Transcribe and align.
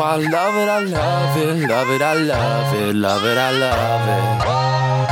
why 0.00 0.14
I 0.14 0.16
love 0.16 0.56
it, 0.56 0.68
I 0.68 0.80
love 0.80 1.36
it, 1.36 1.68
love 1.68 1.90
it, 1.90 2.00
I 2.00 2.14
love 2.14 2.72
it, 2.74 2.96
love 2.96 3.22
it, 3.22 3.36
I 3.36 3.50
love 3.52 4.08
it. 4.08 4.40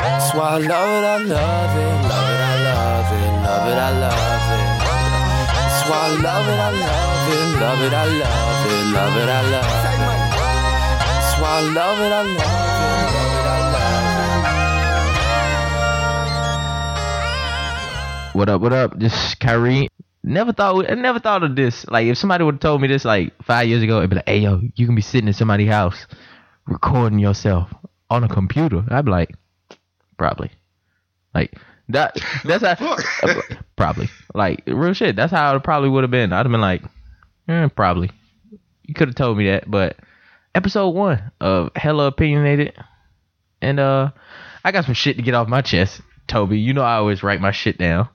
That's 0.00 0.33
why 0.33 0.49
I 0.49 0.57
love 0.57 0.88
it, 0.96 1.04
I 1.04 1.18
love 1.29 1.77
it, 1.77 2.09
love 2.09 2.30
it, 2.32 2.41
I 2.41 2.57
love 2.64 3.12
it, 3.12 3.29
love 3.45 3.69
it, 3.69 3.77
I 3.77 3.93
love 4.01 4.48
it. 4.56 4.64
That's 5.53 5.80
why 5.88 6.01
I 6.01 6.16
love 6.24 6.48
it, 6.48 6.56
I 6.56 6.72
love 6.72 7.29
it, 7.37 7.61
love 7.61 7.80
it, 7.85 7.93
I 7.93 8.06
love 8.22 8.64
it, 8.64 8.85
love 8.96 9.16
it, 9.20 9.29
I 9.29 9.43
love 9.52 9.77
it. 9.77 10.01
That's 11.05 11.32
why 11.36 11.52
I 11.52 11.68
love 11.68 12.00
it, 12.00 12.12
I 12.12 12.23
love 12.23 12.48
it. 18.32 18.39
What 18.39 18.48
up? 18.48 18.61
What 18.62 18.73
up? 18.73 18.98
This 18.98 19.12
is 19.12 19.34
Kyrie. 19.34 19.88
Never 20.29 20.52
thought. 20.52 20.90
I 20.90 20.95
never 20.95 21.18
thought 21.18 21.42
of 21.42 21.56
this. 21.56 21.86
Like, 21.88 22.06
if 22.06 22.18
somebody 22.18 22.45
would 22.45 22.56
have 22.56 22.60
told 22.60 22.82
me 22.82 22.88
this 22.88 23.06
like 23.06 23.32
five 23.42 23.66
years 23.66 23.82
ago, 23.82 23.96
it'd 23.96 24.10
be 24.10 24.16
like, 24.16 24.28
"Hey, 24.28 24.40
yo, 24.40 24.60
you 24.74 24.84
can 24.84 24.95
be 24.95 25.00
sitting 25.00 25.27
in 25.27 25.32
somebody's 25.32 25.70
house 25.70 26.06
recording 26.66 27.19
yourself 27.19 27.73
on 28.10 28.24
a 28.24 28.28
computer." 28.28 28.84
I'd 28.91 29.06
be 29.06 29.10
like, 29.10 29.34
"Probably." 30.19 30.50
Like 31.34 31.55
that. 31.88 32.19
That's 32.45 32.62
how. 32.62 32.96
probably. 33.77 34.10
Like 34.34 34.64
real 34.66 34.92
shit. 34.92 35.16
That's 35.16 35.33
how 35.33 35.56
it 35.56 35.64
probably 35.64 35.88
would 35.88 36.05
have 36.05 36.10
been. 36.10 36.34
I'd 36.34 36.45
have 36.45 36.52
been 36.52 36.60
like, 36.60 36.83
eh, 37.48 37.69
probably. 37.69 38.10
You 38.83 38.92
could 38.92 39.08
have 39.08 39.14
told 39.14 39.38
me 39.38 39.47
that, 39.47 39.70
but 39.70 39.97
episode 40.55 40.91
one 40.91 41.33
of 41.41 41.70
Hella 41.74 42.08
Opinionated, 42.08 42.74
and 43.62 43.80
uh, 43.80 44.10
I 44.62 44.72
got 44.72 44.84
some 44.84 44.92
shit 44.92 45.16
to 45.16 45.22
get 45.22 45.33
off 45.33 45.48
my 45.48 45.62
chest. 45.62 46.02
Toby, 46.27 46.58
you 46.58 46.74
know 46.74 46.83
I 46.83 46.97
always 46.97 47.22
write 47.22 47.41
my 47.41 47.52
shit 47.52 47.78
down, 47.78 48.10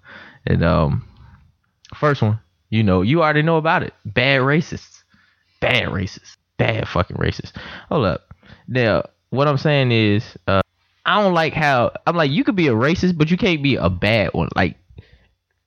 and 0.46 0.64
um. 0.64 1.08
First 1.94 2.22
one, 2.22 2.40
you 2.70 2.84
know, 2.84 3.02
you 3.02 3.22
already 3.22 3.42
know 3.42 3.58
about 3.58 3.84
it. 3.84 3.94
Bad 4.06 4.42
racists. 4.42 5.04
Bad 5.60 5.90
racists. 5.90 6.38
Bad 6.58 6.88
fucking 6.88 7.18
racists. 7.18 7.52
Hold 7.90 8.06
up. 8.06 8.34
Now, 8.68 9.04
what 9.30 9.48
I'm 9.48 9.58
saying 9.58 9.92
is, 9.92 10.24
uh, 10.48 10.62
I 11.06 11.22
don't 11.22 11.34
like 11.34 11.54
how 11.54 11.92
I'm 12.08 12.16
like 12.16 12.32
you 12.32 12.44
could 12.44 12.56
be 12.56 12.68
a 12.68 12.74
racist, 12.74 13.18
but 13.18 13.30
you 13.30 13.38
can't 13.38 13.62
be 13.62 13.76
a 13.76 13.90
bad 13.90 14.34
one. 14.34 14.50
Like, 14.56 14.78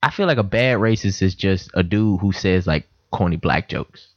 I 0.03 0.11
feel 0.11 0.27
like 0.27 0.39
a 0.39 0.43
bad 0.43 0.79
racist 0.79 1.23
is 1.23 1.35
just 1.35 1.71
a 1.75 1.83
dude 1.83 2.21
who 2.21 2.33
says 2.33 2.67
like 2.67 2.89
corny 3.11 3.37
black 3.37 3.69
jokes. 3.69 4.09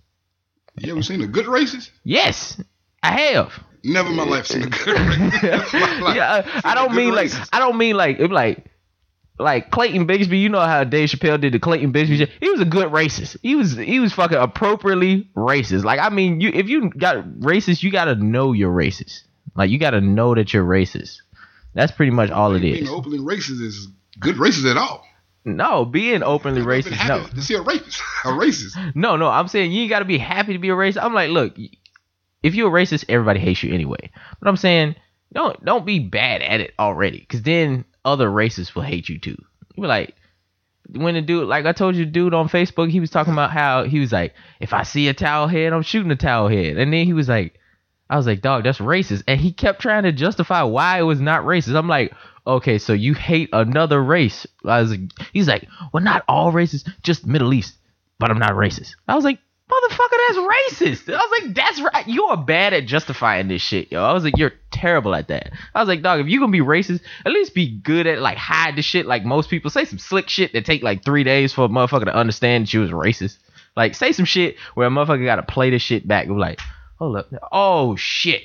You 0.78 0.92
ever 0.92 1.02
seen 1.02 1.22
a 1.22 1.28
good 1.28 1.46
racist? 1.46 1.90
Yes, 2.04 2.62
I 3.04 3.20
have. 3.20 3.52
Never 3.84 4.10
in 4.10 4.16
my 4.16 4.24
life 4.24 4.48
seen 4.48 4.64
a 4.64 4.70
good 4.70 4.96
racist. 4.96 5.42
yeah, 6.16 6.46
I, 6.64 6.72
I 6.72 6.76
don't 6.76 6.96
mean 6.96 7.14
like 7.14 7.32
I 7.54 7.60
don't 7.60 7.78
mean 7.78 7.96
like 7.96 8.20
like 8.20 8.66
like 9.40 9.72
Clayton 9.72 10.06
Bigsby, 10.06 10.40
you 10.42 10.50
know 10.50 10.60
how 10.60 10.84
Dave 10.84 11.10
Chappelle 11.10 11.40
did 11.40 11.54
the 11.54 11.60
Clayton 11.60 11.94
Bigsby 11.94 12.18
shit. 12.18 12.30
He 12.42 12.50
was 12.50 12.60
a 12.62 12.66
good 12.66 12.90
racist. 12.92 13.38
He 13.42 13.56
was 13.56 13.76
he 13.76 14.00
was 14.00 14.14
fucking 14.14 14.38
appropriately 14.38 15.30
racist. 15.36 15.84
Like 15.84 16.00
I 16.00 16.10
mean, 16.10 16.42
you 16.42 16.50
if 16.54 16.68
you 16.70 16.90
got 16.90 17.24
racist, 17.40 17.82
you 17.82 17.92
gotta 17.92 18.16
know 18.16 18.52
you're 18.52 18.74
racist. 18.74 19.24
Like 19.56 19.70
you 19.70 19.80
gotta 19.80 20.02
know 20.02 20.36
that 20.36 20.54
you're 20.54 20.66
racist. 20.66 21.18
That's 21.74 21.92
pretty 21.92 22.12
much 22.12 22.30
all 22.32 22.54
it 22.56 22.60
Being 22.62 22.84
is. 22.84 22.90
openly 22.90 23.20
racist 23.20 23.62
is 23.62 23.88
good 24.20 24.36
racist 24.36 24.70
at 24.70 24.78
all. 24.78 25.06
No, 25.46 25.86
being 25.86 26.22
openly 26.22 26.62
racist. 26.62 27.08
No, 27.08 27.26
to 27.26 27.42
see 27.42 27.54
a 27.56 27.62
rapist, 27.62 28.02
a 28.26 28.30
racist. 28.30 28.94
no, 28.96 29.16
no. 29.16 29.30
I'm 29.30 29.48
saying 29.48 29.72
you 29.72 29.84
ain't 29.84 29.90
gotta 29.90 30.06
be 30.06 30.18
happy 30.18 30.54
to 30.54 30.60
be 30.60 30.70
a 30.70 30.74
racist. 30.74 31.02
I'm 31.02 31.14
like, 31.14 31.30
look, 31.30 31.56
if 32.44 32.56
you're 32.56 32.68
a 32.76 32.84
racist, 32.84 33.06
everybody 33.08 33.40
hates 33.40 33.64
you 33.64 33.74
anyway. 33.74 34.12
But 34.42 34.50
I'm 34.50 34.58
saying, 34.58 34.96
don't 35.32 35.64
don't 35.64 35.86
be 35.86 36.00
bad 36.00 36.42
at 36.42 36.60
it 36.60 36.74
already, 36.78 37.20
because 37.20 37.44
then 37.44 37.86
other 38.10 38.30
racists 38.30 38.76
will 38.76 38.84
hate 38.84 39.10
you 39.10 39.20
too. 39.20 39.42
Be 39.76 39.84
like, 39.84 40.16
when 40.92 41.14
the 41.14 41.22
dude, 41.22 41.48
like 41.48 41.66
I 41.66 41.72
told 41.72 41.96
you, 41.96 42.06
dude 42.06 42.34
on 42.34 42.50
Facebook, 42.50 42.90
he 42.90 43.00
was 43.00 43.12
talking 43.12 43.34
about 43.34 43.52
how 43.52 43.84
he 43.84 44.00
was 44.00 44.12
like, 44.12 44.34
if 44.60 44.74
I 44.74 44.84
see 44.84 45.08
a 45.08 45.14
towel 45.14 45.48
head, 45.48 45.72
I'm 45.72 45.84
shooting 45.84 46.12
a 46.12 46.16
towel 46.16 46.48
head, 46.48 46.78
and 46.78 46.92
then 46.92 47.06
he 47.06 47.14
was 47.14 47.30
like, 47.30 47.60
I 48.10 48.18
was 48.18 48.26
like, 48.26 48.42
dog, 48.42 48.64
that's 48.64 48.80
racist, 48.80 49.24
and 49.28 49.40
he 49.40 49.52
kept 49.52 49.82
trying 49.82 50.04
to 50.04 50.12
justify 50.12 50.64
why 50.64 51.00
it 51.00 51.04
was 51.04 51.22
not 51.22 51.44
racist. 51.44 51.76
I'm 51.76 51.88
like, 51.88 52.12
okay, 52.48 52.80
so 52.80 52.94
you 52.94 53.14
hate 53.14 53.50
another 53.54 54.04
race? 54.04 54.48
I 54.66 54.82
was 54.82 54.92
like, 54.92 55.02
he's 55.32 55.48
like, 55.48 55.68
well, 55.94 56.04
not 56.04 56.24
all 56.28 56.52
races, 56.52 56.84
just 57.04 57.28
Middle 57.28 57.54
East, 57.54 57.76
but 58.18 58.32
I'm 58.32 58.40
not 58.40 58.54
racist. 58.54 58.96
I 59.08 59.16
was 59.16 59.24
like, 59.24 59.40
motherfucker, 59.70 60.18
that's 60.28 60.40
racist. 60.40 61.14
I 61.14 61.18
was 61.18 61.42
like, 61.42 61.54
that's 61.54 61.82
right. 61.82 62.08
You 62.08 62.26
are 62.26 62.38
bad 62.38 62.74
at 62.74 62.86
justifying 62.86 63.48
this 63.48 63.62
shit, 63.62 63.92
yo. 63.92 64.04
I 64.04 64.14
was 64.14 64.24
like, 64.24 64.38
you're 64.38 64.54
terrible 64.72 65.14
at 65.16 65.28
that. 65.28 65.52
I 65.76 65.80
was 65.80 65.88
like, 65.88 66.02
dog, 66.02 66.20
if 66.20 66.28
you 66.28 66.40
gonna 66.40 66.52
be 66.52 66.60
racist, 66.60 67.02
at 67.26 67.32
least 67.32 67.54
be 67.54 67.78
good 67.80 68.08
at 68.08 68.20
like 68.20 68.38
hide 68.38 68.76
the 68.76 68.82
shit 68.82 69.06
like 69.06 69.24
most 69.24 69.50
people. 69.50 69.70
Say 69.70 69.86
some 69.86 70.00
slick 70.00 70.30
shit 70.30 70.54
that 70.54 70.66
take 70.66 70.82
like 70.82 71.04
three 71.04 71.24
days 71.24 71.54
for 71.54 71.66
a 71.66 71.70
motherfucker 71.70 72.06
to 72.06 72.16
understand 72.16 72.66
that 72.66 72.74
you 72.74 72.82
was 72.82 72.92
racist. 72.92 73.38
Like 73.76 73.96
say 73.96 74.12
some 74.12 74.26
shit 74.26 74.58
where 74.74 74.88
a 74.88 74.90
motherfucker 74.90 75.26
gotta 75.26 75.44
play 75.44 75.70
this 75.70 75.82
shit 75.82 76.08
back. 76.08 76.28
like, 76.28 76.60
hold 76.98 77.18
up, 77.18 77.32
oh 77.52 77.96
shit. 77.96 78.44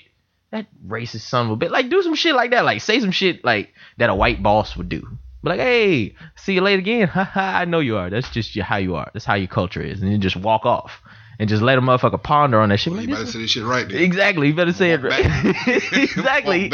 That 0.51 0.67
racist 0.87 1.23
son 1.23 1.47
of 1.47 1.53
a 1.53 1.57
bitch. 1.57 1.71
Like, 1.71 1.89
do 1.89 2.01
some 2.03 2.15
shit 2.15 2.37
like 2.37 2.53
that. 2.53 2.65
Like, 2.65 2.81
say 2.81 3.01
some 3.01 3.11
shit 3.11 3.45
like 3.45 3.75
that 3.97 4.09
a 4.09 4.15
white 4.15 4.41
boss 4.41 4.77
would 4.77 4.89
do. 4.89 5.19
Be 5.45 5.51
like, 5.51 5.61
hey, 5.61 6.15
see 6.37 6.55
you 6.55 6.63
later 6.63 6.79
again. 6.81 7.11
I 7.15 7.67
know 7.67 7.81
you 7.81 7.97
are. 7.97 8.09
That's 8.09 8.31
just 8.31 8.57
your, 8.57 8.65
how 8.65 8.79
you 8.79 8.95
are. 8.97 9.11
That's 9.13 9.27
how 9.27 9.35
your 9.35 9.49
culture 9.49 9.83
is. 9.83 10.01
And 10.01 10.11
then 10.11 10.21
just 10.21 10.37
walk 10.37 10.65
off 10.65 11.03
and 11.39 11.49
just 11.49 11.63
let 11.63 11.77
a 11.77 11.81
motherfucker 11.83 12.23
ponder 12.23 12.61
on 12.61 12.71
that 12.71 12.79
shit. 12.79 12.93
Well, 12.93 13.03
you 13.03 13.09
better 13.09 13.27
say 13.27 13.39
is- 13.41 13.45
this 13.45 13.51
shit 13.51 13.65
right 13.65 13.87
there. 13.87 14.01
exactly. 14.01 14.49
You 14.49 14.55
better 14.55 14.73
say 14.73 14.93
it 14.93 15.03
right. 15.03 15.27
exactly. 15.93 16.73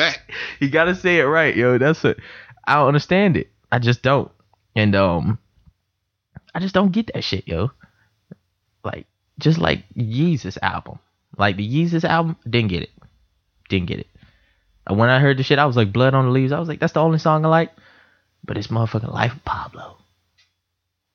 You 0.61 0.71
gotta 0.71 0.95
say 0.95 1.19
it 1.19 1.25
right, 1.25 1.57
yo. 1.57 1.79
That's 1.79 2.05
it. 2.05 2.19
I 2.67 2.75
don't 2.75 2.89
understand 2.89 3.37
it. 3.37 3.51
I 3.73 3.81
just 3.81 4.03
don't. 4.03 4.31
And 4.77 4.95
um, 4.95 5.39
I 6.55 6.61
just 6.61 6.75
don't 6.75 6.93
get 6.93 7.11
that 7.13 7.25
shit, 7.25 7.49
yo. 7.49 7.73
Like, 8.85 9.07
just 9.39 9.59
like 9.59 9.85
Yeezus 9.97 10.59
album. 10.63 11.01
Like 11.37 11.57
the 11.57 11.69
Yeezus 11.69 12.05
album, 12.05 12.37
didn't 12.49 12.71
get 12.71 12.83
it. 12.83 12.91
Didn't 13.69 13.87
get 13.89 13.99
it. 13.99 14.07
When 14.89 15.09
I 15.09 15.19
heard 15.19 15.39
the 15.39 15.43
shit, 15.43 15.59
I 15.59 15.67
was 15.67 15.77
like, 15.77 15.93
Blood 15.93 16.15
on 16.15 16.27
the 16.27 16.31
Leaves. 16.31 16.53
I 16.53 16.59
was 16.59 16.69
like, 16.69 16.81
that's 16.81 16.93
the 16.93 17.01
only 17.01 17.19
song 17.19 17.45
I 17.45 17.49
like. 17.49 17.73
But 18.45 18.57
it's 18.57 18.69
motherfucking 18.69 19.13
Life 19.13 19.35
of 19.35 19.45
Pablo. 19.45 19.97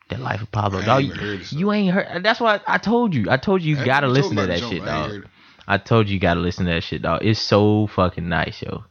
That 0.10 0.20
Life 0.20 0.42
of 0.42 0.52
Pablo. 0.52 0.82
Dog, 0.84 1.04
even 1.04 1.18
heard 1.18 1.42
it, 1.42 1.46
so- 1.46 1.58
you 1.58 1.72
ain't 1.72 1.94
heard. 1.94 2.24
That's 2.24 2.40
why 2.40 2.62
I 2.68 2.78
told 2.78 3.16
you. 3.16 3.30
I 3.30 3.38
told 3.38 3.62
you 3.64 3.76
you 3.76 3.86
gotta 3.86 4.08
listen 4.08 4.36
to 4.38 4.46
that 4.46 4.60
shit, 4.60 4.84
I 4.84 4.86
dog. 4.86 5.12
heard. 5.12 5.30
I 5.68 5.78
told 5.80 6.08
you 6.08 6.14
you 6.14 6.20
gotta 6.20 6.40
listen 6.40 6.66
to 6.66 6.74
that 6.74 6.84
shit, 6.84 7.02
dog. 7.02 7.24
It's 7.24 7.40
so 7.40 7.88
fucking 7.88 8.30
nice, 8.30 8.62
yo. 8.62 8.84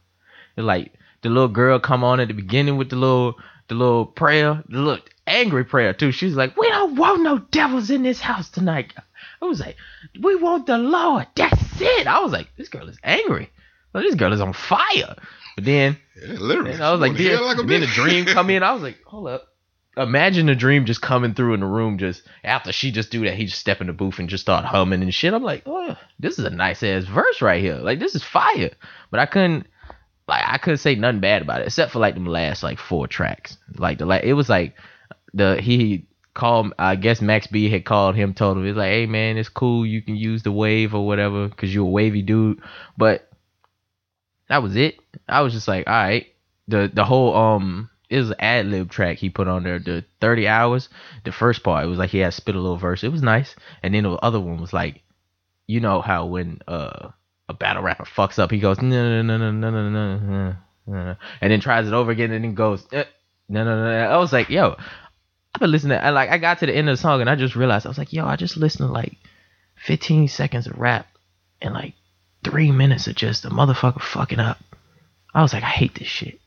It's 0.57 0.65
like 0.65 0.91
the 1.21 1.29
little 1.29 1.47
girl 1.47 1.79
come 1.79 2.03
on 2.03 2.19
at 2.19 2.27
the 2.27 2.33
beginning 2.33 2.75
with 2.77 2.89
the 2.89 2.97
little 2.97 3.35
the 3.67 3.75
little 3.75 4.05
prayer, 4.05 4.61
the 4.67 4.77
little 4.79 5.03
angry 5.25 5.63
prayer 5.63 5.93
too. 5.93 6.11
She's 6.11 6.35
like, 6.35 6.55
"We 6.57 6.67
don't 6.69 6.97
want 6.97 7.23
no 7.23 7.39
devils 7.39 7.89
in 7.89 8.03
this 8.03 8.19
house 8.19 8.49
tonight." 8.49 8.93
I 9.41 9.45
was 9.45 9.59
like, 9.61 9.77
"We 10.19 10.35
want 10.35 10.65
the 10.67 10.77
Lord." 10.77 11.27
That's 11.35 11.81
it. 11.81 12.07
I 12.07 12.19
was 12.19 12.31
like, 12.33 12.49
"This 12.57 12.69
girl 12.69 12.87
is 12.89 12.97
angry. 13.03 13.49
Well, 13.93 14.03
this 14.03 14.15
girl 14.15 14.33
is 14.33 14.41
on 14.41 14.51
fire." 14.53 15.15
But 15.55 15.65
then, 15.65 15.97
Yeah, 16.15 16.33
literally. 16.33 16.73
I 16.73 16.91
was 16.91 16.99
like, 16.99 17.17
then, 17.17 17.41
like 17.43 17.57
a 17.57 17.63
then 17.63 17.81
the 17.81 17.87
dream 17.87 18.25
come 18.25 18.49
in. 18.49 18.63
I 18.63 18.73
was 18.73 18.81
like, 18.81 19.01
"Hold 19.05 19.27
up." 19.27 19.47
Imagine 19.97 20.47
the 20.47 20.55
dream 20.55 20.85
just 20.85 21.01
coming 21.01 21.33
through 21.33 21.53
in 21.53 21.61
the 21.61 21.65
room 21.65 21.97
just 21.97 22.23
after 22.43 22.73
she 22.73 22.91
just 22.91 23.11
do 23.11 23.23
that. 23.23 23.35
He 23.35 23.45
just 23.45 23.59
step 23.61 23.79
in 23.79 23.87
the 23.87 23.93
booth 23.93 24.19
and 24.19 24.27
just 24.27 24.41
start 24.41 24.65
humming 24.65 25.01
and 25.01 25.13
shit. 25.13 25.33
I'm 25.33 25.41
like, 25.41 25.63
oh, 25.65 25.95
this 26.19 26.37
is 26.37 26.43
a 26.43 26.49
nice 26.49 26.83
ass 26.83 27.05
verse 27.05 27.41
right 27.41 27.61
here. 27.61 27.75
Like 27.75 27.99
this 27.99 28.13
is 28.13 28.21
fire. 28.21 28.71
But 29.09 29.21
I 29.21 29.25
couldn't, 29.25 29.67
like, 30.27 30.43
I 30.45 30.57
couldn't 30.57 30.79
say 30.79 30.95
nothing 30.95 31.21
bad 31.21 31.43
about 31.43 31.61
it 31.61 31.67
except 31.67 31.93
for 31.93 31.99
like 31.99 32.15
them 32.15 32.25
last 32.25 32.61
like 32.61 32.77
four 32.77 33.07
tracks. 33.07 33.57
Like 33.77 33.99
the 33.99 34.05
like 34.05 34.25
it 34.25 34.33
was 34.33 34.49
like 34.49 34.75
the 35.33 35.61
he 35.61 36.07
called. 36.33 36.73
I 36.77 36.97
guess 36.97 37.21
Max 37.21 37.47
B 37.47 37.69
had 37.69 37.85
called 37.85 38.15
him, 38.15 38.33
told 38.33 38.57
him 38.57 38.67
it's 38.67 38.77
like, 38.77 38.91
hey 38.91 39.05
man, 39.05 39.37
it's 39.37 39.47
cool. 39.47 39.85
You 39.85 40.01
can 40.01 40.17
use 40.17 40.43
the 40.43 40.51
wave 40.51 40.93
or 40.93 41.07
whatever 41.07 41.47
because 41.47 41.73
you're 41.73 41.87
a 41.87 41.89
wavy 41.89 42.21
dude. 42.21 42.61
But 42.97 43.29
that 44.49 44.63
was 44.63 44.75
it. 44.75 44.99
I 45.27 45.41
was 45.41 45.53
just 45.53 45.67
like, 45.67 45.87
all 45.87 45.93
right. 45.93 46.27
The 46.67 46.89
the 46.91 47.03
whole 47.03 47.35
um 47.35 47.89
it 48.09 48.17
was 48.17 48.29
an 48.29 48.37
ad 48.39 48.65
lib 48.67 48.89
track 48.89 49.17
he 49.17 49.29
put 49.29 49.47
on 49.47 49.63
there. 49.63 49.79
The 49.79 50.03
thirty 50.19 50.47
hours. 50.47 50.89
The 51.23 51.31
first 51.31 51.63
part 51.63 51.85
it 51.85 51.87
was 51.87 51.99
like 51.99 52.09
he 52.09 52.19
had 52.19 52.33
spit 52.33 52.55
a 52.55 52.59
little 52.59 52.77
verse. 52.77 53.03
It 53.03 53.11
was 53.11 53.21
nice. 53.21 53.55
And 53.83 53.93
then 53.93 54.03
the 54.03 54.11
other 54.11 54.39
one 54.39 54.59
was 54.59 54.73
like, 54.73 55.01
you 55.67 55.79
know 55.79 56.01
how 56.01 56.25
when 56.25 56.59
uh 56.67 57.09
a 57.47 57.53
battle 57.53 57.83
rapper 57.83 58.05
fucks 58.05 58.39
up, 58.39 58.51
he 58.51 58.59
goes 58.59 58.81
no 58.81 59.21
no 59.21 59.21
no 59.21 59.37
no 59.37 59.51
no 59.51 59.89
no 59.89 59.89
no 59.89 60.55
no 60.87 61.15
and 61.41 61.51
then 61.51 61.59
tries 61.59 61.87
it 61.87 61.93
over 61.93 62.11
again 62.11 62.31
and 62.31 62.43
then 62.43 62.53
goes 62.53 62.87
no 62.91 63.03
no 63.49 63.63
no. 63.63 63.89
I 63.89 64.17
was 64.17 64.33
like, 64.33 64.49
yo, 64.49 64.75
I've 65.53 65.61
been 65.61 65.71
listening. 65.71 65.99
I 65.99 66.09
like 66.09 66.29
I 66.29 66.37
got 66.37 66.59
to 66.59 66.65
the 66.65 66.75
end 66.75 66.89
of 66.89 66.97
the 66.97 67.01
song 67.01 67.21
and 67.21 67.29
I 67.29 67.35
just 67.35 67.55
realized 67.55 67.85
I 67.85 67.89
was 67.89 67.97
like, 67.97 68.13
yo, 68.13 68.25
I 68.25 68.35
just 68.35 68.57
listened 68.57 68.87
to 68.87 68.93
like 68.93 69.17
fifteen 69.75 70.27
seconds 70.27 70.67
of 70.67 70.77
rap 70.77 71.07
and 71.61 71.73
like 71.73 71.93
three 72.45 72.71
minutes 72.71 73.07
of 73.07 73.15
just 73.15 73.43
a 73.45 73.49
motherfucker 73.49 74.01
fucking 74.01 74.39
up. 74.39 74.59
I 75.33 75.41
was 75.41 75.51
like, 75.53 75.63
I 75.63 75.67
hate 75.69 75.95
this 75.95 76.07
shit. 76.07 76.39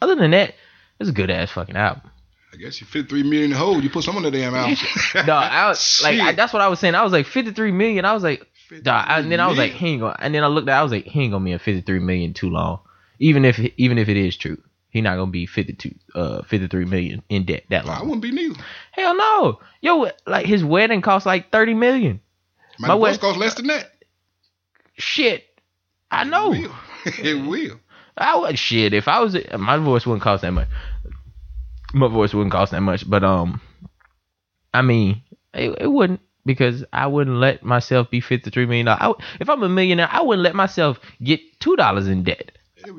Other 0.00 0.14
than 0.14 0.30
that, 0.30 0.54
it's 0.98 1.10
a 1.10 1.12
good 1.12 1.30
ass 1.30 1.50
fucking 1.50 1.76
album. 1.76 2.10
I 2.52 2.56
guess 2.56 2.80
you 2.80 2.86
fit 2.86 3.08
three 3.08 3.22
million 3.22 3.44
in 3.44 3.50
the 3.50 3.56
hole. 3.56 3.82
You 3.82 3.90
put 3.90 4.04
some 4.04 4.16
on 4.16 4.22
the 4.22 4.30
damn 4.30 4.54
album. 4.54 4.76
no, 5.26 5.32
I 5.34 5.68
was 5.68 6.00
like, 6.02 6.20
I, 6.20 6.32
that's 6.32 6.52
what 6.52 6.62
I 6.62 6.68
was 6.68 6.80
saying. 6.80 6.94
I 6.94 7.02
was 7.02 7.12
like, 7.12 7.26
53 7.26 7.72
million. 7.72 8.04
I 8.04 8.12
was 8.12 8.22
like, 8.22 8.46
dog, 8.82 9.06
and 9.08 9.32
then 9.32 9.40
I 9.40 9.46
was 9.48 9.56
like, 9.58 9.72
hang 9.72 10.02
on. 10.02 10.16
And 10.18 10.34
then 10.34 10.44
I 10.44 10.48
looked 10.48 10.68
at, 10.68 10.78
I 10.78 10.82
was 10.82 10.92
like, 10.92 11.06
hang 11.06 11.34
on 11.34 11.44
gonna 11.44 11.58
53 11.58 11.98
million 12.00 12.34
too 12.34 12.50
long. 12.50 12.80
Even 13.18 13.44
if, 13.44 13.58
even 13.58 13.98
if 13.98 14.08
it 14.08 14.16
is 14.16 14.36
true, 14.36 14.58
he 14.90 15.00
not 15.00 15.16
gonna 15.16 15.30
be 15.30 15.46
52, 15.46 15.94
uh, 16.14 16.42
53 16.42 16.84
million 16.84 17.22
in 17.30 17.44
debt 17.46 17.64
that 17.70 17.86
long. 17.86 17.98
I 17.98 18.02
wouldn't 18.02 18.22
be 18.22 18.32
neither. 18.32 18.60
Hell 18.92 19.16
no, 19.16 19.60
yo, 19.80 20.10
like 20.26 20.44
his 20.44 20.62
wedding 20.62 21.00
cost 21.00 21.24
like 21.24 21.50
30 21.50 21.74
million. 21.74 22.20
My, 22.78 22.88
My 22.88 22.94
way- 22.96 23.16
cost 23.16 23.38
less 23.38 23.54
than 23.54 23.68
that. 23.68 23.91
Shit. 24.94 25.44
I 26.10 26.24
know. 26.24 26.52
It 26.52 26.60
will. 26.60 26.74
it 27.22 27.48
will. 27.48 27.80
I 28.16 28.36
would 28.36 28.58
shit 28.58 28.92
if 28.92 29.08
I 29.08 29.20
was 29.20 29.36
my 29.58 29.78
voice 29.78 30.06
wouldn't 30.06 30.22
cost 30.22 30.42
that 30.42 30.52
much. 30.52 30.68
My 31.94 32.08
voice 32.08 32.34
wouldn't 32.34 32.52
cost 32.52 32.72
that 32.72 32.80
much, 32.80 33.08
but 33.08 33.24
um, 33.24 33.60
I 34.72 34.82
mean, 34.82 35.22
it, 35.54 35.76
it 35.80 35.86
wouldn't 35.86 36.20
because 36.44 36.84
I 36.92 37.06
wouldn't 37.06 37.36
let 37.36 37.62
myself 37.62 38.10
be 38.10 38.20
fifty 38.20 38.50
three 38.50 38.66
million 38.66 38.86
dollars. 38.86 39.16
If 39.40 39.48
I'm 39.48 39.62
a 39.62 39.68
millionaire, 39.68 40.08
I 40.10 40.22
wouldn't 40.22 40.42
let 40.42 40.54
myself 40.54 41.00
get 41.22 41.40
two 41.60 41.76
dollars 41.76 42.08
in 42.08 42.24
debt. 42.24 42.52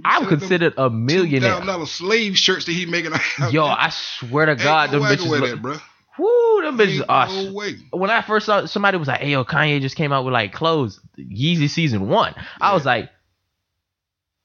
I'm 0.05 0.27
considered 0.27 0.73
a 0.77 0.89
millionaire. 0.89 1.51
Thousand 1.51 1.67
dollar 1.67 1.85
slave 1.85 2.37
shirts 2.37 2.65
that 2.65 2.71
he 2.71 2.85
making. 2.85 3.13
Yo, 3.51 3.65
I 3.65 3.89
swear 3.89 4.45
to 4.45 4.55
God, 4.55 4.91
them 4.91 5.01
bitches. 5.01 5.27
Look, 5.27 5.49
that, 5.49 5.61
bro. 5.61 5.77
Woo, 6.17 6.61
them 6.61 6.77
bitches 6.77 6.99
Ain't 6.99 7.09
are. 7.09 7.27
no 7.27 7.53
way. 7.53 7.75
When 7.91 8.09
I 8.09 8.21
first 8.21 8.45
saw 8.45 8.65
somebody 8.65 8.97
was 8.97 9.07
like, 9.07 9.21
"Hey, 9.21 9.31
yo, 9.31 9.43
Kanye 9.43 9.81
just 9.81 9.95
came 9.95 10.11
out 10.11 10.25
with 10.25 10.33
like 10.33 10.53
clothes, 10.53 10.99
Yeezy 11.17 11.69
season 11.69 12.07
one." 12.09 12.35
I 12.61 12.73
was 12.73 12.85
like, 12.85 13.09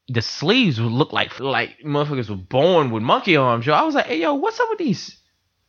the 0.09 0.23
sleeves 0.23 0.81
would 0.81 0.93
look 0.93 1.13
like 1.13 1.39
like 1.41 1.79
motherfuckers 1.85 2.31
were 2.31 2.37
born 2.37 2.91
with 2.91 3.03
monkey 3.03 3.37
arms. 3.37 3.67
Yo, 3.67 3.75
I 3.75 3.83
was 3.83 3.95
like, 3.95 4.07
"Hey, 4.07 4.21
yo, 4.21 4.35
what's 4.35 4.59
up 4.61 4.69
with 4.71 4.79
these?" 4.79 5.19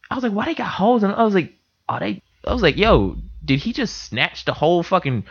I 0.09 0.15
was 0.15 0.23
like, 0.23 0.33
"Why 0.33 0.45
they 0.45 0.55
got 0.55 0.67
holes?" 0.67 1.03
'em?" 1.03 1.11
I 1.11 1.23
was 1.23 1.35
like, 1.35 1.53
"Are 1.87 1.99
they?" 1.99 2.21
I 2.45 2.53
was 2.53 2.61
like, 2.61 2.77
"Yo, 2.77 3.17
did 3.43 3.59
he 3.59 3.73
just 3.73 4.03
snatch 4.03 4.45
the 4.45 4.53
whole 4.53 4.83
fucking?" 4.83 5.25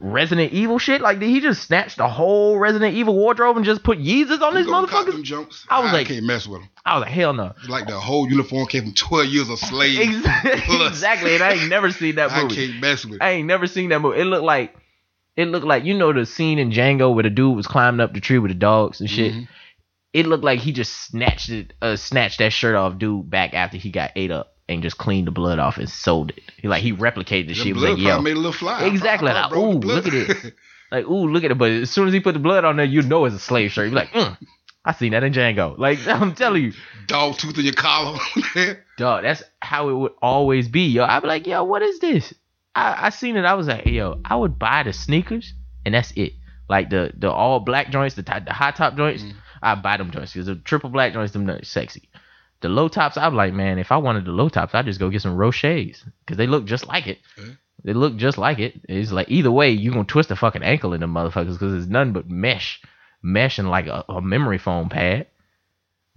Resident 0.00 0.52
Evil 0.52 0.78
shit? 0.78 1.00
Like, 1.02 1.20
did 1.20 1.28
he 1.28 1.40
just 1.40 1.62
snatch 1.64 1.96
the 1.96 2.08
whole 2.08 2.58
Resident 2.58 2.94
Evil 2.94 3.14
wardrobe 3.14 3.56
and 3.56 3.64
just 3.66 3.82
put 3.82 3.98
Yeezys 3.98 4.40
on 4.40 4.56
his 4.56 4.66
motherfuckers? 4.66 5.22
jumps? 5.22 5.66
I 5.68 5.80
was 5.80 5.92
like- 5.92 6.06
I 6.06 6.14
can't 6.14 6.24
mess 6.26 6.46
with 6.46 6.62
them. 6.62 6.70
I 6.84 6.94
was 6.96 7.02
like, 7.02 7.12
hell 7.12 7.32
no. 7.34 7.52
Like 7.68 7.86
the 7.86 8.00
whole 8.00 8.28
uniform 8.28 8.66
came 8.66 8.84
from 8.84 8.94
12 8.94 9.26
years 9.26 9.48
of 9.50 9.58
slave. 9.58 9.98
Exactly, 10.10 10.86
exactly. 10.86 11.34
And 11.34 11.42
I 11.44 11.52
ain't 11.52 11.68
never 11.68 11.90
seen 11.92 12.14
that 12.16 12.30
movie. 12.42 12.54
I 12.54 12.66
can't 12.66 12.80
mess 12.80 13.04
with 13.04 13.16
it. 13.16 13.22
I 13.22 13.30
ain't 13.32 13.46
never 13.46 13.66
seen 13.66 13.90
that 13.90 14.00
movie. 14.00 14.20
It 14.20 14.24
looked 14.24 14.44
like 14.44 14.74
it 15.36 15.46
looked 15.46 15.66
like 15.66 15.84
you 15.84 15.94
know 15.94 16.12
the 16.12 16.24
scene 16.26 16.58
in 16.58 16.70
Django 16.70 17.14
where 17.14 17.22
the 17.22 17.30
dude 17.30 17.54
was 17.56 17.66
climbing 17.66 18.00
up 18.00 18.14
the 18.14 18.20
tree 18.20 18.38
with 18.38 18.50
the 18.50 18.54
dogs 18.58 19.00
and 19.00 19.08
shit. 19.10 19.32
Mhm. 19.34 19.48
It 20.12 20.26
looked 20.26 20.42
like 20.44 20.58
he 20.58 20.72
just 20.72 20.92
snatched 21.06 21.50
it, 21.50 21.72
uh, 21.80 21.94
snatched 21.96 22.38
that 22.38 22.52
shirt 22.52 22.74
off 22.74 22.98
dude 22.98 23.30
back 23.30 23.54
after 23.54 23.76
he 23.76 23.90
got 23.90 24.10
ate 24.16 24.30
up 24.32 24.54
and 24.70 24.82
just 24.82 24.96
cleaned 24.98 25.26
the 25.26 25.30
blood 25.32 25.58
off 25.58 25.76
and 25.76 25.88
sold 25.90 26.30
it. 26.30 26.40
He 26.56 26.68
like 26.68 26.82
he 26.82 26.92
replicated 26.92 27.48
the 27.48 27.48
The 27.48 27.54
shit. 27.54 27.66
He 27.66 27.72
was 27.74 27.82
blood 27.82 27.98
like, 27.98 28.00
yo, 28.00 28.20
made 28.22 28.32
a 28.32 28.36
little 28.36 28.52
fly. 28.52 28.84
Exactly, 28.84 29.30
like, 29.32 29.52
ooh, 29.52 29.78
look 29.78 30.06
at 30.06 30.14
it. 30.14 30.54
like 30.92 31.04
ooh, 31.06 31.28
look 31.28 31.44
at 31.44 31.50
it. 31.50 31.58
But 31.58 31.70
as 31.72 31.90
soon 31.90 32.06
as 32.08 32.14
he 32.14 32.20
put 32.20 32.32
the 32.32 32.38
blood 32.40 32.64
on 32.64 32.76
there, 32.76 32.86
you 32.86 33.02
know 33.02 33.24
it's 33.26 33.34
a 33.36 33.38
slave 33.38 33.72
shirt. 33.72 33.86
You're 33.88 33.96
like, 33.96 34.12
mm, 34.12 34.38
I 34.84 34.92
seen 34.94 35.12
that 35.12 35.24
in 35.24 35.32
Django. 35.32 35.76
Like 35.76 35.98
I'm 36.06 36.34
telling 36.34 36.62
you, 36.64 36.72
Dog 37.06 37.36
tooth 37.38 37.58
in 37.58 37.64
your 37.64 37.74
collar. 37.74 38.18
dog, 38.96 39.22
that's 39.24 39.42
how 39.60 39.88
it 39.88 39.94
would 39.94 40.12
always 40.22 40.68
be, 40.68 40.86
yo. 40.86 41.04
I'd 41.04 41.20
be 41.20 41.28
like, 41.28 41.46
yo, 41.46 41.64
what 41.64 41.82
is 41.82 41.98
this? 41.98 42.32
I, 42.74 43.06
I 43.06 43.10
seen 43.10 43.36
it. 43.36 43.44
I 43.44 43.54
was 43.54 43.66
like, 43.66 43.86
yo, 43.86 44.20
I 44.24 44.36
would 44.36 44.58
buy 44.58 44.84
the 44.84 44.92
sneakers, 44.92 45.52
and 45.84 45.94
that's 45.94 46.12
it. 46.12 46.34
Like 46.68 46.88
the 46.90 47.12
the 47.16 47.30
all 47.30 47.60
black 47.60 47.90
joints, 47.90 48.14
the 48.14 48.22
the 48.22 48.52
high 48.52 48.70
top 48.70 48.96
joints, 48.96 49.22
Mhm. 49.24 49.32
I 49.62 49.74
buy 49.74 49.96
them 49.96 50.10
joints 50.12 50.32
because 50.32 50.46
the 50.46 50.54
triple 50.54 50.88
black 50.88 51.12
joints, 51.12 51.32
them 51.32 51.44
not 51.46 51.66
sexy. 51.66 52.08
The 52.60 52.68
low 52.68 52.88
tops, 52.88 53.16
I'm 53.16 53.34
like, 53.34 53.54
man, 53.54 53.78
if 53.78 53.90
I 53.90 53.96
wanted 53.96 54.26
the 54.26 54.32
low 54.32 54.48
tops, 54.48 54.74
I'd 54.74 54.84
just 54.84 55.00
go 55.00 55.08
get 55.08 55.22
some 55.22 55.36
Roshes 55.36 56.04
because 56.20 56.36
they 56.36 56.46
look 56.46 56.66
just 56.66 56.86
like 56.86 57.06
it. 57.06 57.18
Okay. 57.38 57.56
They 57.84 57.94
look 57.94 58.16
just 58.16 58.36
like 58.36 58.58
it. 58.58 58.80
It's 58.88 59.12
like 59.12 59.30
either 59.30 59.50
way, 59.50 59.70
you 59.70 59.90
gonna 59.92 60.04
twist 60.04 60.30
a 60.30 60.36
fucking 60.36 60.62
ankle 60.62 60.92
in 60.92 61.00
them 61.00 61.14
motherfuckers 61.14 61.52
because 61.52 61.74
it's 61.74 61.90
nothing 61.90 62.12
but 62.12 62.28
mesh, 62.28 62.82
mesh 63.22 63.58
and 63.58 63.70
like 63.70 63.86
a, 63.86 64.04
a 64.08 64.20
memory 64.20 64.58
foam 64.58 64.90
pad. 64.90 65.26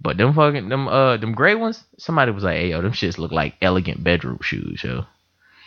But 0.00 0.18
them 0.18 0.34
fucking 0.34 0.68
them 0.68 0.88
uh 0.88 1.16
them 1.16 1.32
gray 1.32 1.54
ones, 1.54 1.82
somebody 1.96 2.32
was 2.32 2.44
like, 2.44 2.56
"Hey 2.56 2.70
yo, 2.70 2.82
them 2.82 2.92
shits 2.92 3.16
look 3.16 3.32
like 3.32 3.54
elegant 3.62 4.04
bedroom 4.04 4.40
shoes, 4.42 4.82
yo." 4.84 5.06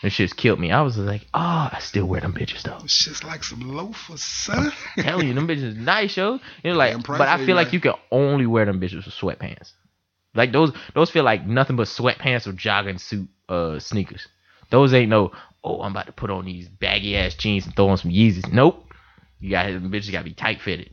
Them 0.04 0.12
shits 0.12 0.36
killed 0.36 0.60
me. 0.60 0.72
I 0.72 0.82
was 0.82 0.96
like, 0.98 1.26
"Oh, 1.34 1.70
I 1.72 1.80
still 1.80 2.06
wear 2.06 2.22
them 2.22 2.34
bitches 2.34 2.62
though." 2.62 2.78
It's 2.84 3.04
just 3.04 3.24
like 3.24 3.44
some 3.44 3.62
loafers, 3.62 4.22
son. 4.22 4.72
telling 5.00 5.28
you, 5.28 5.34
them 5.34 5.48
bitches 5.48 5.76
nice, 5.76 6.16
yo. 6.16 6.40
You 6.64 6.72
know, 6.72 6.78
like, 6.78 7.08
but 7.08 7.22
I 7.22 7.44
feel 7.44 7.56
like 7.56 7.74
you 7.74 7.80
can 7.80 7.94
only 8.12 8.46
wear 8.46 8.66
them 8.66 8.80
bitches 8.80 9.06
with 9.06 9.16
sweatpants. 9.16 9.72
Like 10.38 10.52
those, 10.52 10.72
those 10.94 11.10
feel 11.10 11.24
like 11.24 11.46
nothing 11.46 11.76
but 11.76 11.88
sweatpants 11.88 12.48
or 12.48 12.54
jogging 12.54 13.00
suit 13.00 13.28
uh 13.50 13.80
sneakers. 13.80 14.28
Those 14.70 14.94
ain't 14.94 15.10
no. 15.10 15.32
Oh, 15.64 15.82
I'm 15.82 15.92
about 15.92 16.06
to 16.06 16.12
put 16.14 16.30
on 16.30 16.46
these 16.46 16.68
baggy 16.70 17.18
ass 17.18 17.34
jeans 17.34 17.66
and 17.66 17.76
throw 17.76 17.90
on 17.90 17.98
some 17.98 18.12
Yeezys. 18.12 18.52
Nope. 18.54 18.86
You 19.40 19.52
got 19.52 19.66
them 19.66 19.92
bitches 19.92 20.12
got 20.12 20.20
to 20.20 20.24
be 20.26 20.34
tight 20.34 20.62
fitted. 20.62 20.92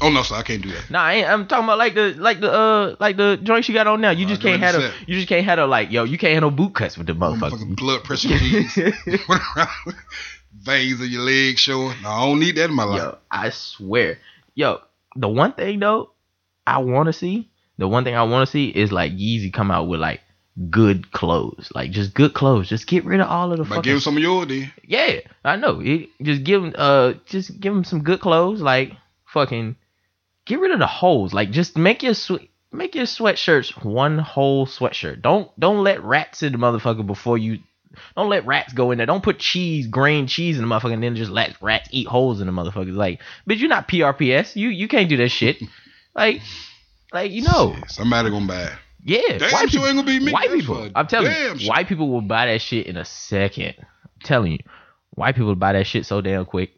Oh 0.00 0.10
no, 0.10 0.22
sir, 0.22 0.34
I 0.34 0.42
can't 0.42 0.60
do 0.62 0.70
that. 0.72 0.90
Nah, 0.90 1.02
I 1.02 1.14
ain't, 1.14 1.28
I'm 1.28 1.46
talking 1.46 1.64
about 1.64 1.78
like 1.78 1.94
the 1.94 2.14
like 2.18 2.40
the 2.40 2.52
uh 2.52 2.96
like 2.98 3.16
the 3.16 3.38
joints 3.40 3.68
you 3.68 3.74
got 3.74 3.86
on 3.86 4.00
now. 4.00 4.10
You 4.10 4.26
just 4.26 4.42
can't 4.42 4.60
have 4.60 4.74
a 4.74 4.92
you 5.06 5.14
just 5.14 5.28
can't 5.28 5.44
have 5.44 5.58
a 5.58 5.66
like 5.66 5.92
yo. 5.92 6.04
You 6.04 6.18
can't 6.18 6.34
have 6.34 6.42
no 6.42 6.50
boot 6.50 6.74
cuts 6.74 6.98
with 6.98 7.06
the 7.06 7.14
motherfucker. 7.14 7.76
blood 7.76 8.02
pressure 8.02 8.28
jeans. 8.28 8.74
Veins 10.60 11.00
of 11.00 11.06
your 11.06 11.22
legs 11.22 11.60
showing. 11.60 11.94
No, 12.02 12.08
I 12.08 12.26
don't 12.26 12.40
need 12.40 12.56
that 12.56 12.70
in 12.70 12.74
my 12.74 12.84
life. 12.84 13.02
Yo, 13.02 13.18
I 13.30 13.50
swear. 13.50 14.18
Yo, 14.54 14.80
the 15.14 15.28
one 15.28 15.52
thing 15.52 15.78
though, 15.78 16.10
I 16.66 16.78
want 16.78 17.06
to 17.06 17.12
see. 17.12 17.50
The 17.78 17.88
one 17.88 18.04
thing 18.04 18.14
I 18.14 18.22
want 18.22 18.46
to 18.46 18.50
see 18.50 18.68
is 18.68 18.92
like 18.92 19.12
Yeezy 19.12 19.52
come 19.52 19.70
out 19.70 19.88
with 19.88 20.00
like 20.00 20.20
good 20.70 21.10
clothes, 21.12 21.70
like 21.74 21.90
just 21.90 22.14
good 22.14 22.32
clothes. 22.34 22.68
Just 22.68 22.86
get 22.86 23.04
rid 23.04 23.20
of 23.20 23.28
all 23.28 23.50
of 23.52 23.58
the 23.58 23.64
But 23.64 23.68
fucking. 23.76 23.82
give 23.82 23.94
him 23.94 24.00
some 24.00 24.16
of 24.16 24.22
yours, 24.22 24.46
then. 24.48 24.72
yeah, 24.86 25.20
I 25.44 25.56
know. 25.56 25.80
It, 25.80 26.10
just 26.22 26.44
give 26.44 26.62
him, 26.62 26.72
uh, 26.76 27.14
just 27.26 27.58
give 27.60 27.74
him 27.74 27.82
some 27.84 28.02
good 28.04 28.20
clothes. 28.20 28.60
Like 28.60 28.92
fucking, 29.26 29.74
get 30.46 30.60
rid 30.60 30.70
of 30.70 30.78
the 30.78 30.86
holes. 30.86 31.34
Like 31.34 31.50
just 31.50 31.76
make 31.76 32.02
your 32.04 32.14
swe- 32.14 32.48
make 32.70 32.94
your 32.94 33.06
sweatshirts 33.06 33.84
one 33.84 34.18
whole 34.18 34.66
sweatshirt. 34.66 35.20
Don't 35.22 35.50
don't 35.58 35.82
let 35.82 36.02
rats 36.04 36.42
in 36.44 36.52
the 36.52 36.58
motherfucker 36.58 37.04
before 37.06 37.36
you. 37.38 37.58
Don't 38.16 38.28
let 38.28 38.44
rats 38.46 38.72
go 38.72 38.90
in 38.90 38.98
there. 38.98 39.06
Don't 39.06 39.22
put 39.22 39.38
cheese, 39.38 39.86
grain 39.86 40.26
cheese 40.26 40.58
in 40.58 40.68
the 40.68 40.72
motherfucker, 40.72 40.94
and 40.94 41.02
then 41.02 41.14
just 41.16 41.30
let 41.30 41.60
rats 41.62 41.88
eat 41.92 42.06
holes 42.08 42.40
in 42.40 42.46
the 42.48 42.52
motherfuckers. 42.52 42.94
Like, 42.94 43.20
bitch, 43.48 43.58
you're 43.58 43.68
not 43.68 43.86
PRPS. 43.88 44.54
You 44.56 44.68
you 44.68 44.86
can't 44.88 45.08
do 45.08 45.16
that 45.18 45.28
shit. 45.30 45.58
Like, 46.14 46.42
like 47.14 47.30
you 47.32 47.42
know, 47.42 47.74
Shit, 47.78 47.90
somebody 47.90 48.30
gonna 48.30 48.46
buy 48.46 48.62
it. 48.64 48.72
yeah. 49.02 49.38
Damn 49.38 49.52
white 49.52 49.68
people, 49.68 49.86
ain't 49.86 49.96
gonna 49.96 50.06
be 50.06 50.20
me. 50.20 50.32
white 50.32 50.50
people. 50.50 50.90
I'm 50.94 51.06
telling 51.06 51.32
you, 51.32 51.58
sure. 51.58 51.68
white 51.70 51.88
people 51.88 52.10
will 52.10 52.20
buy 52.20 52.46
that 52.46 52.60
shit 52.60 52.86
in 52.86 52.96
a 52.96 53.04
second. 53.04 53.74
I'm 53.78 54.20
telling 54.22 54.52
you, 54.52 54.58
white 55.10 55.34
people 55.36 55.54
buy 55.54 55.72
that 55.74 55.86
shit 55.86 56.04
so 56.06 56.20
damn 56.20 56.44
quick. 56.44 56.72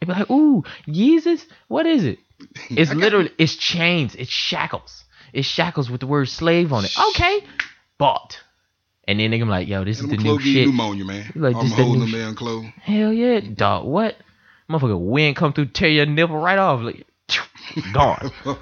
They 0.00 0.06
be 0.06 0.12
like, 0.12 0.30
"Ooh, 0.30 0.62
Jesus, 0.88 1.44
what 1.66 1.86
is 1.86 2.04
it?" 2.04 2.18
It's 2.70 2.94
literally 2.94 3.30
it's 3.36 3.56
chains, 3.56 4.14
it's 4.14 4.30
shackles, 4.30 5.04
it's 5.32 5.48
shackles 5.48 5.90
with 5.90 6.00
the 6.00 6.06
word 6.06 6.28
slave 6.28 6.72
on 6.72 6.84
it. 6.84 6.92
Okay, 7.10 7.40
bought. 7.98 8.40
And 9.08 9.18
then 9.18 9.30
they 9.30 9.38
gonna 9.38 9.48
be 9.50 9.56
like, 9.58 9.68
"Yo, 9.68 9.84
this 9.84 9.98
is 10.00 10.06
Them 10.06 10.16
the 10.18 10.22
new 10.22 10.34
you 10.34 10.40
shit." 10.40 10.66
pneumonia, 10.68 11.04
man. 11.04 11.32
You 11.34 11.40
like, 11.40 11.56
I'm 11.56 11.68
the 11.68 11.74
holding 11.74 12.04
new 12.04 12.10
them 12.12 12.20
damn 12.20 12.34
clothes. 12.36 12.66
Hell 12.82 13.12
yeah, 13.12 13.40
dog. 13.40 13.86
What? 13.86 14.16
Motherfucker, 14.70 15.00
wind 15.00 15.34
come 15.34 15.52
through, 15.54 15.66
tear 15.66 15.88
your 15.88 16.04
nipple 16.06 16.36
right 16.36 16.58
off, 16.58 16.82
like 16.82 17.06
gone. 17.92 18.30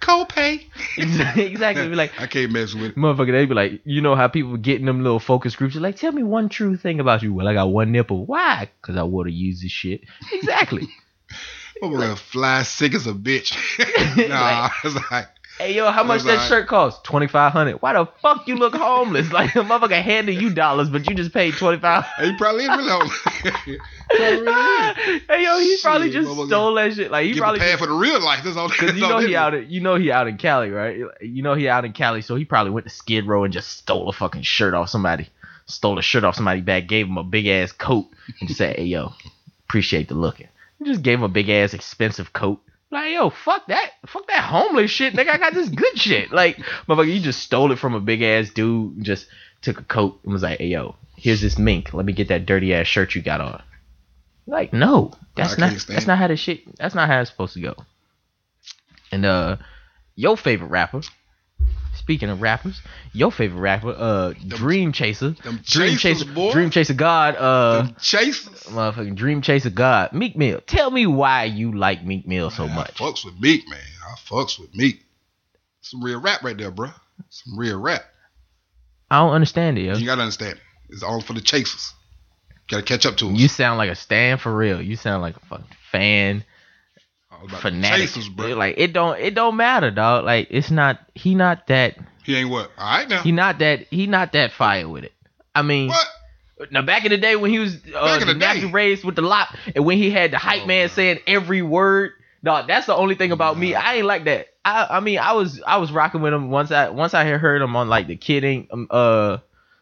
Copay. 0.00 0.64
exactly. 0.98 1.88
Be 1.88 1.94
like, 1.94 2.20
I 2.20 2.26
can't 2.26 2.52
mess 2.52 2.74
with 2.74 2.84
it. 2.84 2.96
Motherfucker, 2.96 3.32
they 3.32 3.46
be 3.46 3.54
like, 3.54 3.80
you 3.84 4.00
know 4.00 4.14
how 4.14 4.28
people 4.28 4.56
get 4.56 4.80
in 4.80 4.86
them 4.86 5.02
little 5.02 5.20
focus 5.20 5.56
groups? 5.56 5.74
They're 5.74 5.82
like, 5.82 5.96
tell 5.96 6.12
me 6.12 6.22
one 6.22 6.48
true 6.48 6.76
thing 6.76 7.00
about 7.00 7.22
you. 7.22 7.32
Well, 7.34 7.48
I 7.48 7.54
got 7.54 7.66
one 7.66 7.92
nipple. 7.92 8.26
Why? 8.26 8.70
Because 8.80 8.96
I 8.96 9.02
want 9.02 9.28
to 9.28 9.34
use 9.34 9.62
this 9.62 9.72
shit. 9.72 10.02
Exactly. 10.32 10.88
I'm 11.82 11.92
gonna 11.92 12.16
fly 12.16 12.62
sick 12.62 12.94
as 12.94 13.06
a 13.06 13.14
bitch. 13.14 13.56
nah, 14.28 14.68
it's 14.84 15.10
like 15.10 15.28
hey, 15.60 15.74
yo, 15.74 15.90
how 15.90 16.02
much 16.02 16.22
that 16.22 16.48
shirt 16.48 16.66
cost? 16.66 17.04
Twenty 17.04 17.26
five 17.26 17.52
hundred. 17.52 17.82
Why 17.82 17.92
the 17.92 18.06
fuck 18.20 18.48
you 18.48 18.56
look 18.56 18.74
homeless? 18.74 19.30
Like 19.40 19.54
a 19.54 19.60
motherfucker 19.60 20.02
handed 20.02 20.40
you 20.40 20.50
dollars, 20.50 20.90
but 20.90 21.08
you 21.08 21.14
just 21.14 21.32
paid 21.32 21.54
twenty 21.54 21.78
five. 21.78 22.04
he 22.20 22.36
probably 22.36 22.64
is 22.64 22.70
really 22.78 23.80
hey, 25.28 25.44
yo, 25.44 25.58
he 25.58 25.78
probably 25.82 26.10
just 26.10 26.30
stole 26.46 26.74
that 26.74 26.94
shit. 26.94 27.10
Like 27.10 27.26
he 27.26 27.38
probably 27.38 27.60
prepared 27.60 27.78
for 27.78 27.86
the 27.86 27.94
real 27.94 28.20
life. 28.20 28.42
That's 28.44 28.56
all. 28.56 28.68
Cause 28.68 28.94
you 28.94 29.00
know 29.00 29.18
he 29.18 29.36
out 29.36 29.54
in, 29.54 29.70
you 29.70 29.80
know 29.80 29.96
he 29.96 30.10
out 30.10 30.26
in 30.26 30.36
Cali, 30.36 30.70
right? 30.70 30.98
You 31.20 31.42
know 31.42 31.54
he 31.54 31.68
out 31.68 31.84
in 31.84 31.92
Cali, 31.92 32.22
so 32.22 32.36
he 32.36 32.44
probably 32.44 32.72
went 32.72 32.86
to 32.86 32.92
Skid 32.92 33.26
Row 33.26 33.44
and 33.44 33.52
just 33.52 33.68
stole 33.78 34.08
a 34.08 34.12
fucking 34.12 34.42
shirt 34.42 34.74
off 34.74 34.88
somebody. 34.88 35.28
Stole 35.66 35.98
a 35.98 36.02
shirt 36.02 36.24
off 36.24 36.34
somebody 36.34 36.60
back, 36.60 36.88
gave 36.88 37.06
him 37.06 37.16
a 37.16 37.24
big 37.24 37.46
ass 37.46 37.72
coat, 37.72 38.06
and 38.40 38.48
just 38.48 38.58
said, 38.58 38.76
"Hey 38.76 38.84
yo, 38.84 39.12
appreciate 39.68 40.08
the 40.08 40.14
looking." 40.14 40.48
He 40.78 40.86
just 40.86 41.02
gave 41.02 41.18
him 41.18 41.24
a 41.24 41.28
big 41.28 41.48
ass 41.48 41.74
expensive 41.74 42.32
coat. 42.32 42.60
Like 42.90 43.12
yo, 43.12 43.30
fuck 43.30 43.66
that, 43.68 43.92
fuck 44.06 44.26
that 44.26 44.42
homeless 44.42 44.90
shit, 44.90 45.14
nigga. 45.14 45.28
I 45.28 45.38
got 45.38 45.54
this 45.54 45.68
good 45.68 45.96
shit. 45.96 46.32
Like 46.32 46.56
motherfucker, 46.88 47.14
you 47.14 47.20
just 47.20 47.40
stole 47.40 47.70
it 47.70 47.78
from 47.78 47.94
a 47.94 48.00
big 48.00 48.22
ass 48.22 48.50
dude. 48.50 49.02
Just 49.04 49.26
took 49.62 49.78
a 49.78 49.84
coat 49.84 50.18
and 50.24 50.32
was 50.32 50.42
like, 50.42 50.58
"Hey 50.58 50.68
yo, 50.68 50.96
here's 51.16 51.40
this 51.40 51.58
mink. 51.58 51.94
Let 51.94 52.04
me 52.04 52.12
get 52.12 52.28
that 52.28 52.46
dirty 52.46 52.74
ass 52.74 52.88
shirt 52.88 53.14
you 53.14 53.22
got 53.22 53.40
on." 53.40 53.62
Like 54.46 54.72
no, 54.72 55.12
that's 55.36 55.56
not 55.56 55.72
that's 55.86 56.06
not 56.08 56.18
how 56.18 56.26
the 56.26 56.36
shit. 56.36 56.76
That's 56.76 56.94
not 56.94 57.08
how 57.08 57.20
it's 57.20 57.30
supposed 57.30 57.54
to 57.54 57.60
go. 57.60 57.74
And 59.12 59.24
uh, 59.24 59.56
your 60.16 60.36
favorite 60.36 60.68
rapper. 60.70 61.02
Speaking 62.00 62.30
of 62.30 62.40
rappers, 62.40 62.80
your 63.12 63.30
favorite 63.30 63.60
rapper, 63.60 63.94
uh, 63.96 64.32
Dream 64.48 64.90
Chaser, 64.90 65.32
them 65.44 65.60
Dream 65.62 65.98
Chaser, 65.98 66.24
boy. 66.24 66.50
Dream 66.50 66.70
Chaser 66.70 66.94
God, 66.94 67.36
uh, 67.36 67.82
Them 67.82 67.96
chasers. 68.00 68.62
motherfucking 68.64 69.16
Dream 69.16 69.42
Chaser 69.42 69.68
God, 69.68 70.14
Meek 70.14 70.34
Mill. 70.34 70.62
Tell 70.66 70.90
me 70.90 71.06
why 71.06 71.44
you 71.44 71.76
like 71.76 72.02
Meek 72.02 72.26
Mill 72.26 72.50
so 72.50 72.66
Man, 72.66 72.74
much. 72.74 72.98
I 73.00 73.04
fucks 73.04 73.22
with 73.24 73.38
Meek, 73.38 73.68
man. 73.68 73.78
I 74.08 74.14
fucks 74.18 74.58
with 74.58 74.74
Meek. 74.74 75.02
Some 75.82 76.02
real 76.02 76.20
rap 76.20 76.42
right 76.42 76.56
there, 76.56 76.70
bro. 76.70 76.88
Some 77.28 77.58
real 77.58 77.78
rap. 77.78 78.02
I 79.10 79.18
don't 79.18 79.32
understand 79.34 79.76
it, 79.76 79.82
yo. 79.82 79.94
You 79.96 80.06
gotta 80.06 80.22
understand. 80.22 80.58
It's 80.88 81.02
all 81.02 81.20
for 81.20 81.34
the 81.34 81.42
chasers. 81.42 81.92
Gotta 82.68 82.82
catch 82.82 83.04
up 83.04 83.18
to 83.18 83.28
us. 83.28 83.36
You 83.38 83.46
sound 83.48 83.76
like 83.76 83.90
a 83.90 83.94
stand 83.94 84.40
for 84.40 84.56
real. 84.56 84.80
You 84.80 84.96
sound 84.96 85.20
like 85.20 85.36
a 85.36 85.40
fucking 85.40 85.66
fan 85.92 86.36
them 86.38 86.44
fanatic. 87.48 88.10
Bro. 88.36 88.48
Like 88.54 88.76
it 88.78 88.92
don't 88.92 89.18
it 89.18 89.34
don't 89.34 89.56
matter, 89.56 89.90
dog. 89.90 90.24
Like 90.24 90.48
it's 90.50 90.70
not 90.70 90.98
he 91.14 91.34
not 91.34 91.66
that 91.68 91.96
he 92.24 92.36
ain't 92.36 92.50
what? 92.50 92.70
All 92.78 92.98
right 92.98 93.08
now. 93.08 93.22
he 93.22 93.32
not 93.32 93.58
that 93.58 93.86
he 93.90 94.06
not 94.06 94.32
that 94.32 94.52
fire 94.52 94.88
with 94.88 95.04
it. 95.04 95.12
I 95.54 95.62
mean, 95.62 95.88
what? 95.88 96.06
now 96.70 96.82
back 96.82 97.04
in 97.04 97.10
the 97.10 97.18
day 97.18 97.36
when 97.36 97.50
he 97.50 97.58
was 97.58 97.76
uh, 97.94 98.18
the 98.18 98.34
the 98.34 98.70
raised 98.72 99.04
with 99.04 99.16
the 99.16 99.22
lot, 99.22 99.48
and 99.74 99.84
when 99.84 99.98
he 99.98 100.10
had 100.10 100.30
the 100.30 100.38
hype 100.38 100.62
Oh, 100.62 100.66
man 100.66 100.86
man. 100.86 100.88
saying 100.90 101.18
every 101.26 101.62
word, 101.62 102.12
dog. 102.44 102.68
That's 102.68 102.86
the 102.86 102.94
only 102.94 103.14
thing 103.14 103.32
about 103.32 103.58
me. 103.58 103.74
I 103.74 103.94
ain't 103.94 104.06
like 104.06 104.24
that. 104.24 104.48
I 104.64 104.86
I 104.90 105.00
mean 105.00 105.18
I 105.18 105.32
was 105.32 105.62
I 105.66 105.78
was 105.78 105.90
rocking 105.90 106.20
with 106.20 106.32
him 106.32 106.50
once 106.50 106.70
I 106.70 106.90
once 106.90 107.14
I 107.14 107.24
had 107.24 107.40
heard 107.40 107.62
him 107.62 107.74
on 107.76 107.88
like 107.88 108.06
the 108.06 108.16
kidding 108.16 108.68
um, 108.70 108.86
uh 108.90 109.38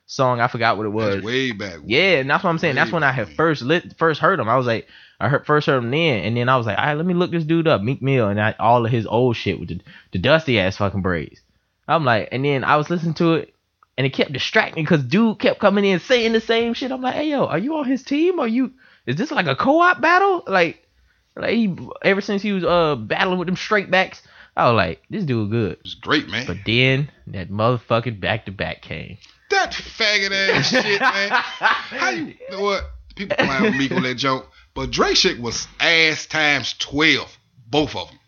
song. 0.07 0.41
I 0.41 0.49
forgot 0.49 0.77
what 0.77 0.87
it 0.87 0.91
was. 0.91 1.15
That's 1.17 1.27
way 1.27 1.53
back. 1.53 1.79
Yeah, 1.85 2.19
and 2.19 2.31
that's 2.31 2.45
what 2.45 2.51
I'm 2.51 2.59
saying. 2.59 2.77
That's 2.77 2.93
when 2.93 3.03
I 3.03 3.13
had 3.13 3.29
first 3.31 3.63
lit, 3.63 3.95
first 3.99 4.21
heard 4.21 4.41
him. 4.41 4.49
I 4.49 4.57
was 4.57 4.67
like, 4.67 4.87
I 5.21 5.29
heard 5.29 5.47
first 5.47 5.67
heard 5.67 5.83
him 5.83 5.91
then, 5.91 6.25
and 6.25 6.37
then 6.37 6.49
I 6.49 6.57
was 6.57 6.67
like, 6.67 6.79
all 6.79 6.85
right, 6.85 6.95
let 6.95 7.07
me 7.07 7.15
look 7.15 7.31
this 7.33 7.45
dude 7.45 7.67
up, 7.67 7.83
Meek 7.83 8.01
Mill, 8.01 8.29
and 8.29 8.41
I, 8.41 8.55
all 8.59 8.87
of 8.87 8.93
his 8.93 9.07
old 9.07 9.37
shit 9.37 9.59
with 9.59 9.69
the, 9.69 9.81
the 10.13 10.19
dusty 10.19 10.61
ass 10.61 10.77
fucking 10.77 11.03
braids. 11.03 11.41
I'm 11.89 12.05
like, 12.05 12.29
and 12.31 12.45
then 12.45 12.63
I 12.63 12.77
was 12.77 12.89
listening 12.89 13.15
to 13.15 13.35
it, 13.35 13.55
and 13.97 14.07
it 14.07 14.11
kept 14.11 14.33
distracting 14.33 14.85
because 14.85 15.03
dude 15.03 15.41
kept 15.41 15.59
coming 15.59 15.85
in 15.85 15.99
saying 15.99 16.33
the 16.33 16.41
same 16.41 16.75
shit. 16.75 16.93
I'm 16.93 17.03
like, 17.03 17.15
hey 17.15 17.31
yo, 17.31 17.47
are 17.47 17.59
you 17.59 17.77
on 17.77 17.87
his 17.87 18.05
team? 18.05 18.39
Are 18.39 18.47
you? 18.47 18.73
Is 19.07 19.17
this 19.17 19.33
like 19.33 19.47
a 19.47 19.57
co-op 19.57 20.01
battle? 20.01 20.45
Like, 20.47 20.87
like 21.35 21.51
he 21.51 21.77
ever 22.03 22.21
since 22.21 22.43
he 22.43 22.53
was 22.53 22.63
uh 22.63 22.95
battling 22.95 23.39
with 23.39 23.47
them 23.47 23.57
straight 23.57 23.91
backs, 23.91 24.23
I 24.57 24.71
was 24.71 24.77
like, 24.77 25.03
this 25.11 25.25
dude 25.25 25.51
good. 25.51 25.79
It's 25.81 25.95
great, 25.95 26.29
man. 26.29 26.47
But 26.47 26.59
then 26.65 27.11
that 27.29 27.51
motherfucking 27.51 28.21
back 28.21 28.47
to 28.47 28.53
back 28.53 28.83
came. 28.83 29.19
that 29.51 29.73
faggot 29.73 30.31
ass 30.31 30.69
shit, 30.69 31.01
man. 31.01 31.31
How 31.31 32.11
you, 32.11 32.27
you 32.27 32.37
know 32.51 32.61
what? 32.61 32.85
People 33.17 33.37
clown 33.37 33.63
with 33.63 33.75
me 33.75 33.91
on 33.91 34.03
that 34.05 34.15
joke. 34.17 34.49
But 34.79 34.93
Drake 34.93 35.17
shit 35.17 35.41
was 35.41 35.67
ass 35.81 36.27
times 36.27 36.73
12. 36.79 37.37
Both 37.69 37.97
of 37.97 38.07
them. 38.11 38.19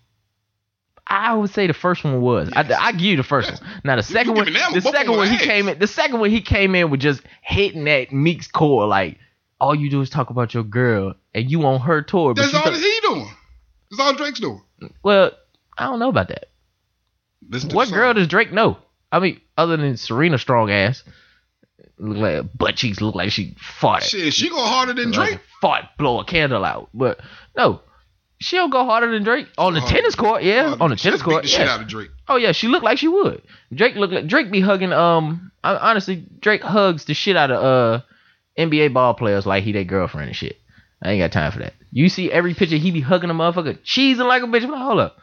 I 1.07 1.33
would 1.33 1.51
say 1.51 1.69
the 1.69 1.73
first 1.75 2.03
one 2.03 2.21
was. 2.21 2.51
I, 2.53 2.69
I 2.77 2.91
give 2.91 3.03
you 3.03 3.17
the 3.17 3.23
first 3.23 3.51
Yes. 3.51 3.61
one. 3.61 3.71
Now 3.85 3.95
the 3.95 4.03
second 4.03 4.35
you 4.35 4.43
one, 4.43 4.53
the 4.75 4.81
second 4.81 5.13
one 5.17 5.29
he 5.29 5.37
them 5.37 5.47
came 5.47 5.69
in. 5.69 5.79
The 5.79 5.87
second 5.87 6.19
one 6.19 6.29
he 6.31 6.41
came 6.41 6.75
in 6.75 6.91
with 6.91 6.99
just 6.99 7.23
hitting 7.41 7.85
that 7.85 8.11
Meek's 8.13 8.49
core. 8.49 8.89
Like 8.89 9.19
all 9.61 9.77
you 9.77 9.91
do 9.91 10.01
is 10.01 10.11
talk 10.11 10.31
about 10.31 10.53
your 10.53 10.65
girl, 10.65 11.15
and 11.33 11.49
you 11.49 11.63
on 11.67 11.79
her 11.83 12.03
tour. 12.03 12.35
That's 12.35 12.53
all 12.53 12.63
talk- 12.63 12.75
he 12.75 13.01
doing. 13.03 13.29
That's 13.93 14.01
all 14.01 14.15
Drake's 14.15 14.41
doing. 14.41 14.61
well, 15.05 15.31
I 15.79 15.85
don't 15.85 16.01
know 16.01 16.09
about 16.09 16.29
that. 16.31 16.47
Listen 17.49 17.71
What 17.71 17.91
girl 17.93 18.13
does 18.13 18.27
Drake 18.27 18.53
know? 18.53 18.77
I 19.13 19.21
mean, 19.21 19.41
other 19.57 19.77
than 19.77 19.97
Serena 19.97 20.37
strong 20.37 20.69
ass, 20.73 21.05
look 21.99 22.17
like 22.19 22.59
butt 22.59 22.77
cheeks 22.77 23.01
look 23.01 23.15
like 23.15 23.31
she 23.33 23.55
farted. 23.81 24.03
Shit, 24.03 24.33
she 24.35 24.49
go 24.49 24.57
harder 24.57 24.93
than 24.95 25.13
Like 25.13 25.31
Drake. 25.31 25.41
fart 25.61 25.85
blow 25.99 26.21
a 26.21 26.25
candle 26.25 26.65
out. 26.65 26.89
But 26.95 27.21
no, 27.57 27.81
she 28.39 28.57
don't 28.57 28.71
go 28.71 28.85
harder 28.85 29.11
than 29.11 29.23
Drake 29.23 29.47
on 29.59 29.75
the 29.75 29.81
Harder 29.81 29.95
tennis 29.95 30.15
court. 30.15 30.43
Yeah, 30.43 30.77
on 30.81 30.91
the 30.91 30.97
tennis 30.97 31.23
court. 31.23 31.43
the 31.45 31.49
yeah. 31.51 31.57
shit 31.59 31.69
out 31.69 31.81
of 31.83 31.89
Drake. 31.89 32.11
Oh 32.29 32.37
yeah, 32.37 32.53
she 32.53 32.69
looked 32.69 32.85
like 32.85 32.99
she 32.99 33.09
would. 33.09 33.43
Drake 33.75 33.95
look 33.97 34.11
like 34.11 34.27
Drake 34.27 34.51
be 34.51 34.61
hugging. 34.61 34.93
Um, 34.93 35.53
hon- 35.63 35.77
honestly, 35.77 36.25
Drake 36.41 36.63
hugs 36.63 37.05
the 37.05 37.15
shit 37.15 37.37
out 37.37 37.51
of 37.51 37.63
uh 37.63 38.03
NBA 38.59 38.93
ball 38.93 39.15
players 39.15 39.47
like 39.47 39.65
he 39.65 39.73
their 39.73 39.85
girlfriend 39.85 40.29
and 40.29 40.37
shit. 40.37 40.57
I 41.03 41.13
ain't 41.13 41.21
got 41.21 41.33
time 41.33 41.53
for 41.53 41.61
that. 41.61 41.75
You 41.93 42.09
see 42.09 42.31
every 42.31 42.55
picture 42.55 42.77
he 42.77 42.91
be 42.91 43.01
hugging 43.01 43.31
a 43.31 43.35
motherfucker, 43.35 43.79
cheesing 43.85 44.27
like 44.27 44.43
a 44.43 44.47
bitch. 44.47 44.69
Like, 44.69 44.81
hold 44.81 45.01
up. 45.01 45.17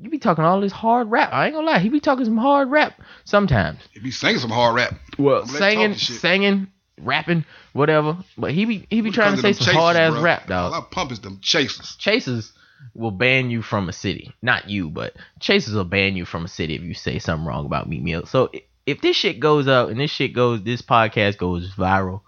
You 0.00 0.10
be 0.10 0.18
talking 0.18 0.44
all 0.44 0.60
this 0.60 0.72
hard 0.72 1.10
rap. 1.10 1.32
I 1.32 1.46
ain't 1.46 1.54
gonna 1.54 1.66
lie, 1.66 1.78
he 1.80 1.88
be 1.88 2.00
talking 2.00 2.24
some 2.24 2.36
hard 2.36 2.70
rap 2.70 3.00
sometimes. 3.24 3.80
He 3.92 4.00
be 4.00 4.12
singing 4.12 4.38
some 4.38 4.50
hard 4.50 4.76
rap. 4.76 4.94
Well, 5.18 5.42
I'm 5.42 5.46
gonna 5.46 5.52
let 5.52 5.58
singing, 5.58 5.94
singing, 5.94 6.66
rapping, 7.00 7.44
whatever. 7.72 8.18
But 8.36 8.52
he 8.52 8.64
be 8.64 8.86
he 8.90 9.00
be 9.00 9.10
trying 9.10 9.34
to 9.34 9.42
say 9.42 9.52
some 9.52 9.74
hard 9.74 9.96
ass 9.96 10.20
rap, 10.22 10.46
dog. 10.46 10.72
All 10.72 10.80
I 10.80 10.84
pump 10.88 11.10
is 11.10 11.20
them 11.20 11.40
chasers. 11.42 11.96
Chasers 11.96 12.52
will 12.94 13.10
ban 13.10 13.50
you 13.50 13.60
from 13.60 13.88
a 13.88 13.92
city. 13.92 14.32
Not 14.40 14.70
you, 14.70 14.88
but 14.88 15.14
Chasers 15.40 15.74
will 15.74 15.84
ban 15.84 16.14
you 16.16 16.24
from 16.24 16.44
a 16.44 16.48
city 16.48 16.74
if 16.74 16.82
you 16.82 16.94
say 16.94 17.18
something 17.18 17.46
wrong 17.46 17.66
about 17.66 17.88
Meat 17.88 18.02
Meal. 18.02 18.26
So 18.26 18.50
if 18.86 19.00
this 19.00 19.16
shit 19.16 19.40
goes 19.40 19.66
up 19.66 19.88
and 19.88 19.98
this 19.98 20.10
shit 20.10 20.32
goes, 20.32 20.62
this 20.62 20.80
podcast 20.80 21.38
goes 21.38 21.74
viral, 21.74 22.22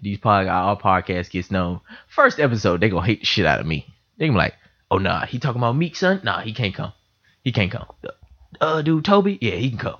these 0.00 0.18
pod, 0.18 0.46
our 0.46 0.76
podcast 0.76 1.30
gets 1.30 1.50
known. 1.50 1.80
First 2.08 2.40
episode, 2.40 2.80
they 2.80 2.88
gonna 2.88 3.06
hate 3.06 3.20
the 3.20 3.26
shit 3.26 3.46
out 3.46 3.60
of 3.60 3.66
me. 3.66 3.86
They 4.18 4.26
gonna 4.26 4.36
be 4.36 4.42
like, 4.42 4.54
oh 4.90 4.98
nah, 4.98 5.26
he 5.26 5.38
talking 5.38 5.60
about 5.60 5.76
Meek 5.76 5.94
son? 5.96 6.20
Nah, 6.24 6.40
he 6.40 6.52
can't 6.52 6.74
come. 6.74 6.92
He 7.44 7.52
can't 7.52 7.70
come. 7.70 7.86
Uh, 8.60 8.82
dude, 8.82 9.04
Toby, 9.04 9.38
yeah, 9.40 9.54
he 9.54 9.68
can 9.70 9.78
come. 9.78 9.96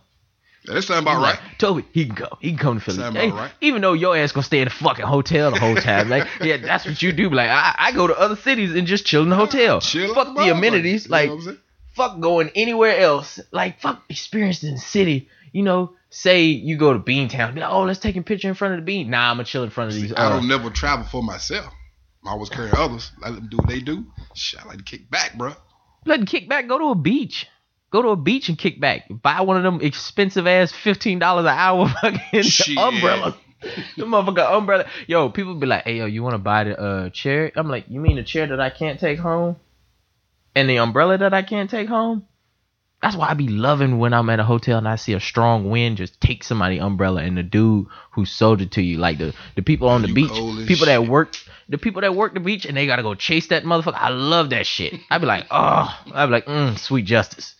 Yeah, 0.66 0.74
that 0.74 0.82
sound 0.82 1.02
about 1.06 1.20
right. 1.22 1.38
Toby, 1.58 1.84
he 1.92 2.06
can 2.06 2.14
come. 2.14 2.38
He 2.40 2.48
can 2.50 2.58
come 2.58 2.78
to 2.78 2.84
Philly. 2.84 2.96
Sound 2.96 3.16
Hey, 3.16 3.28
about 3.28 3.38
right. 3.38 3.52
Even 3.60 3.82
though 3.82 3.92
your 3.92 4.16
ass 4.16 4.32
gonna 4.32 4.44
stay 4.44 4.60
in 4.60 4.64
the 4.64 4.70
fucking 4.70 5.04
hotel 5.04 5.50
the 5.50 5.60
whole 5.60 5.74
time. 5.76 6.08
Like, 6.08 6.26
yeah, 6.40 6.56
that's 6.56 6.86
what 6.86 7.02
you 7.02 7.12
do. 7.12 7.28
Like, 7.28 7.50
I, 7.50 7.74
I 7.78 7.92
go 7.92 8.06
to 8.06 8.18
other 8.18 8.36
cities 8.36 8.74
and 8.74 8.86
just 8.86 9.04
chill 9.04 9.22
in 9.22 9.28
the 9.28 9.36
hotel. 9.36 9.80
Chill 9.82 10.14
fuck 10.14 10.34
the 10.34 10.50
amenities. 10.50 11.08
Like, 11.10 11.30
fuck 11.92 12.18
going 12.20 12.50
anywhere 12.54 12.96
else. 12.98 13.38
Like, 13.52 13.80
fuck 13.80 14.02
experiencing 14.08 14.72
the 14.74 14.80
city. 14.80 15.28
You 15.52 15.62
know, 15.64 15.92
say 16.08 16.44
you 16.46 16.78
go 16.78 16.94
to 16.94 16.98
Beantown. 16.98 17.54
Be 17.54 17.60
like, 17.60 17.70
oh, 17.70 17.82
let's 17.82 18.00
take 18.00 18.16
a 18.16 18.22
picture 18.22 18.48
in 18.48 18.54
front 18.54 18.74
of 18.74 18.80
the 18.80 18.84
bean. 18.86 19.10
Nah, 19.10 19.30
I'm 19.30 19.36
gonna 19.36 19.44
chill 19.44 19.64
in 19.64 19.70
front 19.70 19.90
of 19.90 19.96
these. 20.00 20.12
I 20.14 20.24
Uh, 20.26 20.28
don't 20.30 20.48
never 20.48 20.70
travel 20.70 21.04
for 21.04 21.22
myself. 21.22 21.70
I 22.26 22.30
always 22.30 22.48
carry 22.48 22.70
others. 22.74 23.12
Let 23.20 23.34
them 23.34 23.48
do 23.50 23.58
what 23.58 23.68
they 23.68 23.80
do. 23.80 24.06
Shit, 24.34 24.64
I 24.64 24.66
like 24.66 24.78
to 24.78 24.84
kick 24.84 25.10
back, 25.10 25.36
bro. 25.36 25.54
Let 26.04 26.16
them 26.18 26.26
kick 26.26 26.48
back. 26.48 26.68
Go 26.68 26.78
to 26.78 26.84
a 26.86 26.94
beach. 26.94 27.46
Go 27.90 28.02
to 28.02 28.08
a 28.08 28.16
beach 28.16 28.48
and 28.48 28.58
kick 28.58 28.80
back. 28.80 29.04
Buy 29.08 29.42
one 29.42 29.56
of 29.56 29.62
them 29.62 29.80
expensive 29.80 30.46
ass 30.46 30.72
fifteen 30.72 31.18
dollars 31.18 31.44
an 31.44 31.56
hour 31.56 31.88
fucking 32.02 32.42
Shit. 32.42 32.76
umbrellas. 32.76 33.34
the 33.96 34.04
motherfucker 34.04 34.52
umbrella. 34.52 34.86
Yo, 35.06 35.28
people 35.30 35.54
be 35.54 35.66
like, 35.66 35.84
"Hey, 35.84 35.98
yo, 35.98 36.06
you 36.06 36.22
want 36.22 36.34
to 36.34 36.38
buy 36.38 36.64
the 36.64 36.78
uh, 36.78 37.10
chair?" 37.10 37.50
I'm 37.54 37.68
like, 37.68 37.84
"You 37.88 38.00
mean 38.00 38.16
the 38.16 38.24
chair 38.24 38.46
that 38.48 38.60
I 38.60 38.70
can't 38.70 38.98
take 39.00 39.18
home, 39.18 39.56
and 40.54 40.68
the 40.68 40.76
umbrella 40.78 41.18
that 41.18 41.32
I 41.32 41.42
can't 41.42 41.70
take 41.70 41.88
home?" 41.88 42.26
That's 43.04 43.16
why 43.16 43.28
I 43.28 43.34
be 43.34 43.48
loving 43.48 43.98
when 43.98 44.14
I'm 44.14 44.30
at 44.30 44.40
a 44.40 44.44
hotel 44.44 44.78
and 44.78 44.88
I 44.88 44.96
see 44.96 45.12
a 45.12 45.20
strong 45.20 45.68
wind 45.68 45.98
just 45.98 46.18
take 46.22 46.42
somebody 46.42 46.78
umbrella 46.78 47.22
and 47.22 47.36
the 47.36 47.42
dude 47.42 47.86
who 48.12 48.24
sold 48.24 48.62
it 48.62 48.70
to 48.72 48.82
you, 48.82 48.96
like 48.98 49.18
the 49.18 49.34
the 49.56 49.62
people 49.62 49.88
on 49.88 50.00
the 50.02 50.08
You 50.08 50.14
beach, 50.14 50.30
people 50.66 50.86
that 50.86 51.00
shit. 51.02 51.08
work, 51.10 51.36
the 51.68 51.76
people 51.76 52.00
that 52.00 52.14
work 52.14 52.32
the 52.32 52.40
beach 52.40 52.64
and 52.64 52.74
they 52.76 52.86
gotta 52.86 53.02
go 53.02 53.14
chase 53.14 53.48
that 53.48 53.64
motherfucker. 53.64 53.94
I 53.94 54.08
love 54.08 54.50
that 54.50 54.66
shit. 54.66 54.94
I'd 55.10 55.20
be 55.20 55.26
like, 55.26 55.46
oh, 55.50 55.94
I'd 56.14 56.26
be 56.26 56.32
like, 56.32 56.46
mm, 56.46 56.78
sweet 56.78 57.04
justice. 57.04 57.54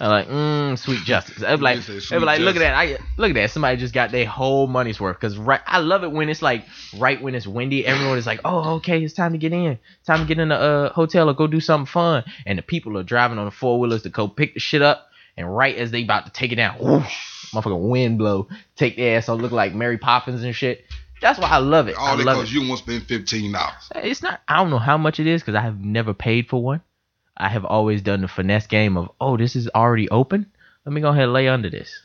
I 0.00 0.06
like, 0.06 0.28
mm, 0.28 0.78
sweet 0.78 1.00
justice. 1.00 1.42
I 1.42 1.56
be 1.56 1.62
like, 1.62 1.78
I 1.78 1.80
sweet 1.80 2.20
like, 2.20 2.40
look 2.40 2.54
at 2.54 2.60
that. 2.60 2.74
I 2.74 2.98
look 3.16 3.30
at 3.30 3.34
that. 3.34 3.50
Somebody 3.50 3.78
just 3.78 3.92
got 3.92 4.12
their 4.12 4.26
whole 4.26 4.68
money's 4.68 5.00
worth. 5.00 5.18
Cause 5.18 5.36
right, 5.36 5.60
I 5.66 5.78
love 5.78 6.04
it 6.04 6.12
when 6.12 6.28
it's 6.28 6.40
like 6.40 6.64
right 6.96 7.20
when 7.20 7.34
it's 7.34 7.46
windy. 7.48 7.84
Everyone 7.84 8.16
is 8.16 8.26
like, 8.26 8.40
oh, 8.44 8.76
okay, 8.76 9.02
it's 9.02 9.14
time 9.14 9.32
to 9.32 9.38
get 9.38 9.52
in. 9.52 9.78
Time 10.06 10.20
to 10.20 10.24
get 10.26 10.38
in 10.38 10.50
the 10.50 10.54
uh, 10.54 10.92
hotel 10.92 11.28
or 11.28 11.34
go 11.34 11.48
do 11.48 11.60
something 11.60 11.86
fun. 11.86 12.24
And 12.46 12.58
the 12.58 12.62
people 12.62 12.96
are 12.96 13.02
driving 13.02 13.38
on 13.38 13.46
the 13.46 13.50
four 13.50 13.80
wheelers 13.80 14.02
to 14.02 14.08
go 14.08 14.28
pick 14.28 14.54
the 14.54 14.60
shit 14.60 14.82
up. 14.82 15.08
And 15.36 15.54
right 15.54 15.76
as 15.76 15.90
they 15.90 16.02
about 16.02 16.26
to 16.26 16.32
take 16.32 16.52
it 16.52 16.56
down, 16.56 16.78
whoosh, 16.78 17.52
motherfucking 17.52 17.88
wind 17.88 18.18
blow, 18.18 18.48
take 18.76 18.96
their 18.96 19.18
ass 19.18 19.28
on, 19.28 19.38
look 19.38 19.52
like 19.52 19.74
Mary 19.74 19.98
Poppins 19.98 20.42
and 20.42 20.54
shit. 20.54 20.84
That's 21.20 21.38
why 21.38 21.48
I 21.48 21.58
love 21.58 21.88
it. 21.88 21.96
I 21.96 22.10
All 22.10 22.16
that 22.16 22.24
love 22.24 22.36
because 22.36 22.50
it. 22.50 22.54
you 22.54 22.68
won't 22.68 22.78
spend 22.78 23.04
fifteen 23.04 23.52
dollars. 23.52 23.90
It's 23.96 24.22
not. 24.22 24.40
I 24.46 24.56
don't 24.56 24.70
know 24.70 24.78
how 24.78 24.96
much 24.96 25.18
it 25.18 25.26
is 25.26 25.42
because 25.42 25.56
I 25.56 25.60
have 25.62 25.80
never 25.80 26.14
paid 26.14 26.48
for 26.48 26.62
one. 26.62 26.80
I 27.38 27.48
have 27.48 27.64
always 27.64 28.02
done 28.02 28.20
the 28.22 28.28
finesse 28.28 28.66
game 28.66 28.96
of, 28.96 29.10
oh, 29.20 29.36
this 29.36 29.54
is 29.56 29.68
already 29.74 30.08
open. 30.10 30.46
Let 30.84 30.92
me 30.92 31.00
go 31.00 31.08
ahead 31.10 31.24
and 31.24 31.32
lay 31.32 31.48
under 31.48 31.70
this 31.70 32.02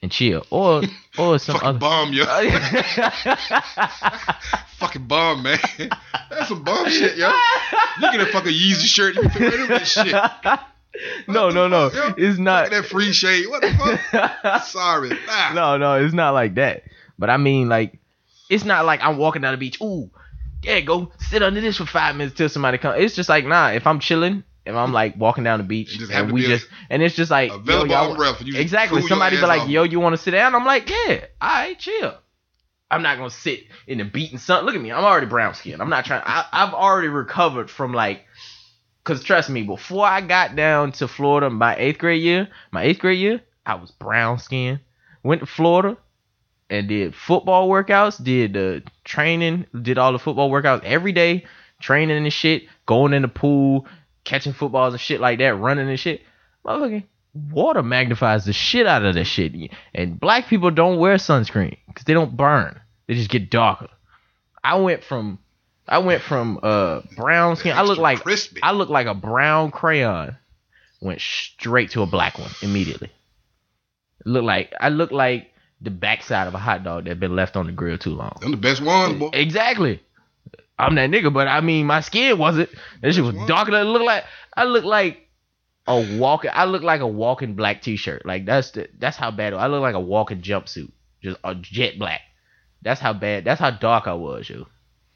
and 0.00 0.10
chill, 0.10 0.44
or 0.50 0.82
or 1.18 1.38
some 1.38 1.54
Fucking 1.54 1.68
other. 1.68 1.78
bomb, 1.78 2.12
yo. 2.12 2.24
Oh, 2.26 3.36
fucking 4.78 5.06
bomb, 5.06 5.42
man. 5.42 5.58
That's 6.30 6.48
some 6.48 6.62
bomb 6.64 6.88
shit, 6.88 7.16
yo. 7.16 7.30
You 8.00 8.10
get 8.12 8.20
a 8.20 8.26
fucking 8.26 8.52
Yeezy 8.52 8.86
shirt, 8.86 9.14
you 9.14 9.22
can 9.22 9.30
fit 9.30 9.42
right 9.42 9.54
in 9.60 9.68
that 9.68 9.86
shit. 9.86 10.12
no, 11.28 11.46
What 11.46 11.54
no, 11.54 11.68
no. 11.68 11.90
fuck, 11.90 12.18
It's 12.18 12.36
Look 12.36 12.44
not. 12.44 12.64
at 12.66 12.70
that 12.72 12.86
free 12.86 13.12
shade. 13.12 13.46
What 13.48 13.62
the 13.62 13.72
fuck? 14.42 14.64
Sorry. 14.64 15.10
Nah. 15.26 15.52
no, 15.54 15.78
no, 15.78 16.04
it's 16.04 16.14
not 16.14 16.34
like 16.34 16.54
that. 16.56 16.82
But 17.18 17.30
I 17.30 17.36
mean, 17.36 17.68
like, 17.68 17.98
it's 18.50 18.64
not 18.64 18.84
like 18.84 19.00
I'm 19.02 19.16
walking 19.18 19.42
down 19.42 19.52
the 19.52 19.58
beach. 19.58 19.80
Ooh, 19.80 20.10
yeah, 20.62 20.80
go 20.80 21.10
sit 21.18 21.42
under 21.42 21.60
this 21.60 21.76
for 21.76 21.86
five 21.86 22.16
minutes 22.16 22.36
till 22.36 22.48
somebody 22.48 22.78
comes. 22.78 23.02
It's 23.02 23.14
just 23.14 23.28
like, 23.28 23.44
nah. 23.44 23.70
If 23.70 23.86
I'm 23.86 23.98
chilling, 23.98 24.44
if 24.64 24.74
I'm 24.74 24.92
like 24.92 25.16
walking 25.16 25.44
down 25.44 25.58
the 25.58 25.64
beach, 25.64 25.98
and 26.10 26.32
we 26.32 26.42
just, 26.42 26.68
and 26.88 27.02
it's 27.02 27.16
just 27.16 27.30
like, 27.30 27.50
yo, 27.50 27.84
y'all, 27.84 28.20
exactly. 28.54 29.02
Somebody 29.02 29.36
be 29.36 29.42
like, 29.42 29.62
off. 29.62 29.68
yo, 29.68 29.82
you 29.82 29.98
want 30.00 30.14
to 30.14 30.22
sit 30.22 30.30
down? 30.30 30.54
I'm 30.54 30.64
like, 30.64 30.88
yeah, 30.88 31.24
all 31.40 31.48
right, 31.48 31.78
chill. 31.78 32.14
I'm 32.90 33.02
not 33.02 33.16
gonna 33.16 33.30
sit 33.30 33.64
in 33.86 33.98
the 33.98 34.04
beating 34.04 34.38
sun. 34.38 34.64
Look 34.64 34.74
at 34.74 34.80
me, 34.80 34.92
I'm 34.92 35.04
already 35.04 35.26
brown 35.26 35.54
skinned. 35.54 35.80
I'm 35.80 35.90
not 35.90 36.04
trying. 36.04 36.22
I, 36.24 36.46
I've 36.52 36.74
already 36.74 37.08
recovered 37.08 37.70
from 37.70 37.92
like, 37.92 38.26
cause 39.02 39.24
trust 39.24 39.50
me, 39.50 39.62
before 39.62 40.06
I 40.06 40.20
got 40.20 40.54
down 40.54 40.92
to 40.92 41.08
Florida, 41.08 41.50
my 41.50 41.74
eighth 41.76 41.98
grade 41.98 42.22
year, 42.22 42.48
my 42.70 42.82
eighth 42.84 43.00
grade 43.00 43.18
year, 43.18 43.40
I 43.66 43.76
was 43.76 43.90
brown 43.90 44.38
skinned. 44.38 44.80
Went 45.24 45.40
to 45.40 45.46
Florida 45.46 45.96
and 46.72 46.88
did 46.88 47.14
football 47.14 47.68
workouts, 47.68 48.22
did 48.24 48.54
the 48.54 48.82
training, 49.04 49.66
did 49.82 49.98
all 49.98 50.12
the 50.12 50.18
football 50.18 50.50
workouts 50.50 50.82
every 50.84 51.12
day, 51.12 51.44
training 51.80 52.16
and 52.16 52.32
shit, 52.32 52.62
going 52.86 53.12
in 53.12 53.20
the 53.20 53.28
pool, 53.28 53.86
catching 54.24 54.54
footballs 54.54 54.94
and 54.94 55.00
shit 55.00 55.20
like 55.20 55.38
that, 55.38 55.54
running 55.54 55.86
and 55.86 56.00
shit. 56.00 56.22
Motherfucking 56.64 57.04
water 57.50 57.82
magnifies 57.82 58.46
the 58.46 58.54
shit 58.54 58.86
out 58.86 59.04
of 59.04 59.14
that 59.16 59.24
shit. 59.24 59.52
And 59.94 60.18
black 60.18 60.46
people 60.46 60.70
don't 60.70 60.98
wear 60.98 61.16
sunscreen 61.16 61.76
because 61.88 62.04
they 62.06 62.14
don't 62.14 62.38
burn. 62.38 62.80
They 63.06 63.16
just 63.16 63.28
get 63.28 63.50
darker. 63.50 63.88
I 64.64 64.76
went 64.76 65.04
from 65.04 65.40
I 65.86 65.98
went 65.98 66.22
from 66.22 66.58
uh 66.62 67.02
brown 67.16 67.56
skin. 67.56 67.76
I 67.76 67.82
look 67.82 67.98
like 67.98 68.20
crispy. 68.20 68.62
I 68.62 68.72
look 68.72 68.88
like 68.88 69.06
a 69.06 69.14
brown 69.14 69.72
crayon. 69.72 70.38
Went 71.02 71.20
straight 71.20 71.90
to 71.90 72.02
a 72.02 72.06
black 72.06 72.38
one 72.38 72.50
immediately. 72.62 73.10
Look 74.24 74.44
like 74.44 74.72
I 74.80 74.88
look 74.88 75.10
like 75.10 75.51
the 75.82 75.90
backside 75.90 76.46
of 76.46 76.54
a 76.54 76.58
hot 76.58 76.84
dog 76.84 77.04
that 77.06 77.18
been 77.18 77.34
left 77.34 77.56
on 77.56 77.66
the 77.66 77.72
grill 77.72 77.98
too 77.98 78.10
long. 78.10 78.38
I'm 78.42 78.52
the 78.52 78.56
best 78.56 78.80
one, 78.80 79.18
boy. 79.18 79.30
Exactly. 79.32 80.02
I'm 80.78 80.94
that 80.94 81.10
nigga, 81.10 81.32
but 81.32 81.48
I 81.48 81.60
mean 81.60 81.86
my 81.86 82.00
skin 82.00 82.38
wasn't. 82.38 82.70
That 83.02 83.12
shit 83.12 83.24
was 83.24 83.34
darker 83.46 83.72
than 83.72 83.86
it 83.86 83.90
looked 83.90 84.04
like. 84.04 84.24
I 84.56 84.64
look 84.64 84.84
like 84.84 85.28
a 85.86 86.18
walking. 86.18 86.50
I 86.52 86.64
look 86.64 86.82
like 86.82 87.00
a 87.00 87.06
walking 87.06 87.54
black 87.54 87.82
t-shirt. 87.82 88.24
Like 88.24 88.46
that's 88.46 88.70
the, 88.72 88.88
that's 88.98 89.16
how 89.16 89.30
bad. 89.30 89.54
I 89.54 89.66
look 89.66 89.82
like 89.82 89.94
a 89.94 90.00
walking 90.00 90.40
jumpsuit, 90.40 90.90
just 91.22 91.38
a 91.44 91.54
jet 91.54 91.98
black. 91.98 92.20
That's 92.82 93.00
how 93.00 93.12
bad. 93.12 93.44
That's 93.44 93.60
how 93.60 93.70
dark 93.70 94.06
I 94.06 94.14
was, 94.14 94.48
yo. 94.48 94.66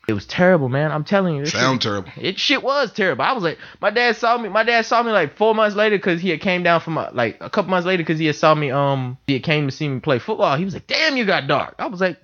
It 0.09 0.13
was 0.13 0.25
terrible, 0.25 0.69
man. 0.69 0.93
I'm 0.93 1.03
telling 1.03 1.35
you. 1.35 1.41
this 1.43 1.51
shit- 1.51 1.61
Sound 1.61 1.83
terrible. 1.83 2.11
it 2.17 2.39
shit 2.39 2.63
was 2.63 2.93
terrible. 2.93 3.25
I 3.25 3.33
was 3.33 3.43
like, 3.43 3.59
my 3.81 3.91
dad 3.91 4.15
saw 4.17 4.39
me. 4.39 4.49
My 4.49 4.63
dad 4.63 4.87
saw 4.87 5.03
me 5.03 5.11
like 5.11 5.37
four 5.37 5.53
months 5.55 5.75
later 5.75 5.97
because 5.97 6.21
he 6.21 6.29
had 6.31 6.41
came 6.41 6.63
down 6.63 6.81
from 6.81 6.95
my, 6.95 7.11
like 7.11 7.39
a 7.41 7.51
couple 7.51 7.71
months 7.71 7.87
later 7.87 8.05
because 8.05 8.19
he 8.21 8.27
had 8.27 8.37
saw 8.37 8.55
me. 8.55 8.71
Um, 8.71 9.19
he 9.27 9.33
had 9.35 9.43
came 9.43 9.67
to 9.67 9.73
see 9.73 9.89
me 9.89 9.99
play 9.99 10.21
football. 10.21 10.57
He 10.57 10.65
was 10.65 10.75
like, 10.75 10.87
"Damn, 10.87 11.17
you 11.17 11.25
got 11.25 11.49
dark." 11.49 11.75
I 11.81 11.87
was 11.87 12.01
like, 12.01 12.19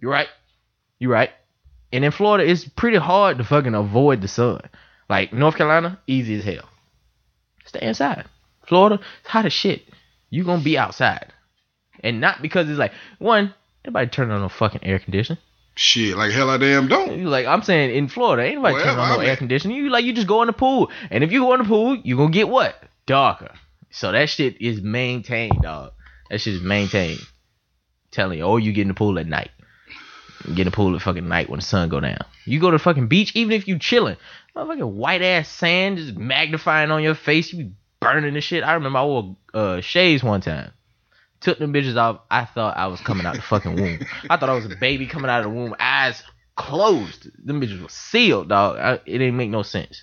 "You're 0.00 0.10
right, 0.10 0.28
you're 0.98 1.10
right." 1.12 1.30
And 1.92 2.02
in 2.04 2.10
Florida, 2.12 2.48
it's 2.50 2.64
pretty 2.66 2.96
hard 2.98 3.38
to 3.38 3.44
fucking 3.44 3.74
avoid 3.74 4.22
the 4.22 4.28
sun. 4.28 4.62
Like 5.10 5.32
North 5.32 5.56
Carolina, 5.56 5.98
easy 6.06 6.38
as 6.38 6.44
hell. 6.44 6.68
Stay 7.66 7.80
inside. 7.86 8.24
Florida, 8.66 9.00
it's 9.20 9.28
hot 9.28 9.44
as 9.46 9.52
shit. 9.52 9.82
You 10.30 10.44
gonna 10.44 10.62
be 10.62 10.78
outside, 10.78 11.32
and 12.02 12.20
not 12.22 12.40
because 12.40 12.70
it's 12.70 12.78
like 12.78 12.92
one. 13.18 13.52
Everybody 13.84 14.08
turn 14.08 14.30
on 14.30 14.40
no 14.40 14.48
fucking 14.48 14.82
air 14.84 14.98
conditioning. 14.98 15.42
Shit, 15.80 16.16
like 16.16 16.32
hell 16.32 16.50
I 16.50 16.56
damn 16.56 16.88
don't. 16.88 17.20
You 17.20 17.28
like 17.28 17.46
I'm 17.46 17.62
saying 17.62 17.94
in 17.94 18.08
Florida, 18.08 18.42
ain't 18.42 18.56
nobody 18.56 18.82
turning 18.82 18.96
Wherever 18.96 19.12
on 19.12 19.20
no 19.20 19.24
air 19.24 19.36
conditioning. 19.36 19.76
You 19.76 19.90
like 19.90 20.04
you 20.04 20.12
just 20.12 20.26
go 20.26 20.42
in 20.42 20.48
the 20.48 20.52
pool, 20.52 20.90
and 21.08 21.22
if 21.22 21.30
you 21.30 21.42
go 21.42 21.54
in 21.54 21.60
the 21.60 21.68
pool, 21.68 21.94
you 22.02 22.16
gonna 22.16 22.32
get 22.32 22.48
what 22.48 22.82
darker. 23.06 23.52
So 23.90 24.10
that 24.10 24.28
shit 24.28 24.60
is 24.60 24.82
maintained, 24.82 25.62
dog. 25.62 25.92
That 26.30 26.40
shit 26.40 26.54
is 26.54 26.62
maintained. 26.62 27.20
telling 28.10 28.38
you, 28.38 28.44
or 28.44 28.58
you 28.58 28.72
get 28.72 28.82
in 28.82 28.88
the 28.88 28.94
pool 28.94 29.20
at 29.20 29.28
night. 29.28 29.52
You 30.48 30.56
get 30.56 30.62
in 30.62 30.72
the 30.72 30.74
pool 30.74 30.96
at 30.96 31.00
fucking 31.00 31.28
night 31.28 31.48
when 31.48 31.60
the 31.60 31.64
sun 31.64 31.88
go 31.88 32.00
down. 32.00 32.24
You 32.44 32.58
go 32.58 32.72
to 32.72 32.78
the 32.78 32.82
fucking 32.82 33.06
beach, 33.06 33.30
even 33.36 33.52
if 33.52 33.68
you 33.68 33.78
chilling, 33.78 34.16
motherfucking 34.56 34.94
white 34.94 35.22
ass 35.22 35.48
sand 35.48 35.98
just 35.98 36.16
magnifying 36.16 36.90
on 36.90 37.04
your 37.04 37.14
face. 37.14 37.52
You 37.52 37.66
be 37.66 37.72
burning 38.00 38.34
the 38.34 38.40
shit. 38.40 38.64
I 38.64 38.74
remember 38.74 38.98
I 38.98 39.04
wore 39.04 39.36
uh, 39.54 39.80
shades 39.80 40.24
one 40.24 40.40
time. 40.40 40.72
Took 41.40 41.58
them 41.58 41.72
bitches 41.72 41.96
off. 41.96 42.20
I 42.30 42.44
thought 42.44 42.76
I 42.76 42.88
was 42.88 43.00
coming 43.00 43.24
out 43.26 43.36
the 43.36 43.42
fucking 43.42 43.78
womb. 43.80 44.00
I 44.28 44.36
thought 44.36 44.48
I 44.48 44.54
was 44.54 44.64
a 44.66 44.74
baby 44.76 45.06
coming 45.06 45.30
out 45.30 45.40
of 45.40 45.44
the 45.44 45.50
womb, 45.56 45.74
eyes 45.78 46.22
closed. 46.56 47.28
Them 47.46 47.60
bitches 47.60 47.80
were 47.80 47.88
sealed, 47.88 48.48
dog. 48.48 48.78
I, 48.78 48.92
it 48.94 49.18
didn't 49.18 49.36
make 49.36 49.50
no 49.50 49.62
sense. 49.62 50.02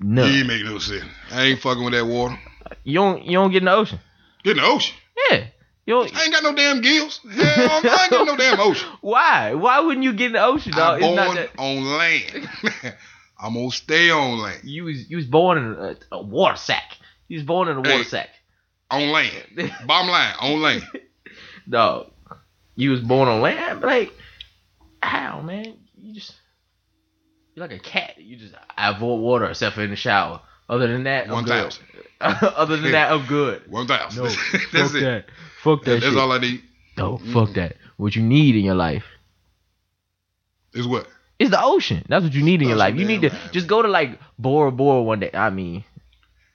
No, 0.00 0.24
It 0.24 0.46
make 0.46 0.64
no 0.64 0.78
sense. 0.78 1.04
I 1.30 1.44
ain't 1.44 1.60
fucking 1.60 1.84
with 1.84 1.92
that 1.92 2.06
water. 2.06 2.36
you 2.84 2.94
don't 2.94 3.24
you 3.24 3.32
don't 3.32 3.50
get 3.52 3.58
in 3.58 3.66
the 3.66 3.72
ocean. 3.74 4.00
Get 4.42 4.56
in 4.56 4.62
the 4.62 4.68
ocean. 4.68 4.96
Yeah, 5.30 5.44
you. 5.86 6.00
I 6.00 6.22
ain't 6.24 6.32
got 6.32 6.42
no 6.42 6.54
damn 6.54 6.80
gills. 6.80 7.20
Hell, 7.30 7.36
I 7.84 8.00
ain't 8.04 8.10
got 8.12 8.26
no 8.26 8.36
damn 8.36 8.58
ocean. 8.58 8.88
Why? 9.02 9.54
Why 9.54 9.80
wouldn't 9.80 10.02
you 10.04 10.12
get 10.14 10.28
in 10.28 10.32
the 10.32 10.42
ocean, 10.44 10.72
dog? 10.72 11.02
I'm 11.02 11.08
It's 11.08 11.14
not 11.16 11.26
born 11.26 11.36
that 11.36 11.50
on 11.58 11.84
land. 11.98 12.48
I'm 13.42 13.54
gonna 13.54 13.70
stay 13.70 14.10
on 14.10 14.38
land. 14.38 14.60
you 14.64 14.84
was 14.84 15.08
you 15.10 15.16
was 15.18 15.26
born 15.26 15.58
in 15.58 15.64
a, 15.72 15.96
a 16.12 16.22
water 16.22 16.56
sack. 16.56 16.96
You 17.28 17.36
was 17.38 17.46
born 17.46 17.68
in 17.68 17.76
a 17.76 17.80
water 17.80 17.98
Hey. 17.98 18.02
sack, 18.04 18.28
On 18.90 19.08
land. 19.10 19.72
Bottom 19.86 20.08
line, 20.10 20.34
on 20.40 20.60
land. 20.60 20.82
dog. 21.68 22.10
You 22.76 22.90
was 22.90 23.00
born 23.00 23.28
on 23.28 23.40
land. 23.40 23.80
Like 23.82 24.12
how, 25.02 25.40
man? 25.40 25.76
You 25.96 26.14
just 26.14 26.34
you're 27.54 27.66
like 27.66 27.76
a 27.76 27.80
cat. 27.82 28.14
You 28.18 28.36
just 28.36 28.54
I 28.76 28.90
avoid 28.90 29.20
water 29.20 29.46
except 29.46 29.74
for 29.76 29.82
in 29.82 29.90
the 29.90 29.96
shower. 29.96 30.40
Other 30.68 30.86
than 30.88 31.04
that, 31.04 31.26
I'm 31.26 31.32
One 31.32 31.44
good. 31.44 31.50
thousand. 31.50 31.84
Other 32.20 32.76
than 32.76 32.92
that, 32.92 33.12
I'm 33.12 33.26
good. 33.26 33.62
One 33.70 33.86
thousand. 33.86 34.22
No, 34.24 34.28
That's 34.28 34.92
fuck 34.92 34.94
it. 34.94 35.00
that. 35.04 35.24
Fuck 35.62 35.84
that 35.84 35.90
That's 36.00 36.04
shit. 36.06 36.16
all 36.18 36.32
I 36.32 36.38
need. 36.38 36.62
no, 36.96 37.18
fuck 37.32 37.52
that. 37.54 37.76
What 37.96 38.16
you 38.16 38.22
need 38.22 38.56
in 38.56 38.64
your 38.64 38.74
life 38.74 39.04
Is 40.72 40.86
what? 40.86 41.06
is 41.38 41.50
the 41.50 41.62
ocean. 41.62 42.04
That's 42.08 42.22
what 42.24 42.32
you 42.34 42.42
need 42.42 42.60
in 42.62 42.68
your 42.68 42.76
life. 42.76 42.94
You 42.96 43.04
need 43.06 43.22
to 43.22 43.28
right. 43.30 43.52
just 43.52 43.66
go 43.66 43.82
to 43.82 43.88
like 43.88 44.18
Bora 44.38 44.70
Bora 44.72 45.02
one 45.02 45.20
day. 45.20 45.30
I 45.34 45.50
mean, 45.50 45.84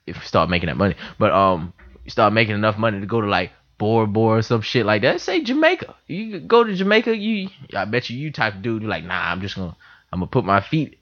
if 0.07 0.15
you 0.15 0.21
start 0.23 0.49
making 0.49 0.67
that 0.67 0.77
money, 0.77 0.95
but 1.19 1.31
um, 1.31 1.73
you 2.05 2.11
start 2.11 2.31
making 2.31 2.55
enough 2.55 2.77
money 2.77 3.01
to 3.01 3.05
go 3.05 3.19
to 3.19 3.27
like 3.27 3.51
Bora 3.77 4.07
Bora 4.07 4.37
or 4.37 4.41
some 4.41 4.61
shit 4.61 4.85
like 4.85 5.01
that. 5.01 5.19
Say 5.19 5.41
Jamaica. 5.43 5.95
You 6.07 6.39
go 6.39 6.63
to 6.63 6.73
Jamaica. 6.73 7.17
You, 7.17 7.49
I 7.75 7.83
bet 7.85 8.09
you, 8.09 8.17
you 8.17 8.31
type 8.31 8.55
of 8.55 8.61
dude. 8.61 8.83
You're 8.83 8.89
like, 8.89 9.03
nah, 9.03 9.31
I'm 9.31 9.41
just 9.41 9.55
gonna, 9.55 9.75
I'm 10.13 10.19
gonna 10.19 10.27
put 10.27 10.45
my 10.45 10.61
feet. 10.61 10.99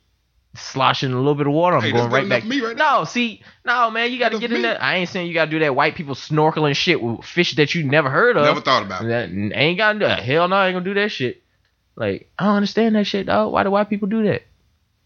Sloshing 0.55 1.11
a 1.11 1.17
little 1.17 1.33
bit 1.33 1.47
of 1.47 1.53
water, 1.53 1.77
I'm 1.77 1.81
Hey, 1.81 1.91
going 1.91 2.11
right 2.11 2.29
back. 2.29 2.45
me 2.45 2.61
right 2.61 2.77
no, 2.77 3.05
see, 3.05 3.41
no, 3.65 3.89
man, 3.89 4.11
you 4.11 4.19
got 4.19 4.33
to 4.33 4.37
get 4.37 4.51
in 4.51 4.57
me. 4.57 4.61
there. 4.61 4.79
I 4.79 4.97
ain't 4.97 5.09
saying 5.09 5.25
you 5.27 5.33
got 5.33 5.45
to 5.45 5.51
do 5.51 5.57
that 5.59 5.75
white 5.75 5.95
people 5.95 6.13
snorkeling 6.13 6.75
shit 6.75 7.01
with 7.01 7.23
fish 7.25 7.55
that 7.55 7.73
you 7.73 7.83
never 7.83 8.07
heard 8.07 8.37
of. 8.37 8.43
Never 8.45 8.61
thought 8.61 8.83
about. 8.83 9.01
That 9.03 9.31
ain't 9.31 9.79
gotta 9.79 9.97
do 9.97 10.05
Hell 10.05 10.47
no, 10.47 10.55
I 10.55 10.67
ain't 10.67 10.75
gonna 10.75 10.85
do 10.85 10.93
that 10.93 11.09
shit. 11.09 11.41
Like, 11.95 12.29
I 12.37 12.45
don't 12.45 12.57
understand 12.57 12.95
that 12.95 13.05
shit, 13.05 13.25
dog. 13.25 13.51
Why 13.51 13.63
do 13.63 13.71
white 13.71 13.89
people 13.89 14.07
do 14.07 14.25
that? 14.25 14.43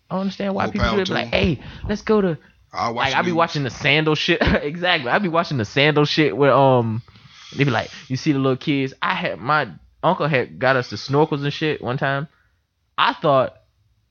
I 0.10 0.15
don't 0.15 0.21
understand 0.21 0.53
why 0.53 0.65
More 0.65 0.73
people 0.73 0.95
do 0.97 1.05
to 1.05 1.12
Be 1.12 1.13
like, 1.15 1.27
hey, 1.27 1.62
let's 1.88 2.01
go 2.01 2.19
to 2.19 2.38
I'll 2.77 2.93
watch 2.93 3.11
like 3.11 3.15
I 3.15 3.21
be 3.23 3.31
watching 3.31 3.63
the 3.63 3.69
sandal 3.69 4.15
shit. 4.15 4.41
exactly. 4.41 5.09
I 5.09 5.19
be 5.19 5.29
watching 5.29 5.57
the 5.57 5.65
sandal 5.65 6.05
shit 6.05 6.37
where 6.37 6.53
um 6.53 7.01
they 7.55 7.63
be 7.63 7.71
like, 7.71 7.89
you 8.07 8.15
see 8.15 8.31
the 8.31 8.39
little 8.39 8.57
kids. 8.57 8.93
I 9.01 9.15
had 9.15 9.39
my 9.39 9.69
uncle 10.03 10.27
had 10.27 10.59
got 10.59 10.75
us 10.75 10.89
the 10.89 10.95
snorkels 10.95 11.43
and 11.43 11.51
shit 11.51 11.81
one 11.81 11.97
time. 11.97 12.27
I 12.97 13.13
thought 13.13 13.55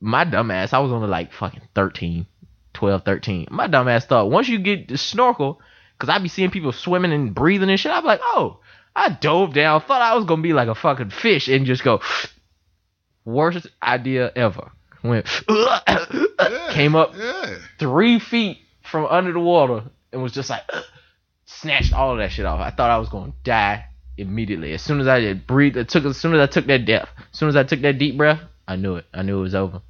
my 0.00 0.24
dumb 0.24 0.50
ass, 0.50 0.72
I 0.72 0.78
was 0.80 0.92
only 0.92 1.08
like 1.08 1.32
fucking 1.32 1.62
13, 1.74 2.26
12, 2.74 3.04
13. 3.04 3.48
My 3.50 3.66
dumb 3.66 3.88
ass 3.88 4.06
thought 4.06 4.30
once 4.30 4.48
you 4.48 4.58
get 4.58 4.88
the 4.88 4.98
snorkel, 4.98 5.60
cause 5.98 6.08
I 6.08 6.18
be 6.18 6.28
seeing 6.28 6.50
people 6.50 6.72
swimming 6.72 7.12
and 7.12 7.34
breathing 7.34 7.70
and 7.70 7.78
shit. 7.78 7.92
I'm 7.92 8.04
like, 8.04 8.20
oh, 8.22 8.60
I 8.94 9.10
dove 9.10 9.54
down, 9.54 9.80
thought 9.80 10.02
I 10.02 10.16
was 10.16 10.24
gonna 10.24 10.42
be 10.42 10.52
like 10.52 10.68
a 10.68 10.74
fucking 10.74 11.10
fish 11.10 11.48
and 11.48 11.66
just 11.66 11.84
go. 11.84 12.00
Worst 13.24 13.66
idea 13.82 14.30
ever. 14.36 14.70
Went 15.08 15.26
Yeah, 15.48 16.68
came 16.70 16.94
up 16.96 17.14
Yeah. 17.16 17.56
three 17.78 18.18
feet 18.18 18.58
from 18.82 19.06
under 19.06 19.32
the 19.32 19.40
water 19.40 19.84
and 20.12 20.22
was 20.22 20.32
just 20.32 20.50
like 20.50 20.62
snatched 21.46 21.92
all 21.92 22.12
of 22.12 22.18
that 22.18 22.32
shit 22.32 22.46
off. 22.46 22.60
I 22.60 22.70
thought 22.70 22.90
I 22.90 22.98
was 22.98 23.08
gonna 23.08 23.32
die 23.44 23.86
immediately. 24.16 24.72
As 24.72 24.82
soon 24.82 25.00
as 25.00 25.08
I 25.08 25.20
did 25.20 25.46
breathe, 25.46 25.76
it 25.76 25.88
took 25.88 26.04
as 26.04 26.16
soon 26.16 26.34
as 26.34 26.40
I 26.40 26.46
took 26.46 26.66
that 26.66 26.84
depth, 26.86 27.10
as 27.32 27.38
soon 27.38 27.48
as 27.48 27.56
I 27.56 27.64
took 27.64 27.80
that 27.82 27.98
deep 27.98 28.16
breath, 28.16 28.40
I 28.66 28.76
knew 28.76 28.96
it. 28.96 29.06
I 29.12 29.22
knew 29.22 29.38
it 29.38 29.42
was 29.42 29.54
over. 29.54 29.82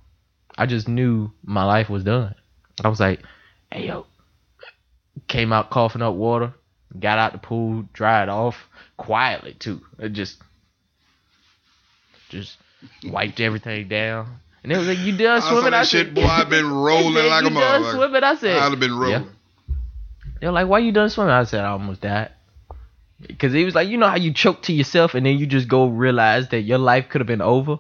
I 0.59 0.67
just 0.67 0.89
knew 0.89 1.31
my 1.45 1.65
life 1.65 1.89
was 1.91 2.05
done. 2.05 2.35
I 2.83 2.89
was 2.89 3.01
like, 3.01 3.21
hey 3.71 3.87
yo. 3.87 4.07
Came 5.29 5.53
out 5.53 5.71
coughing 5.71 6.03
up 6.03 6.15
water, 6.15 6.53
got 6.99 7.19
out 7.19 7.33
the 7.33 7.39
pool, 7.39 7.85
dried 7.93 8.29
off 8.29 8.69
quietly 8.99 9.55
too. 9.59 9.81
It 9.99 10.11
just 10.11 10.37
just 12.29 12.59
wiped 13.05 13.41
everything 13.41 13.89
down. 13.89 14.41
And 14.67 14.75
they 14.75 14.79
was 14.79 14.89
like, 14.89 14.99
You 14.99 15.17
done 15.17 15.41
I 15.41 15.49
swimming? 15.49 15.75
I 15.75 15.85
shit, 15.85 16.07
said, 16.07 16.15
boy. 16.17 16.25
I've 16.25 16.51
been 16.51 16.69
rolling 16.73 17.15
said, 17.15 17.27
like 17.27 17.45
a 17.45 17.49
"You 17.49 17.55
done 17.55 17.83
motherfucker. 17.83 17.95
swimming? 17.95 18.25
I 18.25 18.35
said, 18.35 18.57
I'd 18.57 18.71
have 18.71 18.81
been 18.81 18.99
rolling. 18.99 19.23
Yeah. 19.23 19.75
They're 20.41 20.51
like, 20.51 20.67
why 20.67 20.81
you 20.81 20.91
done 20.91 21.09
swimming? 21.09 21.33
I 21.33 21.45
said, 21.45 21.61
I 21.61 21.69
almost 21.69 22.01
died. 22.01 22.33
Because 23.21 23.53
he 23.53 23.65
was 23.65 23.77
like, 23.77 23.89
you 23.89 23.97
know 23.97 24.09
how 24.09 24.17
you 24.17 24.35
choke 24.35 24.63
to 24.63 24.73
yourself 24.73 25.15
and 25.15 25.25
then 25.25 25.39
you 25.39 25.47
just 25.47 25.69
go 25.69 25.87
realize 25.87 26.49
that 26.49 26.63
your 26.63 26.79
life 26.79 27.09
could 27.09 27.21
have 27.21 27.29
been 27.29 27.41
over? 27.43 27.77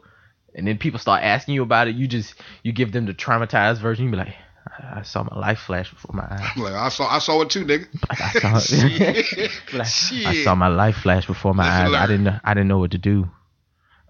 And 0.55 0.68
then 0.68 0.79
people 0.79 1.01
start 1.01 1.25
asking 1.25 1.57
you 1.57 1.64
about 1.64 1.88
it. 1.88 1.96
You 1.96 2.07
just, 2.07 2.35
you 2.62 2.72
give 2.72 2.92
them 2.92 3.07
the 3.07 3.14
traumatized 3.14 3.81
version. 3.81 4.05
You 4.05 4.12
be 4.12 4.18
like, 4.18 4.35
I, 4.79 5.01
I 5.01 5.03
saw 5.03 5.25
my 5.25 5.37
life 5.40 5.59
flash 5.59 5.90
before 5.90 6.14
my 6.14 6.22
eyes. 6.22 6.51
I'm 6.55 6.62
like, 6.62 6.72
I 6.72 6.88
saw, 6.88 7.09
I 7.12 7.18
saw 7.18 7.42
it 7.42 7.51
too, 7.51 7.64
nigga. 7.64 7.88
Like, 8.09 8.44
I 8.44 8.59
saw 8.61 8.87
it. 8.87 9.51
Like, 9.72 10.27
I 10.29 10.44
saw 10.44 10.55
my 10.55 10.68
life 10.68 10.99
flash 10.99 11.27
before 11.27 11.53
my 11.53 11.64
eyes. 11.64 11.92
I 11.92 12.07
didn't, 12.07 12.29
I 12.29 12.55
didn't 12.55 12.68
know 12.68 12.79
what 12.79 12.92
to 12.92 12.99
do. 12.99 13.29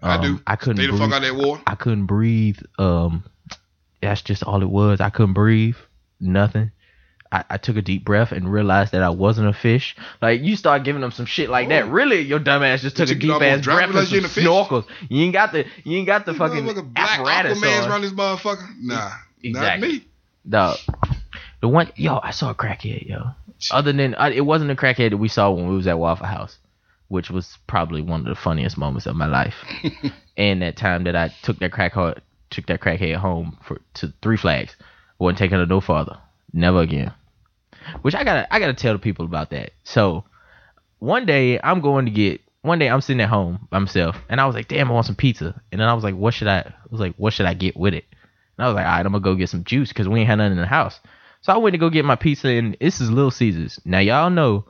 I 0.01 0.15
Um, 0.15 0.21
do. 0.21 0.41
I 0.45 0.55
couldn't 0.55 0.77
Stay 0.77 0.85
the 0.87 0.91
breathe. 0.93 1.01
fuck 1.01 1.13
out 1.13 1.21
that 1.23 1.35
water. 1.35 1.61
I 1.67 1.75
couldn't 1.75 2.05
breathe. 2.05 2.59
Um, 2.77 3.23
that's 4.01 4.21
just 4.21 4.43
all 4.43 4.61
it 4.61 4.69
was. 4.69 5.01
I 5.01 5.09
couldn't 5.09 5.33
breathe. 5.33 5.75
Nothing. 6.19 6.71
I, 7.31 7.43
I 7.49 7.57
took 7.57 7.75
a 7.75 7.81
deep 7.81 8.05
breath 8.05 8.31
and 8.31 8.49
realized 8.51 8.93
that 8.93 9.01
I 9.03 9.09
wasn't 9.09 9.49
a 9.49 9.53
fish. 9.53 9.95
Like 10.21 10.41
you 10.41 10.55
start 10.55 10.83
giving 10.83 11.01
them 11.01 11.11
some 11.11 11.25
shit 11.25 11.49
like 11.49 11.67
that. 11.69 11.83
Oh. 11.85 11.89
Really, 11.89 12.21
your 12.21 12.39
dumb 12.39 12.63
ass 12.63 12.81
just 12.81 12.95
took 12.95 13.09
a 13.09 13.15
deep 13.15 13.31
ass 13.41 13.65
breath 13.65 13.89
and 13.93 14.07
some 14.07 14.19
a 14.19 14.27
snorkels. 14.27 14.85
You 15.09 15.23
ain't 15.23 15.33
got 15.33 15.51
the 15.51 15.65
you 15.83 15.97
ain't 15.97 16.07
got 16.07 16.25
the 16.25 16.33
fucking 16.33 16.63
Motherfucker, 16.63 16.93
black 16.93 17.19
apparatus 17.19 17.59
Aquaman's 17.59 17.85
on. 17.85 17.91
around 17.91 18.01
this 18.03 18.11
motherfucker. 18.13 18.67
Nah, 18.79 19.11
Exactly. 19.43 19.87
not 19.87 19.93
me. 19.95 20.05
Dog. 20.47 20.77
The 21.59 21.67
one 21.67 21.91
yo, 21.97 22.19
I 22.23 22.31
saw 22.31 22.51
a 22.51 22.55
crackhead, 22.55 23.07
yo. 23.09 23.31
Other 23.71 23.91
than 23.91 24.15
uh, 24.15 24.31
it 24.33 24.41
wasn't 24.41 24.71
a 24.71 24.75
crackhead 24.75 25.09
that 25.09 25.17
we 25.17 25.27
saw 25.27 25.51
when 25.51 25.67
we 25.67 25.75
was 25.75 25.87
at 25.87 25.99
Waffle 25.99 26.27
House, 26.27 26.57
which 27.09 27.29
was 27.29 27.57
probably 27.67 28.01
one 28.01 28.21
of 28.21 28.25
the 28.25 28.35
funniest 28.35 28.77
moments 28.77 29.05
of 29.05 29.15
my 29.15 29.27
life. 29.27 29.55
and 30.37 30.61
that 30.61 30.77
time 30.77 31.03
that 31.05 31.15
I 31.15 31.33
took 31.41 31.59
that 31.59 31.71
crackhead 31.71 32.19
took 32.49 32.65
that 32.67 32.81
crackhead 32.81 33.15
home 33.15 33.57
for 33.65 33.81
to 33.95 34.13
Three 34.21 34.37
Flags, 34.37 34.75
wasn't 35.19 35.39
taking 35.39 35.59
it 35.59 35.69
no 35.69 35.81
farther, 35.81 36.17
never 36.53 36.81
again. 36.81 37.13
Which 38.01 38.15
I 38.15 38.23
gotta 38.23 38.53
I 38.53 38.59
gotta 38.59 38.73
tell 38.73 38.93
the 38.93 38.99
people 38.99 39.25
about 39.25 39.49
that. 39.51 39.71
So 39.83 40.25
one 40.99 41.25
day 41.25 41.59
I'm 41.63 41.81
going 41.81 42.05
to 42.05 42.11
get 42.11 42.41
one 42.61 42.79
day 42.79 42.89
I'm 42.89 43.01
sitting 43.01 43.21
at 43.21 43.29
home 43.29 43.67
by 43.69 43.79
myself, 43.79 44.17
and 44.29 44.41
I 44.41 44.45
was 44.45 44.55
like, 44.55 44.67
damn, 44.67 44.89
I 44.89 44.93
want 44.93 45.05
some 45.05 45.15
pizza. 45.15 45.61
And 45.71 45.79
then 45.79 45.87
I 45.87 45.93
was 45.93 46.03
like, 46.03 46.15
what 46.15 46.33
should 46.33 46.47
I? 46.47 46.59
I 46.59 46.73
was 46.89 46.99
like, 46.99 47.15
what 47.15 47.33
should 47.33 47.45
I 47.45 47.53
get 47.53 47.77
with 47.77 47.93
it? 47.93 48.05
And 48.57 48.65
I 48.65 48.67
was 48.67 48.75
like, 48.75 48.85
all 48.85 48.91
right, 48.91 49.05
I'm 49.05 49.11
gonna 49.11 49.23
go 49.23 49.35
get 49.35 49.49
some 49.49 49.63
juice 49.63 49.89
because 49.89 50.07
we 50.07 50.19
ain't 50.19 50.29
had 50.29 50.35
nothing 50.35 50.53
in 50.53 50.57
the 50.57 50.65
house. 50.65 50.99
So 51.41 51.53
I 51.53 51.57
went 51.57 51.75
to 51.75 51.77
go 51.77 51.89
get 51.89 52.05
my 52.05 52.15
pizza, 52.15 52.49
and 52.49 52.75
this 52.81 52.99
is 52.99 53.09
Little 53.09 53.31
Caesars. 53.31 53.79
Now 53.85 53.99
y'all 53.99 54.29
know 54.29 54.65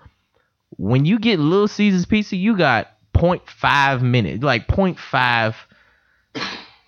when 0.71 1.05
you 1.05 1.19
get 1.19 1.39
Little 1.39 1.67
Caesars 1.67 2.05
pizza, 2.05 2.35
you 2.35 2.57
got 2.57 2.91
0.5 3.13 4.01
minutes, 4.01 4.43
like 4.43 4.67
0.5 4.67 5.55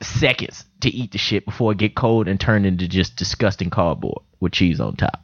seconds 0.02 0.66
to 0.82 0.90
eat 0.90 1.12
the 1.12 1.18
shit 1.18 1.46
before 1.46 1.72
it 1.72 1.78
get 1.78 1.96
cold 1.96 2.28
and 2.28 2.40
turn 2.40 2.66
into 2.66 2.88
just 2.88 3.16
disgusting 3.16 3.70
cardboard 3.70 4.22
with 4.40 4.54
cheese 4.54 4.80
on 4.80 4.96
top. 4.96 5.22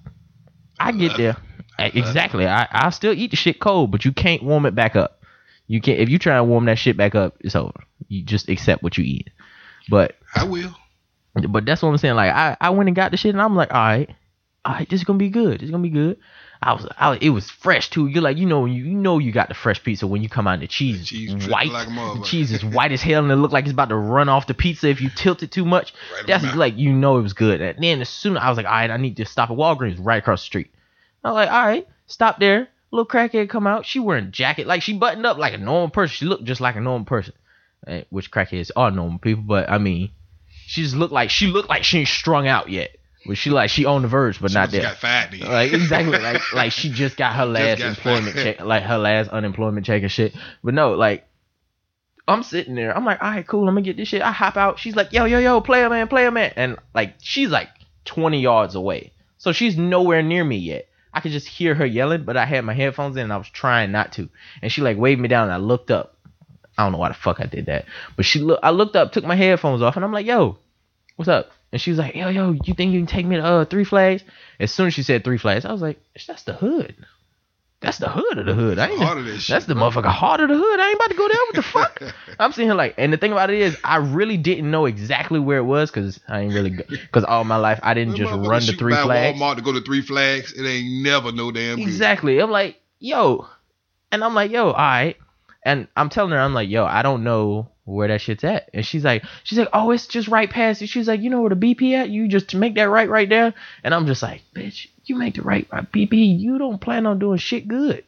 I 0.80 0.92
get 0.92 1.18
there. 1.18 1.38
Exactly. 1.78 2.48
I, 2.48 2.70
I 2.72 2.90
still 2.92 3.12
eat 3.12 3.32
the 3.32 3.36
shit 3.36 3.60
cold, 3.60 3.92
but 3.92 4.06
you 4.06 4.14
can't 4.14 4.42
warm 4.42 4.66
it 4.66 4.76
back 4.76 4.96
up. 4.96 5.22
You 5.68 5.82
can't 5.82 6.00
if 6.00 6.08
you 6.08 6.18
try 6.18 6.38
to 6.38 6.44
warm 6.46 6.64
that 6.66 6.78
shit 6.78 6.96
back 6.96 7.16
up, 7.16 7.36
it's 7.42 7.54
over. 7.54 7.84
You 8.08 8.24
just 8.24 8.48
accept 8.48 8.82
what 8.82 8.98
you 8.98 9.04
eat. 9.04 9.30
But 9.90 10.16
I 10.34 10.46
will. 10.46 10.74
but 11.50 11.66
that's 11.66 11.82
what 11.82 11.90
I'm 11.90 11.98
saying. 11.98 12.16
Like 12.16 12.32
I, 12.32 12.56
I 12.62 12.70
went 12.70 12.88
and 12.88 12.96
got 12.96 13.12
the 13.12 13.18
shit 13.18 13.36
and 13.36 13.42
I'm 13.42 13.58
like, 13.58 13.74
all 13.74 13.82
right, 13.82 14.10
all 14.64 14.74
right, 14.74 14.90
this 14.90 15.02
is 15.02 15.04
gonna 15.04 15.20
be 15.20 15.30
good. 15.30 15.60
This 15.60 15.66
is 15.66 15.72
gonna 15.72 15.84
be 15.84 15.90
good. 15.90 16.18
I 16.66 16.74
was, 16.74 16.88
I, 16.98 17.18
it 17.22 17.30
was 17.30 17.48
fresh 17.48 17.92
too. 17.92 18.08
You're 18.08 18.24
like, 18.24 18.38
you 18.38 18.48
know, 18.48 18.66
you, 18.66 18.86
you 18.86 18.96
know, 18.96 19.20
you 19.20 19.32
got 19.32 19.50
the 19.50 19.54
fresh 19.54 19.84
pizza 19.84 20.08
when 20.08 20.24
you 20.24 20.30
come 20.30 20.48
out. 20.48 20.62
The 20.62 20.68
cheese, 20.68 21.02
is 21.02 21.08
cheese 21.08 21.48
white. 21.48 21.70
like 21.70 21.88
the 21.88 22.24
cheese 22.26 22.52
is 22.52 22.66
white 22.76 22.92
as 22.92 23.04
hell, 23.04 23.22
and 23.22 23.32
it 23.32 23.36
looked 23.36 23.54
like 23.54 23.66
it's 23.66 23.72
about 23.72 23.90
to 23.90 23.96
run 23.96 24.30
off 24.30 24.48
the 24.48 24.56
pizza 24.56 24.90
if 24.90 25.00
you 25.00 25.12
tilt 25.12 25.44
it 25.44 25.52
too 25.52 25.64
much. 25.64 25.94
Right 26.12 26.26
That's 26.26 26.44
the 26.44 26.56
like 26.56 26.76
you 26.76 26.92
know 26.92 27.20
it 27.20 27.22
was 27.22 27.34
good. 27.34 27.62
And 27.62 27.84
then 27.84 28.02
as 28.02 28.10
soon 28.10 28.36
as 28.36 28.42
I 28.42 28.50
was 28.50 28.58
like, 28.58 28.66
all 28.66 28.72
right, 28.72 28.90
I 28.90 28.98
need 28.98 29.18
to 29.18 29.26
stop 29.26 29.52
at 29.52 29.58
Walgreens 29.58 29.98
right 30.00 30.18
across 30.18 30.42
the 30.42 30.46
street. 30.48 30.74
I 31.24 31.30
was 31.30 31.36
like, 31.36 31.52
all 31.52 31.68
right, 31.68 31.88
stop 32.08 32.40
there. 32.40 32.68
Little 32.90 33.06
crackhead 33.06 33.48
come 33.48 33.68
out. 33.68 33.86
She 33.86 34.00
wearing 34.00 34.26
a 34.26 34.32
jacket, 34.32 34.66
like 34.66 34.82
she 34.82 34.98
buttoned 34.98 35.28
up 35.28 35.38
like 35.38 35.54
a 35.54 35.60
normal 35.60 35.90
person. 35.90 36.16
She 36.16 36.26
looked 36.26 36.46
just 36.46 36.62
like 36.62 36.76
a 36.76 36.82
normal 36.82 37.06
person, 37.06 37.36
Eh, 37.86 38.06
which 38.10 38.32
crackheads 38.32 38.72
are 38.76 38.90
normal 38.90 39.20
people. 39.20 39.44
But 39.44 39.70
I 39.70 39.78
mean, 39.78 40.10
she 40.66 40.82
just 40.82 40.96
looked 40.96 41.14
like 41.14 41.30
she 41.30 41.46
looked 41.46 41.70
like 41.70 41.84
she 41.84 42.00
ain't 42.00 42.08
strung 42.08 42.48
out 42.48 42.72
yet. 42.72 42.95
But 43.26 43.38
she 43.38 43.50
like 43.50 43.70
she 43.70 43.86
on 43.86 44.04
the 44.04 44.08
verge, 44.08 44.40
but 44.40 44.52
She 44.52 44.56
not 44.56 44.70
there. 44.72 44.82
got 44.84 44.98
fired 44.98 45.32
then. 45.32 45.42
Like 45.42 45.74
exactly, 45.74 46.20
like 46.20 46.54
like 46.54 46.72
she 46.72 46.90
just 46.92 47.18
got 47.18 47.34
her 47.36 47.46
last 47.46 47.80
got 47.80 47.90
employment 47.90 48.36
fired. 48.36 48.58
check, 48.58 48.66
like 48.66 48.84
her 48.84 48.98
last 48.98 49.30
unemployment 49.30 49.86
check 49.86 50.02
and 50.04 50.12
shit. 50.12 50.36
But 50.64 50.74
no, 50.74 50.94
like 50.94 51.28
I'm 52.28 52.44
sitting 52.44 52.76
there, 52.76 52.96
I'm 52.96 53.06
like, 53.06 53.22
all 53.22 53.30
right, 53.32 53.46
cool, 53.48 53.62
I'm 53.68 53.76
gonna 53.76 53.82
get 53.82 53.98
this 53.98 54.08
shit. 54.08 54.22
I 54.22 54.32
hop 54.32 54.58
out. 54.58 54.80
She's 54.80 54.96
like, 54.96 55.12
yo, 55.14 55.26
yo, 55.26 55.40
yo, 55.40 55.62
player 55.62 55.90
man, 55.90 56.08
player 56.08 56.32
man, 56.32 56.54
and 56.56 56.78
like 56.94 57.16
she's 57.22 57.50
like 57.50 57.70
20 58.06 58.40
yards 58.42 58.76
away, 58.76 59.12
so 59.38 59.52
she's 59.52 59.78
nowhere 59.78 60.22
near 60.24 60.44
me 60.44 60.58
yet. 60.58 60.88
I 61.14 61.22
could 61.22 61.32
just 61.32 61.48
hear 61.48 61.74
her 61.76 61.86
yelling, 61.86 62.26
but 62.26 62.36
I 62.36 62.46
had 62.46 62.66
my 62.66 62.74
headphones 62.74 63.16
in 63.16 63.24
and 63.24 63.32
I 63.34 63.38
was 63.38 63.48
trying 63.50 63.92
not 63.94 64.12
to. 64.14 64.28
And 64.62 64.70
she 64.70 64.82
like 64.82 64.98
waved 64.98 65.22
me 65.22 65.30
down 65.30 65.44
and 65.46 65.54
I 65.54 65.58
looked 65.58 65.90
up. 65.90 66.18
I 66.78 66.84
don't 66.84 66.92
know 66.92 66.98
why 66.98 67.08
the 67.08 67.14
fuck 67.14 67.40
I 67.40 67.46
did 67.46 67.68
that, 67.68 67.86
but 68.18 68.26
she 68.26 68.40
look. 68.40 68.60
I 68.62 68.72
looked 68.72 68.96
up, 68.98 69.14
took 69.14 69.24
my 69.24 69.36
headphones 69.36 69.82
off, 69.82 69.96
and 69.96 70.04
I'm 70.04 70.12
like, 70.12 70.26
yo, 70.26 70.58
what's 71.16 71.30
up? 71.30 71.52
And 71.76 71.82
she 71.82 71.92
was 71.92 72.00
like, 72.00 72.16
yo, 72.16 72.30
yo, 72.30 72.52
you 72.64 72.74
think 72.74 72.94
you 72.94 73.02
can 73.02 73.06
take 73.06 73.26
me 73.26 73.36
to 73.36 73.44
uh 73.44 73.66
Three 73.66 73.84
Flags? 73.84 74.24
As 74.62 74.72
soon 74.72 74.88
as 74.88 74.94
she 74.94 75.04
said 75.04 75.26
Three 75.26 75.38
Flags, 75.38 75.66
I 75.66 75.74
was 75.74 75.82
like, 75.82 76.00
that's 76.26 76.44
the 76.44 76.54
hood. 76.54 76.96
That's 77.82 77.98
the 77.98 78.08
hood 78.08 78.38
of 78.38 78.46
the 78.46 78.54
hood. 78.54 78.80
I 78.80 78.92
ain't, 78.92 78.98
Heart 78.98 79.18
of 79.18 79.26
that 79.26 79.40
shit, 79.42 79.54
that's 79.54 79.66
the 79.66 79.76
bro. 79.76 79.90
motherfucker 79.90 80.06
heart 80.06 80.40
of 80.40 80.48
the 80.48 80.56
hood. 80.56 80.80
I 80.80 80.88
ain't 80.88 80.96
about 80.96 81.10
to 81.10 81.18
go 81.18 81.28
there. 81.28 81.38
What 81.38 81.56
the 81.56 81.62
fuck? 82.14 82.16
I'm 82.40 82.54
sitting 82.54 82.70
here 82.70 82.76
like, 82.76 82.96
and 82.98 83.12
the 83.12 83.18
thing 83.18 83.34
about 83.34 83.50
it 83.50 83.60
is, 83.60 83.76
I 83.84 83.98
really 83.98 84.38
didn't 84.38 84.72
know 84.72 84.86
exactly 84.86 85.38
where 85.38 85.58
it 85.58 85.66
was 85.66 85.92
because 85.92 86.18
I 86.30 86.40
ain't 86.40 86.54
really, 86.54 86.70
because 86.70 87.26
all 87.26 87.44
my 87.44 87.58
life 87.58 87.82
I 87.84 87.94
didn't 87.94 88.16
just 88.16 88.32
run 88.32 88.62
to 88.62 88.72
Three 88.72 88.96
Flags. 88.96 89.38
Walmart 89.38 89.58
to 89.58 89.62
go 89.62 89.74
to 89.74 89.82
Three 89.82 90.02
Flags. 90.02 90.54
It 90.54 90.66
ain't 90.66 91.04
never 91.04 91.34
no 91.34 91.52
damn 91.52 91.76
good. 91.76 91.82
Exactly. 91.82 92.40
I'm 92.40 92.52
like, 92.52 92.80
yo, 93.00 93.50
and 94.14 94.24
I'm 94.24 94.34
like, 94.34 94.50
yo, 94.50 94.68
all 94.68 94.72
right. 94.72 95.18
And 95.62 95.90
I'm 95.98 96.08
telling 96.08 96.32
her, 96.32 96.40
I'm 96.40 96.54
like, 96.54 96.70
yo, 96.70 96.86
I 96.86 97.02
don't 97.02 97.26
know 97.26 97.68
where 97.86 98.08
that 98.08 98.20
shit's 98.20 98.44
at. 98.44 98.70
And 98.74 98.86
she's 98.86 99.04
like, 99.04 99.24
she's 99.44 99.58
like, 99.58 99.70
oh, 99.72 99.92
it's 99.92 100.08
just 100.08 100.28
right 100.28 100.50
past 100.50 100.82
it. 100.82 100.88
She's 100.88 101.08
like, 101.08 101.22
you 101.22 101.30
know 101.30 101.42
where 101.42 101.52
the 101.52 101.56
BP 101.56 101.94
at? 101.94 102.10
You 102.10 102.28
just 102.28 102.54
make 102.54 102.76
that 102.76 102.90
right 102.90 103.08
right 103.10 103.30
there. 103.30 103.54
And 103.84 103.94
I'm 103.94 104.08
just 104.08 104.22
like, 104.22 104.42
bitch, 104.54 104.88
you 105.06 105.16
make 105.16 105.36
the 105.36 105.44
right 105.44 105.68
right 105.72 105.90
BP. 105.92 106.40
You 106.40 106.58
don't 106.58 106.82
plan 106.82 107.06
on 107.06 107.20
doing 107.20 107.38
shit 107.38 107.68
good. 107.68 108.04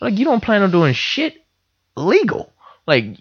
Like 0.00 0.18
you 0.18 0.24
don't 0.24 0.42
plan 0.42 0.62
on 0.62 0.72
doing 0.72 0.92
shit 0.92 1.36
legal. 1.96 2.52
Like, 2.86 3.18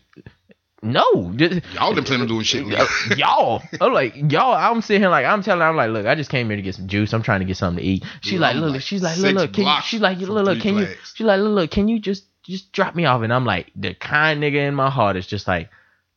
no. 0.82 1.32
Just- 1.36 1.62
Y'all 1.76 1.94
didn't 1.94 2.08
plan 2.08 2.22
on 2.22 2.28
doing 2.28 2.44
shit. 2.44 2.66
uh, 2.74 2.88
y'all. 3.18 3.62
I'm 3.80 3.94
like, 3.94 4.16
y'all. 4.32 4.56
I'm 4.56 4.82
sitting 4.82 5.04
here 5.04 5.10
like 5.10 5.26
I'm 5.26 5.44
telling 5.44 5.62
her, 5.62 5.68
I'm 5.68 5.76
like, 5.76 5.92
look, 5.92 6.08
I 6.08 6.16
just 6.16 6.32
came 6.32 6.48
here 6.48 6.56
to 6.56 6.64
get 6.64 6.74
some 6.74 6.88
juice. 6.88 7.14
I'm 7.14 7.22
trying 7.22 7.42
to 7.42 7.46
get 7.46 7.58
something 7.58 7.84
to 7.84 7.88
eat. 7.88 8.04
She's 8.22 8.34
Dude, 8.34 8.42
like, 8.42 8.56
look, 8.56 8.72
like 8.74 8.82
she's 8.82 9.04
like, 9.04 9.18
look, 9.20 9.36
look, 9.36 9.54
can 9.54 9.66
you, 9.66 9.82
she's 9.84 10.02
like, 10.02 10.18
look, 10.18 10.46
look, 10.46 10.60
can 10.60 10.78
you, 10.78 10.88
she's 11.14 11.28
like, 11.28 11.40
look, 11.40 11.54
look, 11.54 11.70
can 11.70 11.88
you 11.88 12.00
just 12.00 12.26
just 12.42 12.72
drop 12.72 12.96
me 12.96 13.06
off? 13.06 13.22
And 13.22 13.32
I'm 13.32 13.46
like, 13.46 13.72
the 13.76 13.94
kind 13.94 14.42
nigga 14.42 14.68
in 14.68 14.74
my 14.74 14.90
heart 14.90 15.16
is 15.16 15.28
just 15.28 15.48
like, 15.48 15.70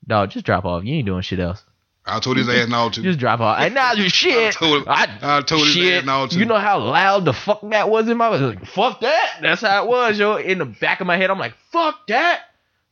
dog, 0.07 0.31
just 0.31 0.45
drop 0.47 0.65
off. 0.65 0.85
You 0.85 0.95
ain't 0.97 1.07
doing 1.07 1.23
shit 1.23 1.41
else. 1.41 1.63
I 2.07 2.21
told 2.21 2.37
his 2.37 2.49
ass 2.51 2.69
no 2.69 2.91
to. 2.91 3.01
Just 3.03 3.19
drop 3.19 3.41
off. 3.41 3.59
And 3.61 3.75
now 3.75 3.93
you 3.95 4.09
shit. 4.11 4.55
I 4.55 4.59
told- 4.59 4.87
I 4.89 5.41
told 5.43 5.63
his 5.63 5.73
shit. 5.75 5.95
ass 6.01 6.05
no, 6.05 6.27
too. 6.27 6.39
You 6.39 6.45
know 6.45 6.59
how 6.59 6.79
loud 6.79 7.25
the 7.25 7.33
fuck 7.33 7.61
that 7.71 7.89
was 7.89 8.09
in 8.09 8.17
my 8.19 8.29
was 8.29 8.43
like, 8.43 8.67
fuck 8.67 9.01
that. 9.01 9.39
That's 9.41 9.63
how 9.63 9.85
it 9.85 9.89
was, 9.89 10.19
yo. 10.19 10.37
In 10.37 10.59
the 10.59 10.67
back 10.67 11.01
of 11.01 11.07
my 11.07 11.17
head, 11.17 11.31
I'm 11.31 11.39
like, 11.39 11.55
fuck 11.73 12.07
that. 12.09 12.43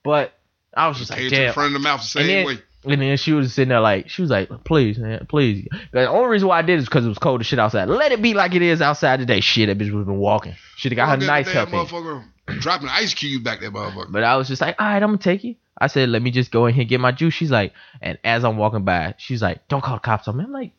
But 0.03 0.33
I 0.75 0.89
was 0.89 0.99
just 0.99 1.11
like, 1.11 1.21
to 1.21 1.31
the 1.31 1.53
front 1.53 1.69
of 1.69 1.73
the 1.75 1.79
mouth 1.87 2.01
the 2.01 2.07
same 2.07 2.23
And 2.23 2.31
then, 2.31 2.47
way. 2.47 2.59
and 2.95 3.03
then 3.03 3.17
she 3.19 3.33
was 3.33 3.53
sitting 3.53 3.69
there 3.69 3.81
like, 3.81 4.09
she 4.09 4.23
was 4.23 4.31
like, 4.31 4.49
please, 4.65 4.99
man, 4.99 5.27
please. 5.29 5.69
The 5.93 6.09
only 6.09 6.31
reason 6.31 6.49
why 6.49 6.59
I 6.59 6.63
did 6.63 6.79
is 6.79 6.87
because 6.87 7.05
it 7.05 7.09
was 7.11 7.19
cold 7.19 7.41
as 7.43 7.47
shit 7.47 7.59
outside. 7.59 7.91
Let 7.91 8.13
it 8.13 8.23
be 8.23 8.33
like 8.33 8.55
it 8.55 8.63
is 8.63 8.81
outside 8.81 9.19
today. 9.19 9.41
Shit, 9.41 9.69
that 9.69 9.77
bitch 9.77 9.93
was 9.93 10.07
been 10.07 10.17
walking. 10.17 10.55
Should 10.77 10.93
have 10.93 10.97
got 10.97 11.21
her 11.21 11.27
nice 11.27 11.53
damn 11.53 11.69
help 11.69 12.23
dropping 12.61 12.89
ice 12.89 13.15
cube 13.15 13.45
back 13.45 13.61
there, 13.61 13.71
motherfucker. 13.71 14.11
But 14.11 14.25
I 14.25 14.37
was 14.37 14.49
just 14.49 14.61
like, 14.61 14.77
all 14.79 14.87
right, 14.87 15.03
I'm 15.03 15.09
gonna 15.11 15.19
take 15.19 15.45
you. 15.45 15.57
I 15.79 15.87
said, 15.87 16.11
let 16.11 16.23
me 16.23 16.31
just 16.31 16.51
go 16.51 16.67
in 16.67 16.75
here 16.75 16.83
and 16.83 16.89
get 16.89 17.01
my 17.01 17.13
juice. 17.13 17.35
She's 17.35 17.51
like, 17.51 17.73
and 18.01 18.19
as 18.23 18.45
I'm 18.45 18.57
walking 18.57 18.85
by, 18.85 19.15
she's 19.19 19.43
like, 19.43 19.67
don't 19.69 19.83
call 19.83 19.97
the 19.97 20.01
cops 20.01 20.29
on 20.29 20.37
me. 20.37 20.45
I'm 20.45 20.53
like, 20.53 20.73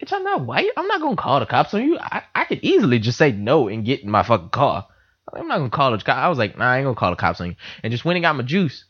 bitch, 0.00 0.12
I'm 0.12 0.22
not 0.22 0.44
white. 0.44 0.70
I'm 0.76 0.86
not 0.86 1.00
gonna 1.00 1.16
call 1.16 1.40
the 1.40 1.46
cops 1.46 1.74
on 1.74 1.82
you. 1.82 1.98
I, 1.98 2.22
I 2.34 2.44
could 2.44 2.60
easily 2.62 2.98
just 2.98 3.18
say 3.18 3.32
no 3.32 3.68
and 3.68 3.84
get 3.84 4.02
in 4.02 4.10
my 4.10 4.22
fucking 4.22 4.50
car. 4.50 4.86
I'm 5.32 5.48
not 5.48 5.58
gonna 5.58 5.70
call 5.70 5.90
the 5.92 5.98
cops. 5.98 6.18
I 6.18 6.28
was 6.28 6.38
like, 6.38 6.58
nah, 6.58 6.70
I 6.70 6.78
ain't 6.78 6.84
gonna 6.84 6.94
call 6.96 7.10
the 7.10 7.16
cops 7.16 7.40
on 7.40 7.48
you. 7.48 7.56
And 7.82 7.90
just 7.90 8.04
went 8.04 8.16
and 8.16 8.22
got 8.22 8.36
my 8.36 8.42
juice. 8.42 8.84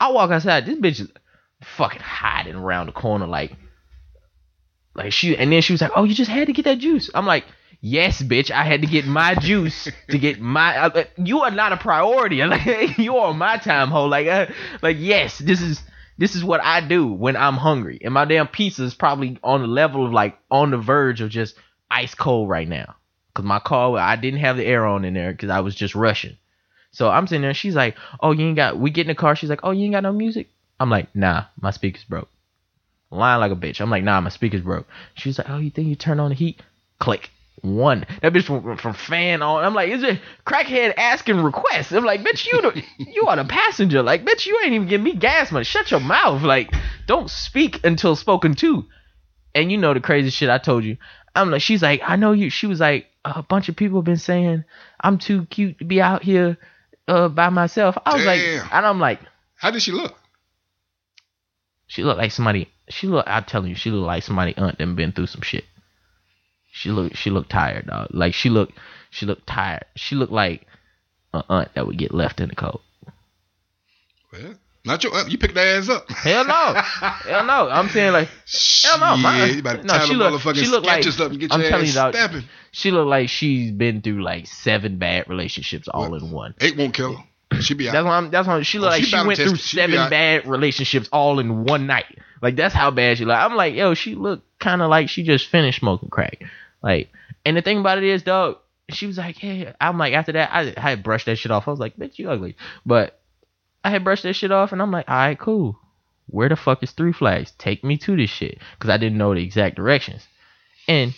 I 0.00 0.10
walk 0.12 0.30
outside. 0.30 0.66
This 0.66 0.78
bitch 0.78 1.00
is 1.00 1.12
fucking 1.62 2.00
hiding 2.00 2.54
around 2.54 2.86
the 2.86 2.92
corner, 2.92 3.26
like, 3.26 3.52
like 4.94 5.12
she. 5.12 5.36
And 5.36 5.52
then 5.52 5.62
she 5.62 5.72
was 5.72 5.80
like, 5.80 5.92
oh, 5.94 6.04
you 6.04 6.14
just 6.14 6.30
had 6.30 6.46
to 6.46 6.52
get 6.52 6.64
that 6.64 6.78
juice. 6.78 7.10
I'm 7.14 7.26
like. 7.26 7.44
Yes, 7.80 8.20
bitch. 8.20 8.50
I 8.50 8.64
had 8.64 8.80
to 8.82 8.88
get 8.88 9.06
my 9.06 9.36
juice 9.36 9.88
to 10.08 10.18
get 10.18 10.40
my. 10.40 10.76
Uh, 10.76 11.04
you 11.16 11.40
are 11.40 11.50
not 11.50 11.72
a 11.72 11.76
priority. 11.76 12.42
Like 12.48 12.98
you 12.98 13.16
are 13.18 13.32
my 13.32 13.58
time 13.58 13.88
hole. 13.90 14.08
Like, 14.08 14.26
uh, 14.26 14.46
like 14.82 14.96
yes, 14.98 15.38
this 15.38 15.60
is 15.60 15.80
this 16.16 16.34
is 16.34 16.42
what 16.42 16.60
I 16.60 16.80
do 16.80 17.06
when 17.06 17.36
I'm 17.36 17.56
hungry, 17.56 18.00
and 18.02 18.12
my 18.12 18.24
damn 18.24 18.48
pizza 18.48 18.82
is 18.82 18.94
probably 18.94 19.38
on 19.44 19.60
the 19.60 19.68
level 19.68 20.04
of 20.04 20.12
like 20.12 20.36
on 20.50 20.72
the 20.72 20.78
verge 20.78 21.20
of 21.20 21.30
just 21.30 21.54
ice 21.88 22.14
cold 22.14 22.48
right 22.48 22.68
now. 22.68 22.96
Cause 23.34 23.44
my 23.44 23.60
car, 23.60 23.96
I 23.96 24.16
didn't 24.16 24.40
have 24.40 24.56
the 24.56 24.64
air 24.64 24.84
on 24.84 25.04
in 25.04 25.14
there 25.14 25.30
because 25.30 25.50
I 25.50 25.60
was 25.60 25.76
just 25.76 25.94
rushing. 25.94 26.36
So 26.90 27.08
I'm 27.08 27.28
sitting 27.28 27.42
there. 27.42 27.54
She's 27.54 27.76
like, 27.76 27.94
"Oh, 28.20 28.32
you 28.32 28.46
ain't 28.46 28.56
got." 28.56 28.78
We 28.78 28.90
get 28.90 29.02
in 29.02 29.08
the 29.08 29.14
car. 29.14 29.36
She's 29.36 29.50
like, 29.50 29.60
"Oh, 29.62 29.70
you 29.70 29.84
ain't 29.84 29.94
got 29.94 30.02
no 30.02 30.12
music." 30.12 30.48
I'm 30.80 30.90
like, 30.90 31.14
"Nah, 31.14 31.44
my 31.60 31.70
speaker's 31.70 32.02
broke." 32.02 32.28
Lying 33.12 33.40
like 33.40 33.52
a 33.52 33.56
bitch. 33.56 33.80
I'm 33.80 33.90
like, 33.90 34.02
"Nah, 34.02 34.20
my 34.20 34.30
speaker's 34.30 34.62
broke." 34.62 34.88
She's 35.14 35.38
like, 35.38 35.48
"Oh, 35.48 35.58
you 35.58 35.70
think 35.70 35.86
you 35.86 35.94
turn 35.94 36.18
on 36.18 36.30
the 36.30 36.34
heat?" 36.34 36.60
Click. 36.98 37.30
One. 37.62 38.06
That 38.22 38.32
bitch 38.32 38.44
from, 38.44 38.76
from 38.76 38.94
fan 38.94 39.42
on. 39.42 39.64
I'm 39.64 39.74
like, 39.74 39.90
is 39.90 40.02
it 40.02 40.20
crackhead 40.46 40.94
asking 40.96 41.40
requests? 41.42 41.92
I'm 41.92 42.04
like, 42.04 42.22
bitch, 42.22 42.46
you 42.46 42.60
the, 42.60 42.82
you 42.98 43.26
are 43.26 43.36
the 43.36 43.44
passenger. 43.44 44.02
Like, 44.02 44.24
bitch, 44.24 44.46
you 44.46 44.58
ain't 44.64 44.74
even 44.74 44.88
give 44.88 45.00
me 45.00 45.14
gas 45.14 45.50
money. 45.50 45.64
Shut 45.64 45.90
your 45.90 46.00
mouth. 46.00 46.42
Like, 46.42 46.72
don't 47.06 47.30
speak 47.30 47.84
until 47.84 48.16
spoken 48.16 48.54
to. 48.56 48.84
And 49.54 49.72
you 49.72 49.78
know 49.78 49.94
the 49.94 50.00
crazy 50.00 50.30
shit 50.30 50.50
I 50.50 50.58
told 50.58 50.84
you. 50.84 50.98
I'm 51.34 51.50
like, 51.50 51.62
she's 51.62 51.82
like, 51.82 52.00
I 52.04 52.16
know 52.16 52.32
you. 52.32 52.50
She 52.50 52.66
was 52.66 52.80
like, 52.80 53.06
a 53.24 53.42
bunch 53.42 53.68
of 53.68 53.76
people 53.76 53.98
have 53.98 54.04
been 54.04 54.16
saying 54.16 54.64
I'm 55.00 55.18
too 55.18 55.46
cute 55.46 55.78
to 55.78 55.84
be 55.84 56.00
out 56.00 56.22
here 56.22 56.56
uh, 57.06 57.28
by 57.28 57.48
myself. 57.48 57.98
I 58.04 58.14
was 58.14 58.24
like, 58.24 58.40
and 58.40 58.86
I'm 58.86 59.00
like, 59.00 59.20
How 59.56 59.70
did 59.70 59.82
she 59.82 59.92
look? 59.92 60.16
she 61.88 62.04
looked 62.04 62.18
like 62.18 62.30
somebody. 62.30 62.68
She 62.88 63.06
look. 63.06 63.24
I'm 63.26 63.44
telling 63.44 63.70
you, 63.70 63.74
she 63.74 63.90
looked 63.90 64.06
like 64.06 64.22
somebody 64.22 64.56
aunt 64.56 64.78
that 64.78 64.94
been 64.94 65.12
through 65.12 65.26
some 65.26 65.42
shit. 65.42 65.64
She 66.70 66.90
looked. 66.90 67.16
She 67.16 67.30
looked 67.30 67.50
tired, 67.50 67.86
dog. 67.86 68.08
Like 68.10 68.34
she 68.34 68.50
looked. 68.50 68.72
She 69.10 69.26
looked 69.26 69.46
tired. 69.46 69.84
She 69.96 70.14
looked 70.14 70.32
like 70.32 70.66
an 71.32 71.42
aunt 71.48 71.74
that 71.74 71.86
would 71.86 71.98
get 71.98 72.12
left 72.14 72.40
in 72.40 72.48
the 72.50 72.54
cold. 72.56 72.80
Well, 74.32 74.54
not 74.84 75.02
your. 75.02 75.14
aunt. 75.16 75.30
You 75.30 75.38
picked 75.38 75.54
that 75.54 75.66
ass 75.66 75.88
up. 75.88 76.08
Hell 76.10 76.44
no. 76.44 76.74
Hell 76.74 77.44
no. 77.44 77.68
I'm 77.70 77.88
saying 77.88 78.12
like 78.12 78.28
hell 78.82 78.98
no. 79.00 79.16
My, 79.16 79.38
Yeah, 79.38 79.44
you 79.46 79.62
better 79.62 79.82
no, 79.82 79.94
tie 79.94 80.04
she 80.06 80.14
look. 80.14 80.32
motherfucking 80.40 80.56
She 80.56 80.66
look 80.66 80.84
like. 80.84 81.06
up 81.06 81.18
and 81.30 81.40
get 81.40 81.52
I'm 81.52 81.60
your 81.60 81.70
telling 81.70 81.84
ass 81.86 81.94
you, 81.94 81.94
dog. 82.00 82.14
stepping. 82.14 82.44
She 82.70 82.90
looked 82.90 83.08
like 83.08 83.28
she's 83.28 83.72
been 83.72 84.02
through 84.02 84.22
like 84.22 84.46
seven 84.46 84.98
bad 84.98 85.28
relationships 85.28 85.88
all 85.88 86.14
in 86.14 86.30
one. 86.30 86.54
Eight 86.60 86.76
won't 86.76 86.94
kill 86.94 87.16
her. 87.16 87.24
She 87.60 87.74
be 87.74 87.88
out. 87.88 87.92
That's 87.92 88.04
why 88.04 88.16
I'm. 88.16 88.30
That's 88.30 88.46
why 88.48 88.62
she 88.62 88.78
looked 88.78 88.88
Oh, 88.92 88.96
like 88.96 89.04
she 89.04 89.10
she, 89.10 89.26
went 89.26 89.38
through. 89.38 89.56
She 89.56 89.76
seven 89.76 90.10
bad 90.10 90.46
relationships 90.46 91.08
all 91.12 91.38
in 91.38 91.64
one 91.64 91.86
night. 91.86 92.18
Like 92.42 92.56
that's 92.56 92.74
how 92.74 92.90
bad 92.90 93.18
she 93.18 93.24
look. 93.24 93.36
I'm 93.36 93.54
like, 93.54 93.74
yo, 93.74 93.94
she 93.94 94.14
looked 94.14 94.44
kind 94.60 94.82
of 94.82 94.90
like 94.90 95.08
she 95.08 95.22
just 95.22 95.48
finished 95.48 95.80
smoking 95.80 96.08
crack. 96.10 96.42
Like, 96.82 97.10
and 97.44 97.56
the 97.56 97.62
thing 97.62 97.78
about 97.78 97.98
it 97.98 98.04
is, 98.04 98.22
dog, 98.22 98.58
she 98.90 99.06
was 99.06 99.18
like, 99.18 99.36
hey, 99.36 99.72
I'm 99.80 99.98
like, 99.98 100.12
after 100.14 100.32
that, 100.32 100.50
I, 100.52 100.72
I 100.76 100.90
had 100.90 101.02
brushed 101.02 101.26
that 101.26 101.36
shit 101.36 101.50
off. 101.50 101.66
I 101.66 101.70
was 101.70 101.80
like, 101.80 101.96
bitch, 101.96 102.18
you 102.18 102.30
ugly. 102.30 102.56
But 102.86 103.18
I 103.82 103.90
had 103.90 104.04
brushed 104.04 104.22
that 104.22 104.34
shit 104.34 104.52
off, 104.52 104.72
and 104.72 104.80
I'm 104.80 104.90
like, 104.90 105.08
all 105.08 105.16
right, 105.16 105.38
cool. 105.38 105.78
Where 106.26 106.48
the 106.48 106.56
fuck 106.56 106.82
is 106.82 106.90
Three 106.92 107.12
Flags? 107.12 107.52
Take 107.58 107.82
me 107.82 107.96
to 107.98 108.14
this 108.16 108.30
shit, 108.30 108.58
cause 108.78 108.90
I 108.90 108.98
didn't 108.98 109.18
know 109.18 109.34
the 109.34 109.42
exact 109.42 109.76
directions. 109.76 110.26
And 110.86 111.14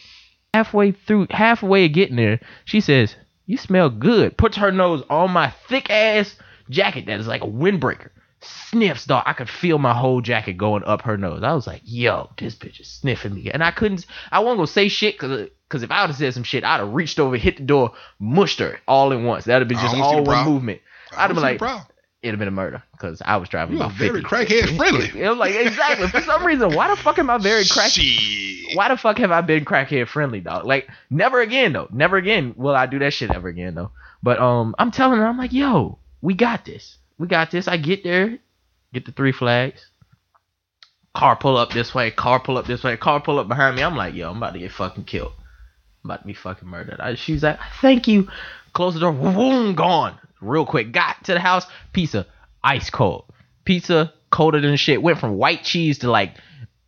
halfway 0.55 0.93
through, 0.93 1.27
halfway 1.31 1.89
getting 1.89 2.17
there, 2.17 2.41
she 2.65 2.81
says, 2.81 3.17
"You 3.51 3.57
smell 3.57 3.91
good." 3.91 4.37
Puts 4.37 4.59
her 4.59 4.71
nose 4.71 5.03
on 5.11 5.33
my 5.33 5.51
thick 5.69 5.91
ass 5.91 6.37
jacket 6.69 7.07
that 7.07 7.19
is 7.19 7.27
like 7.27 7.43
a 7.43 7.49
windbreaker. 7.49 8.11
Sniffs, 8.41 9.07
dog. 9.07 9.25
I 9.27 9.33
could 9.33 9.51
feel 9.51 9.79
my 9.79 9.93
whole 9.93 10.21
jacket 10.21 10.53
going 10.53 10.85
up 10.85 11.03
her 11.03 11.17
nose. 11.17 11.43
I 11.43 11.53
was 11.53 11.67
like, 11.67 11.83
"Yo, 11.85 12.31
this 12.39 12.55
bitch 12.55 12.79
is 12.79 12.87
sniffing 12.87 13.35
me," 13.35 13.51
and 13.51 13.65
I 13.65 13.73
couldn't. 13.73 14.07
I 14.31 14.39
wasn't 14.39 14.59
gonna 14.59 14.67
say 14.69 14.89
shit, 14.89 15.19
cause. 15.19 15.49
Cause 15.69 15.83
if 15.83 15.91
I 15.91 16.03
would 16.03 16.11
have 16.11 16.17
said 16.17 16.35
some 16.35 16.43
shit, 16.43 16.65
I'd 16.65 16.81
have 16.81 16.93
reached 16.93 17.21
over, 17.21 17.37
hit 17.37 17.57
the 17.57 17.63
door, 17.63 17.93
mushed 18.19 18.59
her 18.61 18.81
all 18.89 19.13
at 19.13 19.21
once. 19.21 19.45
That'd 19.45 19.63
have 19.63 19.69
been 19.69 19.79
just 19.79 19.97
all 19.97 20.23
one 20.25 20.45
movement. 20.45 20.81
I'd 21.17 21.27
have 21.29 21.35
been 21.35 21.43
like. 21.43 21.61
It'd 22.23 22.35
have 22.35 22.39
been 22.39 22.49
a 22.49 22.53
murder 22.53 22.83
because 22.93 23.23
I 23.25 23.37
was 23.39 23.49
driving 23.49 23.77
You 23.79 23.83
are 23.83 23.91
very 23.91 24.23
50. 24.23 24.29
crackhead 24.29 24.77
friendly. 24.77 25.21
It 25.21 25.29
was 25.29 25.39
like 25.39 25.55
exactly 25.55 26.09
for 26.09 26.21
some 26.21 26.45
reason. 26.45 26.75
Why 26.75 26.89
the 26.89 26.97
fuck 26.97 27.19
am 27.19 27.31
I 27.31 27.39
very 27.39 27.65
crack? 27.65 27.91
Shit. 27.91 28.77
Why 28.77 28.89
the 28.89 28.97
fuck 28.97 29.19
have 29.19 29.31
I 29.31 29.41
been 29.41 29.65
crackhead 29.65 30.09
friendly, 30.09 30.41
dog? 30.41 30.65
Like 30.67 30.89
never 31.09 31.41
again 31.41 31.73
though. 31.73 31.89
Never 31.93 32.17
again 32.17 32.55
will 32.57 32.75
I 32.77 32.87
do 32.87 32.99
that 33.01 33.13
shit 33.13 33.31
ever 33.31 33.49
again 33.49 33.75
though. 33.75 33.91
But 34.23 34.39
um, 34.39 34.75
I'm 34.79 34.91
telling 34.91 35.19
her, 35.19 35.27
I'm 35.27 35.39
like, 35.39 35.53
yo, 35.53 35.99
we 36.21 36.35
got 36.35 36.65
this. 36.67 36.99
We 37.19 37.27
got 37.27 37.51
this. 37.51 37.69
I 37.69 37.79
get 37.79 38.05
there, 38.05 38.39
get 38.93 39.07
the 39.07 39.13
three 39.13 39.33
flags. 39.33 39.87
Car 41.15 41.37
pull 41.37 41.57
up 41.57 41.71
this 41.73 41.95
way. 41.95 42.11
Car 42.11 42.39
pull 42.39 42.57
up 42.59 42.67
this 42.67 42.85
way. 42.85 42.97
Car 42.97 43.21
pull 43.21 43.39
up 43.39 43.49
behind 43.49 43.77
me. 43.77 43.83
I'm 43.83 43.97
like, 43.97 44.15
yo, 44.15 44.31
I'm 44.31 44.37
about 44.37 44.53
to 44.53 44.59
get 44.61 44.73
fucking 44.73 45.05
killed. 45.05 45.33
I'm 46.05 46.11
about 46.11 46.21
to 46.23 46.27
be 46.27 46.35
fucking 46.35 46.69
murdered. 46.69 47.01
I, 47.01 47.15
she's 47.15 47.43
like, 47.43 47.59
thank 47.81 48.07
you. 48.07 48.29
Close 48.75 48.95
the 48.95 49.01
door. 49.01 49.13
Boom, 49.13 49.75
gone. 49.75 50.17
Real 50.41 50.67
quick. 50.67 50.93
Got 50.93 51.25
to 51.25 51.35
the 51.35 51.41
house. 51.41 51.67
Pizza, 51.93 52.27
ice 52.63 52.91
cold. 52.91 53.25
Pizza 53.65 54.13
colder 54.31 54.61
than 54.61 54.77
shit. 54.77 55.03
Went 55.03 55.19
from 55.19 55.37
white 55.37 55.63
cheese 55.65 55.99
to 55.99 56.11
like 56.11 56.37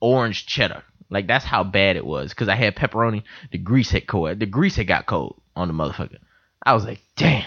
orange 0.01 0.47
cheddar. 0.47 0.83
Like 1.11 1.27
that's 1.27 1.45
how 1.45 1.65
bad 1.65 1.97
it 1.97 2.07
was. 2.07 2.33
Cause 2.35 2.49
I 2.49 2.55
had 2.55 2.77
pepperoni. 2.77 3.25
The 3.51 3.59
grease 3.59 3.91
had 3.91 4.07
cold. 4.07 4.39
The 4.39 4.47
grease 4.47 4.77
had 4.77 4.87
got 4.87 5.07
cold 5.07 5.41
on 5.55 5.69
the 5.69 5.75
motherfucker. 5.75 6.19
I 6.65 6.75
was 6.75 6.85
like, 6.85 7.01
damn. 7.17 7.47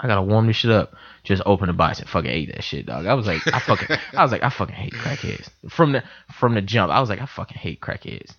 I 0.00 0.06
gotta 0.06 0.22
warm 0.22 0.46
this 0.46 0.56
shit 0.56 0.70
up. 0.70 0.94
Just 1.24 1.42
open 1.44 1.66
the 1.66 1.72
box 1.72 1.98
and 1.98 2.08
fucking 2.08 2.30
ate 2.30 2.52
that 2.52 2.62
shit, 2.62 2.86
dog. 2.86 3.06
I 3.06 3.14
was 3.14 3.26
like, 3.26 3.44
I 3.52 3.58
fucking, 3.58 3.96
I 4.14 4.22
was 4.22 4.30
like, 4.30 4.44
I 4.44 4.50
fucking 4.50 4.74
hate 4.74 4.92
crackheads 4.92 5.48
from 5.68 5.92
the 5.92 6.04
from 6.32 6.54
the 6.54 6.62
jump. 6.62 6.92
I 6.92 7.00
was 7.00 7.08
like, 7.08 7.20
I 7.20 7.26
fucking 7.26 7.58
hate 7.58 7.80
crackheads. 7.80 8.30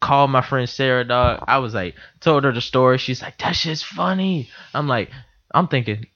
Called 0.00 0.30
my 0.30 0.40
friend 0.40 0.68
Sarah, 0.68 1.04
dog. 1.04 1.44
I 1.46 1.58
was 1.58 1.74
like, 1.74 1.94
told 2.20 2.44
her 2.44 2.52
the 2.52 2.60
story. 2.60 2.98
She's 2.98 3.20
like, 3.20 3.36
that 3.38 3.52
shit's 3.52 3.82
funny. 3.82 4.48
I'm 4.72 4.88
like, 4.88 5.10
I'm 5.52 5.68
thinking, 5.68 6.06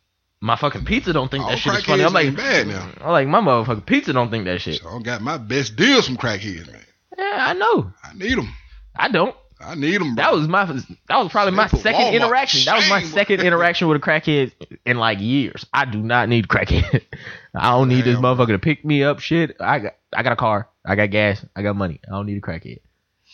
my 0.43 0.57
fucking 0.57 0.85
pizza 0.85 1.13
don't 1.13 1.31
think 1.31 1.45
All 1.45 1.51
that 1.51 1.59
shit 1.59 1.73
is 1.73 1.85
funny. 1.85 2.03
I'm 2.05 2.13
like, 2.13 2.37
bad 2.37 2.67
now. 2.67 2.91
I'm 3.01 3.13
like, 3.13 3.29
my 3.29 3.41
motherfucking 3.41 3.87
pizza 3.87 4.13
don't 4.13 4.29
think 4.29 4.45
that 4.47 4.61
shit. 4.61 4.83
So 4.83 4.89
I 4.89 5.01
got 5.01 5.23
my 5.23 5.39
best 5.39 5.77
deals 5.77 6.07
from 6.07 6.17
crackheads, 6.17 6.71
man. 6.71 6.83
Yeah, 7.17 7.37
I 7.39 7.55
know. 7.55 7.93
I 8.03 8.13
need 8.15 8.37
them. 8.37 8.53
I 8.97 9.09
don't. 9.09 9.37
I 9.61 9.77
need 9.77 10.01
them, 10.01 10.17
bro. 10.17 10.25
That 10.25 10.33
was 10.33 10.49
my 10.49 10.65
that 10.65 11.17
was 11.19 11.31
probably 11.31 11.55
my 11.55 11.69
second 11.69 11.93
Walmart 11.93 12.15
interaction. 12.15 12.65
That 12.65 12.77
was 12.77 12.91
my 12.91 13.01
shame. 13.01 13.11
second 13.11 13.41
interaction 13.45 13.87
with 13.87 13.99
a 13.99 14.01
crackhead 14.01 14.51
in 14.85 14.99
like 14.99 15.21
years. 15.21 15.65
I 15.73 15.85
do 15.85 16.03
not 16.03 16.29
need 16.29 16.49
crackhead. 16.49 17.03
I 17.55 17.71
don't 17.71 17.89
need 17.89 18.05
this 18.05 18.19
motherfucker 18.19 18.49
to 18.49 18.59
pick 18.59 18.85
me 18.85 19.05
up. 19.05 19.21
Shit, 19.21 19.57
I 19.61 19.79
got 19.79 19.95
I 20.13 20.25
got 20.25 20.33
a 20.33 20.37
car. 20.37 20.69
I 20.85 20.97
got 20.97 21.11
gas. 21.11 21.45
I 21.55 21.63
got 21.63 21.77
money. 21.77 22.01
I 22.09 22.11
don't 22.11 22.27
need 22.27 22.39
a 22.39 22.41
crackhead. 22.41 22.81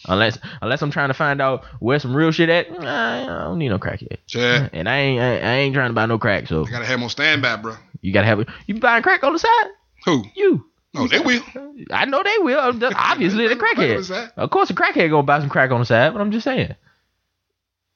Unless 0.06 0.38
unless 0.62 0.80
I'm 0.82 0.90
trying 0.90 1.08
to 1.08 1.14
find 1.14 1.40
out 1.40 1.64
where 1.80 1.98
some 1.98 2.14
real 2.16 2.30
shit 2.30 2.48
at, 2.48 2.70
I 2.70 3.26
don't 3.44 3.58
need 3.58 3.68
no 3.68 3.78
crackhead. 3.78 4.18
Yeah. 4.28 4.68
And 4.72 4.88
I 4.88 4.96
ain't 4.98 5.20
I, 5.20 5.38
I 5.40 5.52
ain't 5.56 5.74
trying 5.74 5.90
to 5.90 5.94
buy 5.94 6.06
no 6.06 6.18
crack. 6.18 6.46
So 6.46 6.64
I 6.66 6.70
gotta 6.70 6.86
have 6.86 7.02
on 7.02 7.08
standby, 7.08 7.56
bro. 7.56 7.74
you 8.00 8.12
gotta 8.12 8.26
have 8.26 8.40
it. 8.40 8.48
You 8.66 8.78
buying 8.78 9.02
crack 9.02 9.24
on 9.24 9.32
the 9.32 9.38
side? 9.38 9.66
Who? 10.04 10.24
You. 10.34 10.64
No, 10.94 11.06
they 11.06 11.18
will. 11.18 11.42
I 11.90 12.06
know 12.06 12.22
they 12.22 12.38
will. 12.38 12.58
Obviously, 12.96 13.46
the 13.48 13.56
Crack 13.56 13.76
crackhead. 13.76 14.32
Of 14.36 14.50
course, 14.50 14.70
a 14.70 14.74
crackhead 14.74 15.10
gonna 15.10 15.22
buy 15.22 15.40
some 15.40 15.50
crack 15.50 15.70
on 15.70 15.80
the 15.80 15.86
side. 15.86 16.12
But 16.14 16.20
I'm 16.20 16.30
just 16.32 16.44
saying. 16.44 16.74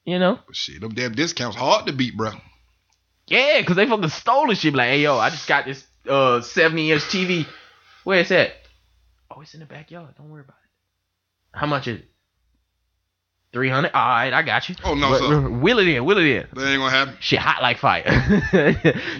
You 0.05 0.19
know. 0.19 0.39
But 0.45 0.55
shit, 0.55 0.81
them 0.81 0.93
damn 0.93 1.13
discounts 1.13 1.55
hard 1.57 1.87
to 1.87 1.93
beat, 1.93 2.15
bro. 2.15 2.31
Yeah, 3.27 3.61
because 3.61 3.77
they 3.77 3.87
fucking 3.87 4.09
stole 4.09 4.47
the 4.47 4.55
shit. 4.55 4.75
Like, 4.75 4.89
hey, 4.89 5.01
yo, 5.01 5.17
I 5.17 5.29
just 5.29 5.47
got 5.47 5.65
this 5.65 5.85
uh 6.07 6.41
70 6.41 6.91
inch 6.91 7.01
TV. 7.03 7.47
Where 8.03 8.19
is 8.19 8.29
that? 8.29 8.51
Oh, 9.31 9.41
it's 9.41 9.53
in 9.53 9.61
the 9.61 9.65
backyard. 9.65 10.13
Don't 10.17 10.29
worry 10.29 10.41
about 10.41 10.57
it. 10.57 10.62
How 11.53 11.67
much 11.67 11.87
is 11.87 11.99
it? 11.99 12.05
300? 13.53 13.91
All 13.93 14.01
right, 14.07 14.33
I 14.33 14.41
got 14.41 14.67
you. 14.67 14.75
Oh, 14.83 14.95
no, 14.95 15.15
sir. 15.15 15.47
Wheel 15.47 15.77
it 15.77 15.87
in, 15.87 16.03
wheel 16.05 16.17
it 16.17 16.25
in. 16.25 16.47
That 16.53 16.69
ain't 16.71 16.79
gonna 16.79 16.89
happen. 16.89 17.15
Shit 17.19 17.37
hot 17.37 17.61
like 17.61 17.77
fire. 17.77 18.03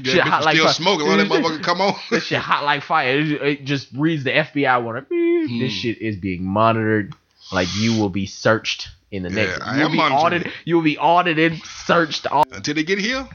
Shit 0.04 0.22
hot 0.22 0.44
like 0.44 0.56
still 0.56 0.66
fire. 0.66 0.74
smoking. 0.74 1.08
Let 1.08 1.18
that 1.18 1.28
motherfucker 1.44 1.62
come 1.64 1.82
on. 1.82 1.94
This 2.10 2.24
shit 2.26 2.40
hot 2.40 2.64
like 2.64 2.82
fire. 2.82 3.20
It, 3.20 3.32
it 3.44 3.66
just 3.66 3.90
reads 3.94 4.24
the 4.24 4.32
FBI 4.32 4.84
warning. 4.84 5.06
Hmm. 5.12 5.60
This 5.60 5.72
shit 5.72 6.00
is 6.00 6.16
being 6.16 6.44
monitored. 6.44 7.14
Like 7.52 7.68
you 7.78 7.96
will 8.00 8.10
be 8.10 8.26
searched 8.26 8.90
in 9.12 9.22
the 9.22 9.30
Yeah, 9.30 9.36
next. 9.36 9.62
I 9.62 9.74
You 9.76 9.80
will 9.82 9.86
am 9.86 9.92
be 9.92 10.00
audited. 10.00 10.48
it. 10.48 10.54
You 10.66 10.76
will 10.78 10.82
be 10.84 10.98
audited, 10.98 11.62
searched. 11.86 12.26
All 12.26 12.44
Until 12.52 12.74
they 12.74 12.84
get 12.84 12.98
here, 12.98 13.28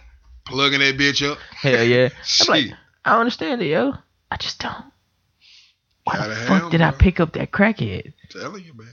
plugging 0.46 0.80
that 0.80 0.96
bitch 0.98 1.24
up. 1.30 1.38
hell 1.54 1.84
yeah. 1.84 2.08
I'm 2.40 2.46
like, 2.48 2.66
I 3.04 3.20
understand 3.20 3.62
it, 3.62 3.66
yo. 3.66 3.94
I 4.32 4.36
just 4.36 4.58
don't. 4.58 4.84
Why 6.08 6.16
Gotta 6.16 6.28
the 6.34 6.36
fuck 6.46 6.70
did 6.70 6.80
I 6.80 6.90
pick 6.92 7.20
up 7.20 7.32
that 7.34 7.50
crackhead? 7.50 8.12
Telling 8.30 8.64
you, 8.64 8.72
man. 8.74 8.88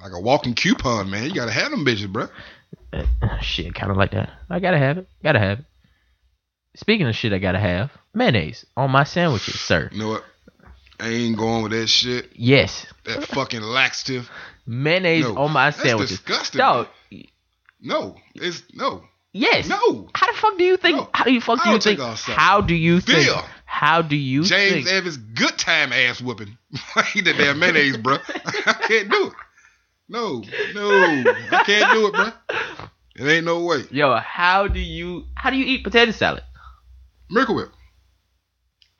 Like 0.00 0.12
a 0.12 0.20
walking 0.20 0.54
coupon, 0.54 1.08
man. 1.10 1.24
You 1.24 1.34
gotta 1.34 1.50
have 1.50 1.70
them 1.70 1.84
bitches, 1.84 2.12
bro. 2.12 2.28
Uh, 2.92 3.38
shit, 3.40 3.74
kind 3.74 3.90
of 3.90 3.96
like 3.96 4.10
that. 4.12 4.30
I 4.50 4.60
gotta 4.60 4.78
have 4.78 4.98
it. 4.98 5.08
Gotta 5.22 5.38
have 5.38 5.60
it. 5.60 5.64
Speaking 6.76 7.06
of 7.08 7.14
shit, 7.16 7.32
I 7.32 7.38
gotta 7.38 7.58
have 7.58 7.90
mayonnaise 8.14 8.64
on 8.76 8.90
my 8.90 9.04
sandwiches, 9.04 9.58
sir. 9.60 9.88
You 9.92 9.98
know 9.98 10.08
what? 10.10 10.24
I 11.00 11.08
ain't 11.08 11.36
going 11.38 11.62
with 11.62 11.72
that 11.72 11.86
shit. 11.88 12.30
Yes, 12.34 12.86
That 13.04 13.24
fucking 13.24 13.62
laxative. 13.62 14.30
mayonnaise 14.66 15.24
No, 15.24 15.36
on 15.38 15.52
my 15.52 15.70
that's 15.70 15.82
sandwiches. 15.82 16.18
disgusting, 16.20 16.58
Dog, 16.58 16.88
No, 17.80 18.16
it's 18.34 18.62
no, 18.74 19.02
yes. 19.32 19.68
no. 19.68 20.08
How 20.14 20.30
the 20.32 20.38
fuck 20.38 20.58
do 20.58 20.64
you 20.64 20.76
think? 20.76 20.96
No, 20.96 21.08
how 21.14 21.24
do 21.24 21.32
you 21.32 21.40
fuck 21.40 21.62
do 21.64 21.70
you 21.70 21.78
think? 21.80 21.98
How 22.00 22.60
do 22.60 22.74
you 22.74 23.00
think? 23.00 23.28
How 23.68 24.00
do 24.00 24.16
you 24.16 24.44
James 24.44 24.86
think? 24.86 24.88
Evans, 24.88 25.18
good 25.18 25.56
time 25.58 25.92
ass 25.92 26.22
whooping. 26.22 26.56
Eat 27.14 27.26
that 27.26 27.36
damn 27.36 27.58
mayonnaise, 27.58 27.98
bro. 27.98 28.16
I 28.66 28.72
can't 28.72 29.10
do 29.10 29.26
it. 29.26 29.32
No, 30.08 30.42
no, 30.74 30.90
I 31.52 31.62
can't 31.64 31.92
do 31.92 32.06
it, 32.08 32.14
bro. 32.14 32.30
It 33.14 33.30
ain't 33.30 33.44
no 33.44 33.62
way. 33.64 33.82
Yo, 33.90 34.16
how 34.16 34.68
do 34.68 34.80
you 34.80 35.26
how 35.34 35.50
do 35.50 35.56
you 35.56 35.66
eat 35.66 35.84
potato 35.84 36.12
salad? 36.12 36.42
Miracle 37.30 37.56
Whip. 37.56 37.68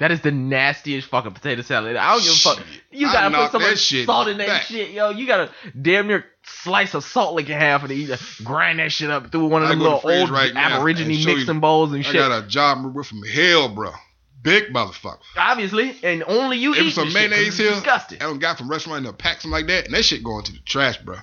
That 0.00 0.12
is 0.12 0.20
the 0.20 0.30
nastiest 0.30 1.08
fucking 1.08 1.32
potato 1.32 1.62
salad. 1.62 1.96
I 1.96 2.12
don't 2.12 2.22
give 2.22 2.32
a 2.32 2.36
fuck. 2.36 2.62
You 2.92 3.06
gotta 3.06 3.34
put 3.34 3.52
so 3.52 3.58
much 3.58 4.04
salt 4.04 4.28
in 4.28 4.38
that 4.38 4.46
back. 4.46 4.62
shit, 4.62 4.90
yo. 4.90 5.10
You 5.10 5.26
gotta 5.26 5.50
damn 5.80 6.06
near 6.06 6.26
slice 6.44 6.94
of 6.94 7.02
salt 7.04 7.34
lick 7.34 7.48
in 7.48 7.58
half 7.58 7.82
and 7.82 7.90
eat 7.90 8.10
grind 8.44 8.78
that 8.80 8.92
shit 8.92 9.10
up 9.10 9.32
through 9.32 9.46
one 9.46 9.62
of 9.62 9.70
them 9.70 9.80
little 9.80 10.02
old 10.04 10.28
right 10.30 10.52
now 10.52 10.76
Aborigine 10.78 11.10
show 11.14 11.30
you- 11.30 11.36
mixing 11.38 11.58
bowls 11.60 11.92
and 11.92 12.04
I 12.04 12.08
shit. 12.12 12.20
I 12.20 12.28
got 12.28 12.44
a 12.44 12.46
job 12.46 12.82
from 13.04 13.22
hell, 13.24 13.70
bro. 13.70 13.92
Big 14.40 14.72
motherfucker. 14.72 15.18
Obviously, 15.36 15.96
and 16.02 16.22
only 16.26 16.58
you 16.58 16.72
If 16.74 16.80
eat 16.82 16.90
some 16.92 17.06
shit, 17.08 17.14
mayonnaise 17.14 17.48
it's 17.48 17.56
here, 17.58 17.70
Disgusting. 17.70 18.18
I 18.22 18.24
don't 18.26 18.38
got 18.38 18.58
from 18.58 18.70
restaurant 18.70 19.04
in 19.04 19.10
a 19.10 19.12
pack 19.12 19.40
something 19.40 19.50
like 19.50 19.66
that, 19.66 19.86
and 19.86 19.94
that 19.94 20.04
shit 20.04 20.22
going 20.22 20.44
to 20.44 20.52
the 20.52 20.58
trash, 20.60 20.98
bro. 20.98 21.16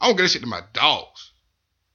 I 0.00 0.06
don't 0.06 0.16
get 0.16 0.22
that 0.24 0.28
shit 0.30 0.42
to 0.42 0.48
my 0.48 0.60
dogs. 0.72 1.32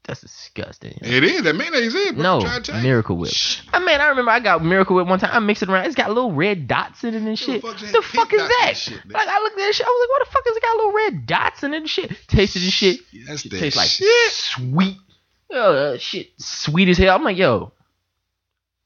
That's 0.03 0.21
disgusting. 0.21 0.97
It 1.01 1.23
is 1.25 1.43
that 1.43 1.53
mayonnaise 1.53 1.93
is, 1.93 2.13
bro. 2.13 2.23
No, 2.23 2.35
I'm 2.39 2.41
trying 2.41 2.63
to. 2.63 2.73
Miracle 2.81 3.17
Whip. 3.17 3.29
Shh. 3.31 3.61
I 3.73 3.79
mean, 3.79 3.99
I 3.99 4.07
remember 4.07 4.31
I 4.31 4.39
got 4.39 4.63
Miracle 4.63 4.95
Whip 4.95 5.05
one 5.07 5.19
time. 5.19 5.31
I 5.33 5.39
mixed 5.39 5.63
it 5.63 5.69
around. 5.69 5.85
It's 5.85 5.95
got 5.95 6.07
little 6.09 6.31
red 6.31 6.67
dots 6.67 7.03
in 7.03 7.13
it 7.13 7.21
and 7.21 7.37
shit. 7.37 7.61
fuck 7.61 7.77
the 7.77 8.01
fuck 8.01 8.31
is 8.33 8.39
that? 8.39 8.73
shit, 8.77 9.01
like 9.09 9.27
I 9.27 9.39
looked 9.41 9.57
at 9.57 9.65
that 9.65 9.75
shit. 9.75 9.85
I 9.85 9.89
was 9.89 10.07
like, 10.07 10.09
what 10.09 10.25
the 10.27 10.31
fuck 10.31 10.43
is 10.47 10.55
it 10.57 10.63
got 10.63 10.75
little 10.77 10.93
red 10.93 11.25
dots 11.25 11.63
in 11.63 11.73
it 11.73 11.77
and 11.77 11.89
shit? 11.89 12.17
Tasted 12.27 12.61
the 12.61 12.71
shit. 12.71 12.99
That's 13.27 13.45
It 13.45 13.51
that 13.51 13.59
tastes 13.59 13.77
like 13.77 13.89
shit. 13.89 14.31
sweet. 14.31 14.97
Uh, 15.53 15.97
shit, 15.97 16.29
sweet 16.39 16.87
as 16.89 16.97
hell. 16.97 17.15
I'm 17.15 17.23
like, 17.23 17.37
yo, 17.37 17.71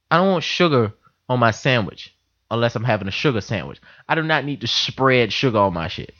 I 0.10 0.18
don't 0.18 0.30
want 0.30 0.44
sugar 0.44 0.94
on 1.32 1.40
my 1.40 1.52
sandwich 1.52 2.14
unless 2.52 2.76
I'm 2.76 2.84
having 2.84 3.08
a 3.08 3.12
sugar 3.12 3.42
sandwich. 3.42 3.80
I 4.08 4.16
do 4.16 4.24
not 4.24 4.46
need 4.46 4.62
to 4.62 4.68
spread 4.68 5.32
sugar 5.32 5.58
on 5.58 5.74
my 5.74 5.88
shit. 5.88 6.14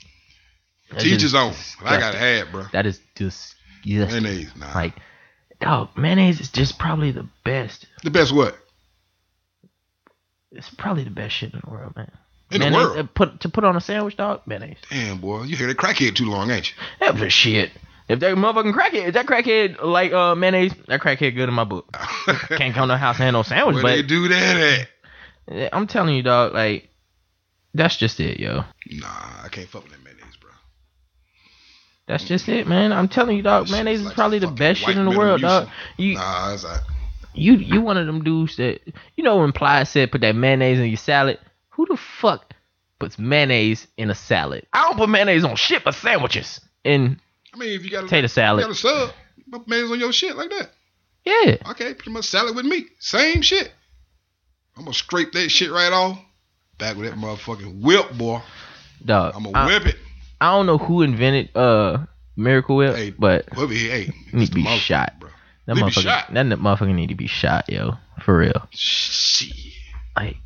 That's 0.90 1.04
Teach 1.04 1.12
just 1.12 1.22
his 1.22 1.34
own. 1.34 1.54
I 1.84 2.00
gotta 2.00 2.18
have, 2.18 2.50
bro. 2.50 2.64
That 2.72 2.86
is 2.86 3.00
disgusting. 3.14 4.22
Mayonnaise, 4.22 4.50
nah. 4.56 4.72
Like, 4.74 4.94
dog, 5.60 5.90
mayonnaise 5.96 6.40
is 6.40 6.50
just 6.50 6.78
probably 6.78 7.12
the 7.12 7.28
best. 7.44 7.86
the 8.02 8.10
best 8.10 8.34
what? 8.34 8.56
It's 10.50 10.70
probably 10.70 11.04
the 11.04 11.10
best 11.10 11.34
shit 11.34 11.52
in 11.52 11.60
the 11.64 11.70
world, 11.70 11.94
man. 11.96 12.10
In 12.50 12.60
the 12.60 12.70
world? 12.70 12.98
uh, 12.98 13.04
Put 13.14 13.40
to 13.40 13.48
put 13.48 13.64
on 13.64 13.76
a 13.76 13.80
sandwich, 13.80 14.16
dog. 14.16 14.42
Mayonnaise. 14.46 14.76
Damn, 14.90 15.18
boy, 15.18 15.44
you 15.44 15.56
hear 15.56 15.68
that 15.68 15.78
crackhead 15.78 16.16
too 16.16 16.26
long, 16.26 16.50
ain't 16.50 16.70
you? 16.70 16.76
That 17.00 17.18
was 17.18 17.32
shit. 17.32 17.70
If 18.08 18.20
that 18.20 18.36
motherfucking 18.36 18.74
crackhead, 18.74 19.08
if 19.08 19.14
that 19.14 19.26
crackhead 19.26 19.82
like 19.82 20.12
uh 20.12 20.34
mayonnaise, 20.34 20.74
that 20.88 21.00
crackhead 21.00 21.34
good 21.34 21.48
in 21.48 21.54
my 21.54 21.64
book. 21.64 21.90
Can't 22.48 22.74
count 22.74 22.88
no 22.88 22.96
house 22.96 23.20
and 23.20 23.32
no 23.32 23.42
sandwich, 23.42 23.82
Where 23.82 23.96
they 23.96 24.02
do 24.02 24.28
that 24.28 24.56
Yeah, 24.58 24.84
I'm 25.48 25.86
telling 25.86 26.14
you, 26.14 26.22
dog, 26.22 26.54
like 26.54 26.88
that's 27.74 27.96
just 27.96 28.20
it, 28.20 28.38
yo. 28.38 28.64
Nah, 28.90 29.06
I 29.44 29.48
can't 29.50 29.68
fuck 29.68 29.84
with 29.84 29.92
that 29.92 30.04
mayonnaise, 30.04 30.36
bro. 30.40 30.50
That's 32.06 32.24
just 32.24 32.48
it, 32.48 32.66
man. 32.66 32.92
I'm 32.92 33.08
telling 33.08 33.36
you, 33.36 33.42
dog. 33.42 33.66
That 33.66 33.72
Mayonnaise 33.72 34.00
is 34.00 34.06
like 34.06 34.14
probably 34.14 34.38
the 34.38 34.48
best 34.48 34.80
shit 34.80 34.96
in 34.96 35.04
the 35.04 35.16
world, 35.16 35.40
dog. 35.40 35.68
You, 35.96 36.14
Nah, 36.14 36.52
it's 36.52 36.64
like, 36.64 36.80
You 37.34 37.54
you 37.54 37.80
one 37.80 37.96
of 37.96 38.06
them 38.06 38.22
dudes 38.24 38.56
that 38.56 38.80
you 39.16 39.24
know 39.24 39.38
when 39.38 39.52
Ply 39.52 39.84
said 39.84 40.12
put 40.12 40.20
that 40.20 40.36
mayonnaise 40.36 40.78
in 40.78 40.86
your 40.86 40.96
salad. 40.96 41.38
Who 41.70 41.86
the 41.86 41.96
fuck 41.96 42.52
puts 42.98 43.18
mayonnaise 43.18 43.86
in 43.96 44.10
a 44.10 44.14
salad? 44.14 44.66
I 44.72 44.82
don't 44.88 44.98
put 44.98 45.08
mayonnaise 45.08 45.44
on 45.44 45.56
shit 45.56 45.84
but 45.84 45.94
sandwiches 45.94 46.60
and 46.84 47.18
I 47.54 47.56
mean, 47.56 47.70
if 47.70 47.84
you 47.84 47.90
got 47.90 48.00
a, 48.00 48.06
potato 48.06 48.26
salad, 48.26 48.60
you 48.60 48.66
got 48.66 48.76
a 48.76 48.78
sub, 48.78 49.10
put 49.50 49.68
mayonnaise 49.68 49.92
on 49.92 50.00
your 50.00 50.12
shit 50.12 50.36
like 50.36 50.50
that. 50.50 50.70
Yeah, 51.24 51.70
Okay, 51.70 51.94
pretty 51.94 52.10
much 52.10 52.24
salad 52.24 52.56
with 52.56 52.64
meat. 52.64 52.88
Same 52.98 53.42
shit. 53.42 53.72
I'm 54.76 54.84
gonna 54.84 54.94
scrape 54.94 55.32
that 55.32 55.50
shit 55.50 55.70
right 55.70 55.92
off. 55.92 56.18
Back 56.78 56.96
with 56.96 57.08
that 57.10 57.18
motherfucking 57.18 57.80
whip, 57.82 58.16
boy. 58.16 58.40
dog. 59.04 59.34
I'm 59.36 59.44
gonna 59.44 59.56
I, 59.58 59.66
whip 59.66 59.86
it. 59.86 59.96
I 60.40 60.50
don't 60.50 60.66
know 60.66 60.78
who 60.78 61.02
invented 61.02 61.54
uh 61.56 61.98
Miracle 62.36 62.76
Whip, 62.76 62.96
Hey, 62.96 63.10
but 63.10 63.46
Whip 63.56 63.70
it, 63.70 63.76
hey. 63.76 64.12
Need 64.32 64.46
to 64.46 64.54
be 64.54 64.62
mother- 64.64 64.76
shot. 64.78 65.12
bro. 65.20 65.28
that 65.66 65.76
Need 65.76 65.84
motherfucker, 65.84 66.02
shot. 66.02 66.32
that 66.34 66.46
motherfucker 66.46 66.94
need 66.94 67.08
to 67.10 67.14
be 67.14 67.26
shot, 67.26 67.68
yo, 67.68 67.98
for 68.24 68.38
real. 68.38 68.66
Shit. 68.70 69.52
Like, 70.16 70.36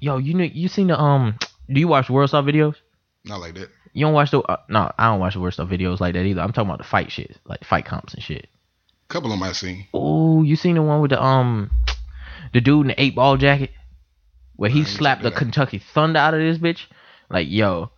yo, 0.00 0.18
you 0.18 0.34
know, 0.34 0.44
you 0.44 0.68
seen 0.68 0.86
the 0.86 0.98
um? 1.00 1.36
Do 1.68 1.80
you 1.80 1.88
watch 1.88 2.08
World 2.08 2.28
Star 2.30 2.42
videos? 2.42 2.76
Not 3.24 3.40
like 3.40 3.54
that. 3.54 3.68
You 3.92 4.06
don't 4.06 4.14
watch 4.14 4.30
the 4.30 4.40
uh, 4.42 4.58
no, 4.68 4.92
I 4.98 5.06
don't 5.06 5.18
watch 5.20 5.34
the 5.34 5.40
World 5.40 5.54
Star 5.54 5.66
videos 5.66 6.00
like 6.00 6.14
that 6.14 6.24
either. 6.24 6.40
I'm 6.40 6.52
talking 6.52 6.68
about 6.68 6.78
the 6.78 6.84
fight 6.84 7.10
shit, 7.10 7.36
like 7.44 7.64
fight 7.64 7.84
comps 7.86 8.14
and 8.14 8.22
shit. 8.22 8.46
Couple 9.08 9.32
of 9.32 9.38
them 9.38 9.48
I 9.48 9.52
seen. 9.52 9.86
Oh, 9.94 10.42
you 10.42 10.54
seen 10.56 10.74
the 10.76 10.82
one 10.82 11.00
with 11.00 11.10
the 11.10 11.22
um, 11.22 11.70
the 12.52 12.60
dude 12.60 12.82
in 12.82 12.88
the 12.88 13.00
eight 13.00 13.14
ball 13.14 13.36
jacket, 13.36 13.70
where 14.56 14.70
he 14.70 14.84
slapped 14.84 15.22
the 15.22 15.30
check 15.30 15.34
that 15.34 15.36
out. 15.36 15.40
Kentucky 15.40 15.78
Thunder 15.78 16.18
out 16.18 16.34
of 16.34 16.40
this 16.40 16.58
bitch? 16.58 16.86
Like, 17.28 17.48
yo, 17.48 17.90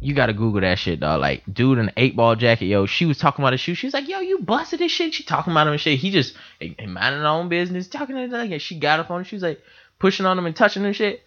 you 0.00 0.14
gotta 0.14 0.32
Google 0.32 0.60
that 0.60 0.78
shit, 0.78 1.00
dog. 1.00 1.20
Like, 1.20 1.42
dude 1.50 1.78
in 1.78 1.86
the 1.86 1.92
eight 1.96 2.16
ball 2.16 2.36
jacket, 2.36 2.66
yo, 2.66 2.86
she 2.86 3.06
was 3.06 3.18
talking 3.18 3.42
about 3.42 3.52
his 3.52 3.60
shoe. 3.60 3.74
She 3.74 3.86
was 3.86 3.94
like, 3.94 4.08
yo, 4.08 4.20
you 4.20 4.38
busted 4.38 4.80
this 4.80 4.92
shit. 4.92 5.14
She 5.14 5.24
talking 5.24 5.52
about 5.52 5.66
him 5.66 5.72
and 5.72 5.80
shit. 5.80 5.98
He 5.98 6.10
just 6.10 6.34
he, 6.60 6.76
minding 6.86 7.20
her 7.20 7.26
own 7.26 7.48
business, 7.48 7.88
talking 7.88 8.14
to. 8.14 8.36
And 8.36 8.62
she 8.62 8.78
got 8.78 9.00
up 9.00 9.10
on 9.10 9.20
him. 9.20 9.24
She 9.24 9.36
was 9.36 9.42
like 9.42 9.60
pushing 9.98 10.26
on 10.26 10.38
him 10.38 10.46
and 10.46 10.54
touching 10.54 10.82
him 10.82 10.88
and 10.88 10.96
shit. 10.96 11.22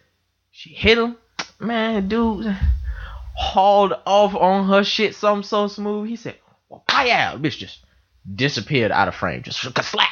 She 0.51 0.69
hit 0.69 0.97
him. 0.97 1.17
Man, 1.59 2.07
dude 2.07 2.55
hauled 3.39 3.93
off 4.05 4.35
on 4.35 4.67
her 4.67 4.83
shit 4.83 5.15
something 5.15 5.43
so 5.43 5.67
smooth. 5.67 6.09
He 6.09 6.17
said, 6.17 6.37
well, 6.67 6.83
out? 6.89 7.41
Bitch 7.41 7.57
just 7.57 7.79
disappeared 8.35 8.91
out 8.91 9.07
of 9.07 9.15
frame. 9.15 9.43
Just 9.43 9.63
a 9.63 9.83
slap. 9.83 10.07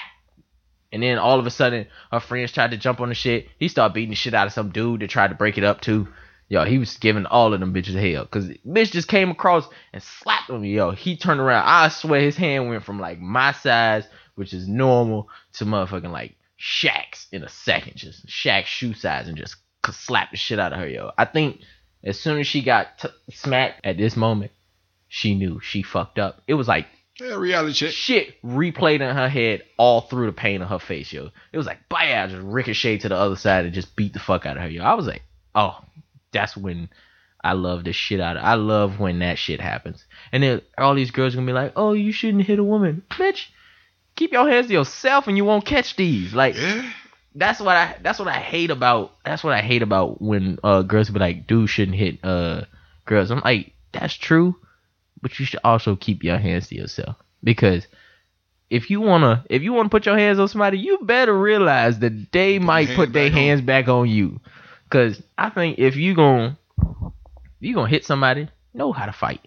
And 0.98 1.04
then 1.04 1.20
all 1.20 1.38
of 1.38 1.46
a 1.46 1.52
sudden, 1.52 1.86
her 2.12 2.20
friends 2.20 2.52
tried 2.52 2.72
to 2.72 2.78
jump 2.78 3.02
on 3.02 3.10
the 3.10 3.14
shit. 3.14 3.50
He 3.60 3.68
started 3.68 3.94
beating 3.94 4.10
the 4.10 4.16
shit 4.16 4.34
out 4.34 4.48
of 4.48 4.54
some 4.54 4.72
dude 4.72 5.02
that 5.02 5.12
tried 5.12 5.28
to 5.28 5.36
break 5.36 5.60
it 5.60 5.64
up 5.64 5.80
too. 5.80 6.08
Yo, 6.50 6.66
he 6.66 6.80
was 6.80 6.98
giving 6.98 7.28
all 7.28 7.54
of 7.54 7.60
them 7.60 7.72
bitches 7.72 7.94
hell. 7.94 8.26
Cause 8.26 8.50
bitch 8.66 8.90
just 8.90 9.08
came 9.08 9.30
across 9.30 9.70
and 9.94 10.02
slapped 10.02 10.50
him. 10.50 10.64
Yo, 10.64 10.90
he 10.90 11.16
turned 11.16 11.40
around. 11.40 11.66
I 11.68 11.90
swear 11.90 12.20
his 12.20 12.36
hand 12.36 12.68
went 12.68 12.84
from 12.84 13.00
like 13.00 13.20
my 13.20 13.52
size, 13.52 14.08
which 14.34 14.54
is 14.54 14.68
normal, 14.68 15.30
to 15.54 15.66
motherfucking 15.66 16.12
like 16.12 16.36
Shaq's 16.60 17.28
in 17.32 17.44
a 17.44 17.50
second. 17.50 17.98
Just 17.98 18.26
Shaq's 18.26 18.66
shoe 18.66 18.96
size 18.96 19.28
and 19.28 19.38
just 19.38 19.56
slapped 19.92 20.32
the 20.32 20.38
shit 20.38 20.58
out 20.58 20.74
of 20.74 20.80
her. 20.80 20.88
Yo, 20.88 21.12
I 21.16 21.26
think 21.26 21.62
as 22.04 22.20
soon 22.20 22.40
as 22.40 22.48
she 22.48 22.64
got 22.64 22.98
t- 22.98 23.10
smacked 23.30 23.86
at 23.86 23.98
this 23.98 24.18
moment, 24.18 24.52
she 25.10 25.36
knew 25.36 25.60
she 25.60 25.84
fucked 25.84 26.18
up. 26.18 26.42
It 26.48 26.56
was 26.56 26.68
like 26.68 26.88
Yeah, 27.20 27.36
reality 27.36 27.74
check. 27.74 27.92
shit 27.92 28.42
replayed 28.44 29.02
in 29.02 29.16
her 29.16 29.30
head 29.30 29.64
all 29.78 30.02
through 30.02 30.28
the 30.28 30.32
pain 30.34 30.62
of 30.62 30.70
her 30.70 30.80
face, 30.80 31.12
yo. 31.12 31.30
It 31.52 31.58
was 31.58 31.66
like, 31.66 31.88
bam, 31.90 32.30
just 32.30 32.44
ricochet 32.44 33.00
to 33.00 33.10
the 33.10 33.16
other 33.16 33.36
side 33.36 33.66
and 33.66 33.74
just 33.74 33.96
beat 33.96 34.14
the 34.14 34.20
fuck 34.20 34.46
out 34.46 34.58
of 34.58 34.64
her, 34.64 34.70
yo. 34.70 34.84
I 34.84 34.94
was 34.94 35.08
like, 35.08 35.24
oh, 35.56 35.80
that's 36.32 36.56
when 36.56 36.90
I 37.44 37.54
love 37.54 37.84
the 37.86 37.94
shit 37.94 38.20
out 38.20 38.38
of 38.38 38.44
I 38.44 38.56
love 38.56 39.00
when 39.00 39.20
that 39.20 39.38
shit 39.40 39.62
happens. 39.62 40.06
And 40.32 40.44
then 40.44 40.62
all 40.78 40.94
these 40.96 41.12
girls 41.12 41.34
gonna 41.34 41.48
be 41.48 41.54
like, 41.54 41.74
oh, 41.76 41.94
you 41.94 42.12
shouldn't 42.12 42.44
hit 42.46 42.60
a 42.60 42.64
woman. 42.64 43.04
Bitch, 43.12 43.48
keep 44.16 44.32
your 44.32 44.48
hands 44.50 44.68
to 44.68 44.74
yourself 44.74 45.28
and 45.28 45.38
you 45.38 45.46
won't 45.46 45.66
catch 45.66 45.96
these. 45.96 46.34
Like, 46.34 46.56
Yeah. 46.56 46.88
that's 47.34 47.60
what 47.60 47.76
I 47.76 47.96
that's 48.02 48.20
what 48.20 48.28
I 48.28 48.40
hate 48.40 48.70
about 48.72 49.14
that's 49.24 49.44
what 49.44 49.54
I 49.54 49.62
hate 49.62 49.82
about 49.82 50.22
when 50.22 50.60
uh 50.64 50.82
girls 50.84 51.10
be 51.10 51.20
like 51.20 51.48
dude 51.48 51.70
shouldn't 51.70 51.98
hit 51.98 52.24
uh 52.24 52.66
girls. 53.06 53.32
I'm 53.32 53.42
like 53.44 53.74
that's 53.92 54.14
true, 54.16 54.56
but 55.28 55.38
you 55.40 55.46
should 55.46 55.60
also 55.66 55.98
keep 55.98 56.24
your 56.24 56.38
hands 56.38 56.68
to 56.70 56.76
yourself 56.76 57.18
because 57.44 57.86
if 58.70 58.90
you 58.90 59.02
wanna 59.02 59.44
if 59.50 59.62
you 59.62 59.74
wanna 59.74 59.90
put 59.90 60.06
your 60.06 60.18
hands 60.18 60.40
on 60.40 60.48
somebody, 60.48 60.80
you 60.80 61.00
better 61.02 61.38
realize 61.38 62.00
that 62.00 62.32
they 62.32 62.60
might 62.60 62.88
put 62.96 63.12
their 63.12 63.26
on. 63.26 63.34
hands 63.34 63.60
back 63.60 63.90
on 63.90 64.08
you. 64.08 64.40
Cause 64.90 65.22
I 65.38 65.50
think 65.50 65.80
if 65.80 65.98
you 65.98 66.16
gon' 66.16 66.56
you 67.60 67.76
gonna 67.76 67.90
hit 67.90 68.06
somebody, 68.06 68.48
know 68.74 68.94
how 68.94 69.06
to 69.06 69.12
fight. 69.12 69.42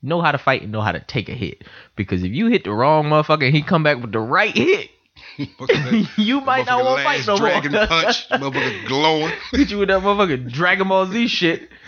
Know 0.00 0.22
how 0.22 0.32
to 0.32 0.38
fight 0.38 0.62
and 0.62 0.72
know 0.72 0.80
how 0.80 0.92
to 0.92 1.00
take 1.00 1.28
a 1.28 1.34
hit. 1.34 1.62
Because 1.94 2.22
if 2.22 2.32
you 2.32 2.46
hit 2.46 2.64
the 2.64 2.72
wrong 2.72 3.04
motherfucker 3.04 3.44
and 3.44 3.54
he 3.54 3.60
come 3.62 3.82
back 3.82 4.00
with 4.00 4.12
the 4.12 4.18
right 4.18 4.56
hit, 4.56 4.88
you 6.16 6.40
might 6.40 6.64
not 6.64 6.82
want 6.82 7.00
to 7.00 7.04
fight 7.04 7.26
no 7.26 7.36
more. 7.36 7.48
dragon 7.50 7.72
punch. 7.72 8.28
Motherfucker 8.30 8.86
glowing. 8.88 9.32
Hit 9.50 9.70
you 9.70 9.78
with 9.78 9.88
that 9.88 10.00
motherfucker 10.00 10.50
Dragon 10.50 10.88
Ball 10.88 11.06
Z 11.06 11.28
shit. 11.28 11.68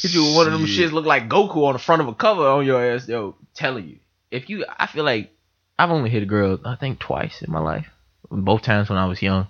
Hit 0.00 0.14
you 0.14 0.34
one 0.34 0.46
of 0.46 0.52
them 0.52 0.66
shits 0.66 0.92
look 0.92 1.06
like 1.06 1.28
Goku 1.28 1.66
on 1.66 1.74
the 1.74 1.78
front 1.78 2.02
of 2.02 2.08
a 2.08 2.14
cover 2.14 2.46
on 2.46 2.66
your 2.66 2.84
ass. 2.84 3.08
Yo, 3.08 3.36
telling 3.54 3.88
you. 3.88 3.98
If 4.30 4.48
you, 4.50 4.64
I 4.68 4.86
feel 4.86 5.04
like 5.04 5.32
I've 5.78 5.90
only 5.90 6.10
hit 6.10 6.22
a 6.22 6.26
girl, 6.26 6.58
I 6.64 6.76
think 6.76 6.98
twice 6.98 7.42
in 7.42 7.52
my 7.52 7.60
life. 7.60 7.86
Both 8.30 8.62
times 8.62 8.88
when 8.88 8.98
I 8.98 9.06
was 9.06 9.22
young. 9.22 9.46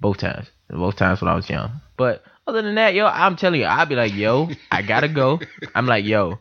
Both 0.00 0.18
times. 0.18 0.50
Both 0.68 0.96
times 0.96 1.20
when 1.20 1.30
I 1.30 1.34
was 1.34 1.48
young. 1.48 1.80
But 1.96 2.24
other 2.46 2.62
than 2.62 2.74
that, 2.76 2.94
yo, 2.94 3.06
I'm 3.06 3.36
telling 3.36 3.60
you, 3.60 3.66
I'll 3.66 3.86
be 3.86 3.94
like, 3.94 4.14
yo, 4.14 4.48
I 4.70 4.82
gotta 4.82 5.08
go. 5.08 5.40
I'm 5.74 5.86
like, 5.86 6.04
yo, 6.04 6.38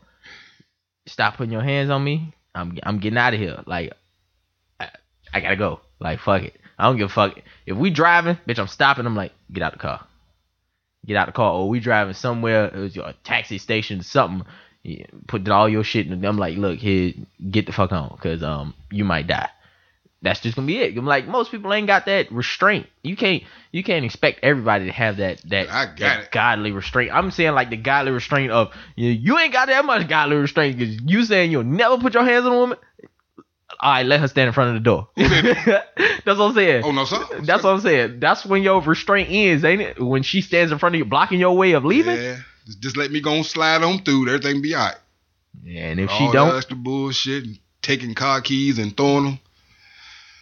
stop 1.05 1.37
putting 1.37 1.51
your 1.51 1.61
hands 1.63 1.89
on 1.89 2.03
me. 2.03 2.33
I'm 2.53 2.77
I'm 2.83 2.99
getting 2.99 3.17
out 3.17 3.33
of 3.33 3.39
here. 3.39 3.61
Like, 3.65 3.93
I, 4.79 4.89
I 5.33 5.39
gotta 5.41 5.57
go. 5.57 5.81
Like, 5.99 6.19
fuck 6.19 6.43
it. 6.43 6.55
I 6.77 6.85
don't 6.85 6.97
give 6.97 7.09
a 7.09 7.13
fuck. 7.13 7.39
If 7.65 7.77
we 7.77 7.89
driving, 7.89 8.37
bitch, 8.47 8.59
I'm 8.59 8.67
stopping. 8.67 9.05
I'm 9.05 9.15
like, 9.15 9.31
get 9.51 9.63
out 9.63 9.73
the 9.73 9.79
car. 9.79 10.05
Get 11.05 11.17
out 11.17 11.27
of 11.27 11.33
the 11.33 11.37
car. 11.37 11.53
Or 11.53 11.69
we 11.69 11.79
driving 11.79 12.13
somewhere, 12.13 12.65
it 12.65 12.79
was 12.79 12.95
your 12.95 13.13
taxi 13.23 13.57
station, 13.57 14.01
something. 14.01 14.47
Yeah, 14.83 15.05
put 15.27 15.47
all 15.49 15.67
your 15.67 15.83
shit 15.83 16.07
in. 16.07 16.23
I'm 16.23 16.37
like, 16.37 16.57
look, 16.57 16.77
here, 16.77 17.13
get 17.49 17.65
the 17.65 17.71
fuck 17.71 17.91
on, 17.91 18.15
cause 18.21 18.43
um, 18.43 18.75
you 18.91 19.03
might 19.03 19.25
die. 19.25 19.49
That's 20.21 20.39
just 20.39 20.55
gonna 20.55 20.65
be 20.65 20.77
it. 20.79 20.97
I'm 20.97 21.05
like, 21.05 21.27
most 21.27 21.51
people 21.51 21.71
ain't 21.73 21.87
got 21.87 22.05
that 22.05 22.31
restraint. 22.31 22.87
You 23.03 23.15
can't, 23.15 23.43
you 23.71 23.83
can't 23.83 24.05
expect 24.05 24.39
everybody 24.43 24.85
to 24.85 24.91
have 24.91 25.17
that 25.17 25.41
that, 25.49 25.69
I 25.69 25.85
got 25.85 25.99
that 25.99 26.19
it. 26.21 26.31
godly 26.31 26.71
restraint. 26.71 27.11
I'm 27.13 27.29
saying 27.31 27.53
like 27.53 27.69
the 27.69 27.77
godly 27.77 28.11
restraint 28.11 28.51
of 28.51 28.71
you, 28.95 29.09
you 29.11 29.37
ain't 29.37 29.53
got 29.53 29.67
that 29.67 29.85
much 29.85 30.07
godly 30.07 30.37
restraint 30.37 30.77
because 30.77 30.99
you 31.01 31.23
saying 31.25 31.51
you'll 31.51 31.63
never 31.63 31.97
put 31.99 32.15
your 32.15 32.23
hands 32.23 32.45
on 32.45 32.53
a 32.53 32.57
woman. 32.57 32.77
All 33.85 33.91
right, 33.91 34.03
let 34.05 34.19
her 34.19 34.27
stand 34.27 34.47
in 34.47 34.53
front 34.53 34.69
of 34.69 34.73
the 34.73 34.79
door. 34.79 35.07
That's 35.15 36.39
what 36.39 36.41
I'm 36.41 36.55
saying. 36.55 36.83
Oh 36.83 36.91
no, 36.91 37.05
sir. 37.05 37.23
That's 37.43 37.63
what 37.63 37.69
I'm 37.75 37.81
saying. 37.81 38.19
That's 38.19 38.43
when 38.43 38.63
your 38.63 38.81
restraint 38.81 39.29
ends, 39.29 39.63
ain't 39.63 39.79
it? 39.81 39.99
When 40.01 40.23
she 40.23 40.41
stands 40.41 40.71
in 40.71 40.79
front 40.79 40.95
of 40.95 40.99
you, 40.99 41.05
blocking 41.05 41.39
your 41.39 41.55
way 41.55 41.73
of 41.73 41.85
leaving. 41.85 42.15
Yeah. 42.15 42.37
Just, 42.79 42.97
let 42.97 43.11
me 43.11 43.21
go 43.21 43.33
and 43.33 43.45
slide 43.45 43.83
on 43.83 43.99
through. 43.99 44.27
Everything 44.27 44.63
be 44.63 44.73
alright. 44.73 44.95
Yeah, 45.63 45.89
and 45.89 45.99
if 45.99 46.09
All 46.09 46.17
she 46.17 46.31
don't, 46.33 46.57
extra 46.57 46.75
bullshit, 46.75 47.43
and 47.43 47.59
taking 47.83 48.15
car 48.15 48.41
keys 48.41 48.79
and 48.79 48.97
throwing 48.97 49.25
them. 49.25 49.39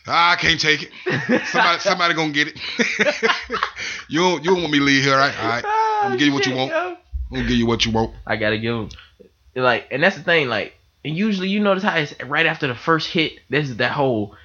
Ah, 0.08 0.32
I 0.32 0.36
can't 0.38 0.60
take 0.60 0.84
it. 0.84 0.90
Somebody, 1.48 1.80
somebody 1.82 2.14
gonna 2.14 2.32
get 2.32 2.48
it. 2.48 2.60
you 4.08 4.22
don't, 4.22 4.44
you 4.46 4.52
don't 4.52 4.62
want 4.62 4.72
me 4.72 4.80
to 4.80 4.86
leave 4.86 5.04
here, 5.04 5.18
right? 5.18 5.38
All 5.38 5.50
right. 5.50 5.64
I'm 5.66 6.08
gonna 6.12 6.18
give 6.18 6.28
you 6.28 6.34
what 6.34 6.46
you 6.46 6.54
Ah, 6.54 6.58
want. 6.58 6.72
yo. 6.72 6.78
I'm 6.90 6.98
gonna 7.38 7.48
give 7.50 7.58
you 7.58 7.66
what 7.66 7.86
you 7.86 7.92
want. 7.92 8.16
I 8.26 8.38
gotta 8.38 8.58
give 8.58 8.74
Them. 8.76 8.90
like, 9.56 9.88
and 9.92 10.02
that's 10.02 10.16
the 10.16 10.24
thing. 10.24 10.48
Like, 10.48 10.76
and 11.06 11.16
usually 11.16 11.50
you 11.50 11.60
notice 11.60 11.84
how 11.84 11.96
it's 11.98 12.14
right 12.24 12.46
after 12.46 12.68
the 12.68 12.76
first 12.76 13.10
hit. 13.10 13.34
This 13.50 13.70
is 13.70 13.78
that 13.78 13.92
whole 13.92 14.36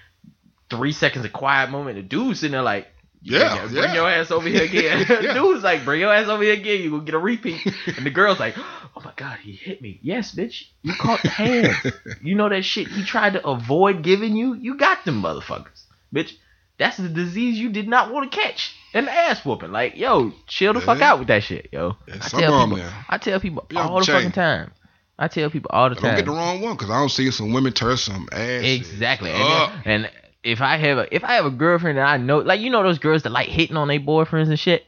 three 0.70 0.92
seconds 0.92 1.24
of 1.24 1.32
quiet 1.32 1.70
moment. 1.70 1.96
The 1.96 2.02
dude's 2.02 2.40
sitting 2.40 2.52
there 2.52 2.62
like, 2.62 2.88
Yeah, 3.22 3.66
bring, 3.66 3.76
yeah. 3.76 3.94
your 3.94 4.08
ass 4.08 4.30
over 4.30 4.48
here 4.48 4.64
again. 4.64 5.06
Yeah. 5.22 5.34
Dude's 5.34 5.62
like, 5.62 5.84
bring 5.84 6.00
your 6.00 6.12
ass 6.12 6.28
over 6.28 6.42
here 6.42 6.54
again. 6.54 6.82
You 6.82 6.90
gonna 6.90 7.04
get 7.04 7.14
a 7.14 7.18
repeat. 7.18 7.64
and 7.86 8.04
the 8.04 8.10
girl's 8.10 8.40
like, 8.40 8.54
oh 8.58 9.02
my 9.04 9.12
god, 9.16 9.38
he 9.38 9.52
hit 9.52 9.80
me. 9.80 9.98
Yes, 10.02 10.34
bitch, 10.34 10.64
you 10.82 10.92
caught 10.94 11.22
the 11.22 11.28
hand. 11.28 11.74
you 12.22 12.34
know 12.34 12.48
that 12.48 12.64
shit 12.64 12.88
he 12.88 13.04
tried 13.04 13.34
to 13.34 13.46
avoid 13.46 14.02
giving 14.02 14.36
you. 14.36 14.54
You 14.54 14.76
got 14.76 15.04
them 15.04 15.22
motherfuckers, 15.22 15.84
bitch. 16.14 16.32
That's 16.78 16.96
the 16.96 17.08
disease 17.08 17.58
you 17.58 17.70
did 17.70 17.88
not 17.88 18.12
want 18.12 18.30
to 18.30 18.38
catch. 18.38 18.72
An 18.94 19.08
ass 19.08 19.44
whooping. 19.44 19.72
Like, 19.72 19.96
yo, 19.96 20.32
chill 20.46 20.72
the 20.74 20.80
fuck 20.80 21.00
out 21.02 21.18
with 21.18 21.26
that 21.26 21.42
shit, 21.42 21.68
yo. 21.72 21.96
Yeah, 22.06 22.14
I 22.22 22.28
tell 22.28 22.68
people. 22.68 22.84
I 23.08 23.18
tell 23.18 23.40
people 23.40 23.66
all 23.76 23.98
the 23.98 24.06
the 24.06 24.12
fucking 24.12 24.30
time. 24.32 24.70
I 25.18 25.28
tell 25.28 25.50
people 25.50 25.70
all 25.72 25.88
the 25.88 25.96
time. 25.96 26.04
Don't 26.04 26.16
get 26.16 26.26
the 26.26 26.32
wrong 26.32 26.60
one, 26.60 26.76
cause 26.76 26.90
I 26.90 26.98
don't 26.98 27.08
see 27.08 27.30
some 27.30 27.52
women 27.52 27.72
tear 27.72 27.96
some 27.96 28.28
ass. 28.30 28.64
Exactly. 28.64 29.30
And, 29.30 29.42
uh, 29.42 29.76
and 29.84 30.10
if 30.44 30.60
I 30.60 30.76
have 30.76 30.98
a 30.98 31.14
if 31.14 31.24
I 31.24 31.34
have 31.34 31.44
a 31.44 31.50
girlfriend 31.50 31.98
that 31.98 32.06
I 32.06 32.16
know, 32.16 32.38
like 32.38 32.60
you 32.60 32.70
know 32.70 32.82
those 32.82 32.98
girls 32.98 33.24
that 33.24 33.30
like 33.30 33.48
hitting 33.48 33.76
on 33.76 33.88
their 33.88 34.00
boyfriends 34.00 34.48
and 34.48 34.58
shit, 34.58 34.86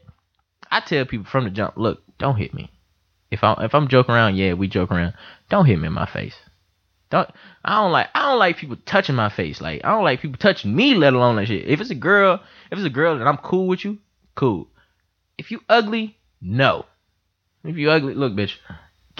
I 0.70 0.80
tell 0.80 1.04
people 1.04 1.26
from 1.26 1.44
the 1.44 1.50
jump, 1.50 1.76
look, 1.76 2.02
don't 2.18 2.36
hit 2.36 2.54
me. 2.54 2.70
If 3.30 3.42
I 3.42 3.54
if 3.64 3.74
I'm 3.74 3.88
joking 3.88 4.14
around, 4.14 4.36
yeah, 4.36 4.54
we 4.54 4.68
joke 4.68 4.90
around. 4.90 5.14
Don't 5.48 5.66
hit 5.66 5.78
me 5.78 5.88
in 5.88 5.92
my 5.92 6.06
face. 6.06 6.34
Don't 7.10 7.28
I 7.64 7.82
don't 7.82 7.92
like 7.92 8.08
I 8.14 8.30
don't 8.30 8.38
like 8.38 8.56
people 8.56 8.76
touching 8.86 9.16
my 9.16 9.28
face. 9.28 9.60
Like 9.60 9.80
I 9.84 9.90
don't 9.90 10.04
like 10.04 10.20
people 10.20 10.38
touching 10.38 10.74
me, 10.74 10.94
let 10.94 11.12
alone 11.12 11.36
that 11.36 11.46
shit. 11.46 11.68
If 11.68 11.80
it's 11.80 11.90
a 11.90 11.96
girl, 11.96 12.40
if 12.70 12.78
it's 12.78 12.86
a 12.86 12.90
girl 12.90 13.18
that 13.18 13.26
I'm 13.26 13.38
cool 13.38 13.66
with 13.66 13.84
you, 13.84 13.98
cool. 14.36 14.68
If 15.36 15.50
you 15.50 15.60
ugly, 15.68 16.16
no. 16.40 16.86
If 17.64 17.76
you 17.76 17.90
ugly, 17.90 18.14
look, 18.14 18.32
bitch, 18.32 18.54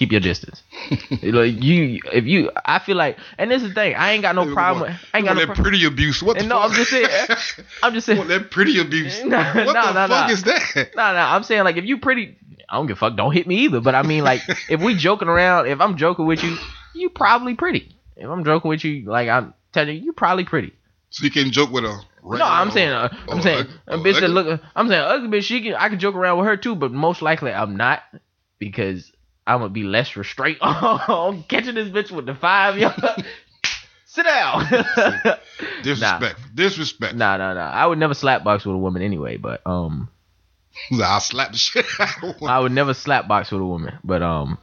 keep 0.01 0.12
your 0.12 0.20
distance. 0.20 0.62
like 1.22 1.62
you, 1.62 2.01
if 2.11 2.24
you, 2.24 2.51
I 2.64 2.78
feel 2.78 2.96
like, 2.96 3.18
and 3.36 3.51
this 3.51 3.62
is 3.62 3.68
the 3.68 3.74
thing, 3.74 3.94
I 3.94 4.12
ain't 4.12 4.22
got 4.22 4.34
no 4.34 4.51
problem. 4.51 4.90
With, 4.90 4.98
I 5.12 5.18
ain't 5.18 5.26
got 5.26 5.34
no. 5.34 5.44
that 5.44 5.55
Pro- 5.55 5.62
pretty 5.62 5.84
abuse. 5.84 6.22
What 6.22 6.38
the 6.38 6.46
no, 6.46 6.57
fuck? 6.57 6.70
I'm 6.70 6.76
just 6.76 6.90
saying. 6.90 7.09
I'm 7.82 7.92
just 7.92 8.07
saying. 8.07 8.18
want 8.18 8.30
that 8.30 8.51
pretty 8.51 8.80
abuse. 8.80 9.22
Nah, 9.30 9.55
what 9.55 9.74
nah, 9.74 9.92
the 9.92 10.07
nah, 10.07 10.09
fuck 10.09 10.26
nah. 10.26 10.32
is 10.32 10.42
that? 10.44 10.90
No, 10.96 11.12
no, 11.12 11.18
I'm 11.18 11.42
saying 11.42 11.64
like 11.64 11.76
if 11.76 11.84
you 11.84 11.98
pretty, 11.98 12.36
I 12.68 12.76
don't 12.76 12.86
give 12.86 12.96
a 12.96 13.01
fuck. 13.01 13.16
Don't 13.16 13.32
hit 13.32 13.46
me 13.46 13.57
either. 13.64 13.80
But 13.80 13.94
I 13.94 14.03
mean 14.03 14.24
like 14.24 14.40
if 14.70 14.80
we 14.80 14.96
joking 14.96 15.28
around, 15.28 15.66
if 15.66 15.80
I'm 15.80 15.98
joking 15.98 16.26
with 16.26 16.42
you, 16.42 16.57
you 16.94 17.11
probably 17.11 17.55
pretty. 17.55 17.94
If 18.16 18.28
I'm 18.28 18.44
joking 18.44 18.70
with 18.70 18.82
you, 18.82 19.05
like 19.05 19.28
I'm 19.28 19.53
telling 19.72 19.96
you, 19.96 20.03
you 20.03 20.12
probably 20.14 20.44
pretty. 20.44 20.72
So 21.11 21.24
you 21.24 21.30
can 21.30 21.53
joke 21.53 21.70
with 21.70 21.84
a. 21.84 22.01
No, 22.24 22.44
I'm 22.44 22.70
saying, 22.70 22.90
uh, 22.90 23.14
I'm 23.28 23.38
or 23.38 23.42
saying 23.42 23.59
ug- 23.61 23.70
a 23.86 23.98
bitch 23.98 24.20
that 24.20 24.30
look, 24.30 24.61
I'm 24.74 24.88
saying 24.88 25.03
ugly 25.03 25.28
bitch. 25.28 25.44
She 25.44 25.61
can, 25.62 25.74
I 25.74 25.88
can 25.90 25.98
joke 25.98 26.14
around 26.14 26.38
with 26.38 26.46
her 26.46 26.57
too, 26.57 26.74
but 26.74 26.92
most 26.92 27.20
likely 27.22 27.53
I'm 27.53 27.76
not 27.76 28.03
because 28.59 29.12
I'm 29.47 29.61
gonna 29.61 29.70
be 29.70 29.82
less 29.82 30.16
restraint 30.16 30.59
on 30.61 31.43
catching 31.49 31.74
this 31.74 31.88
bitch 31.88 32.11
with 32.11 32.26
the 32.26 32.34
five. 32.34 32.78
Yo, 32.78 32.91
sit 34.05 34.24
down. 34.24 34.66
disrespect. 35.82 36.41
Disrespect. 36.55 37.14
Nah, 37.14 37.36
nah, 37.36 37.55
nah. 37.55 37.70
I 37.70 37.86
would 37.86 37.99
never 37.99 38.14
slap 38.14 38.45
box 38.45 38.64
with 38.64 38.74
a 38.74 38.78
woman 38.78 39.03
anyway, 39.03 39.36
but 39.36 39.66
um. 39.66 40.09
I'll 40.93 41.20
slap 41.20 41.53
the 41.53 41.59
shit 41.59 41.84
out 41.99 42.22
of 42.22 42.41
one. 42.41 42.51
I 42.51 42.59
would 42.61 42.72
never 42.72 42.95
slap 42.95 43.26
box 43.26 43.51
with 43.51 43.61
a 43.61 43.64
woman, 43.64 43.99
but 44.05 44.22
um, 44.22 44.57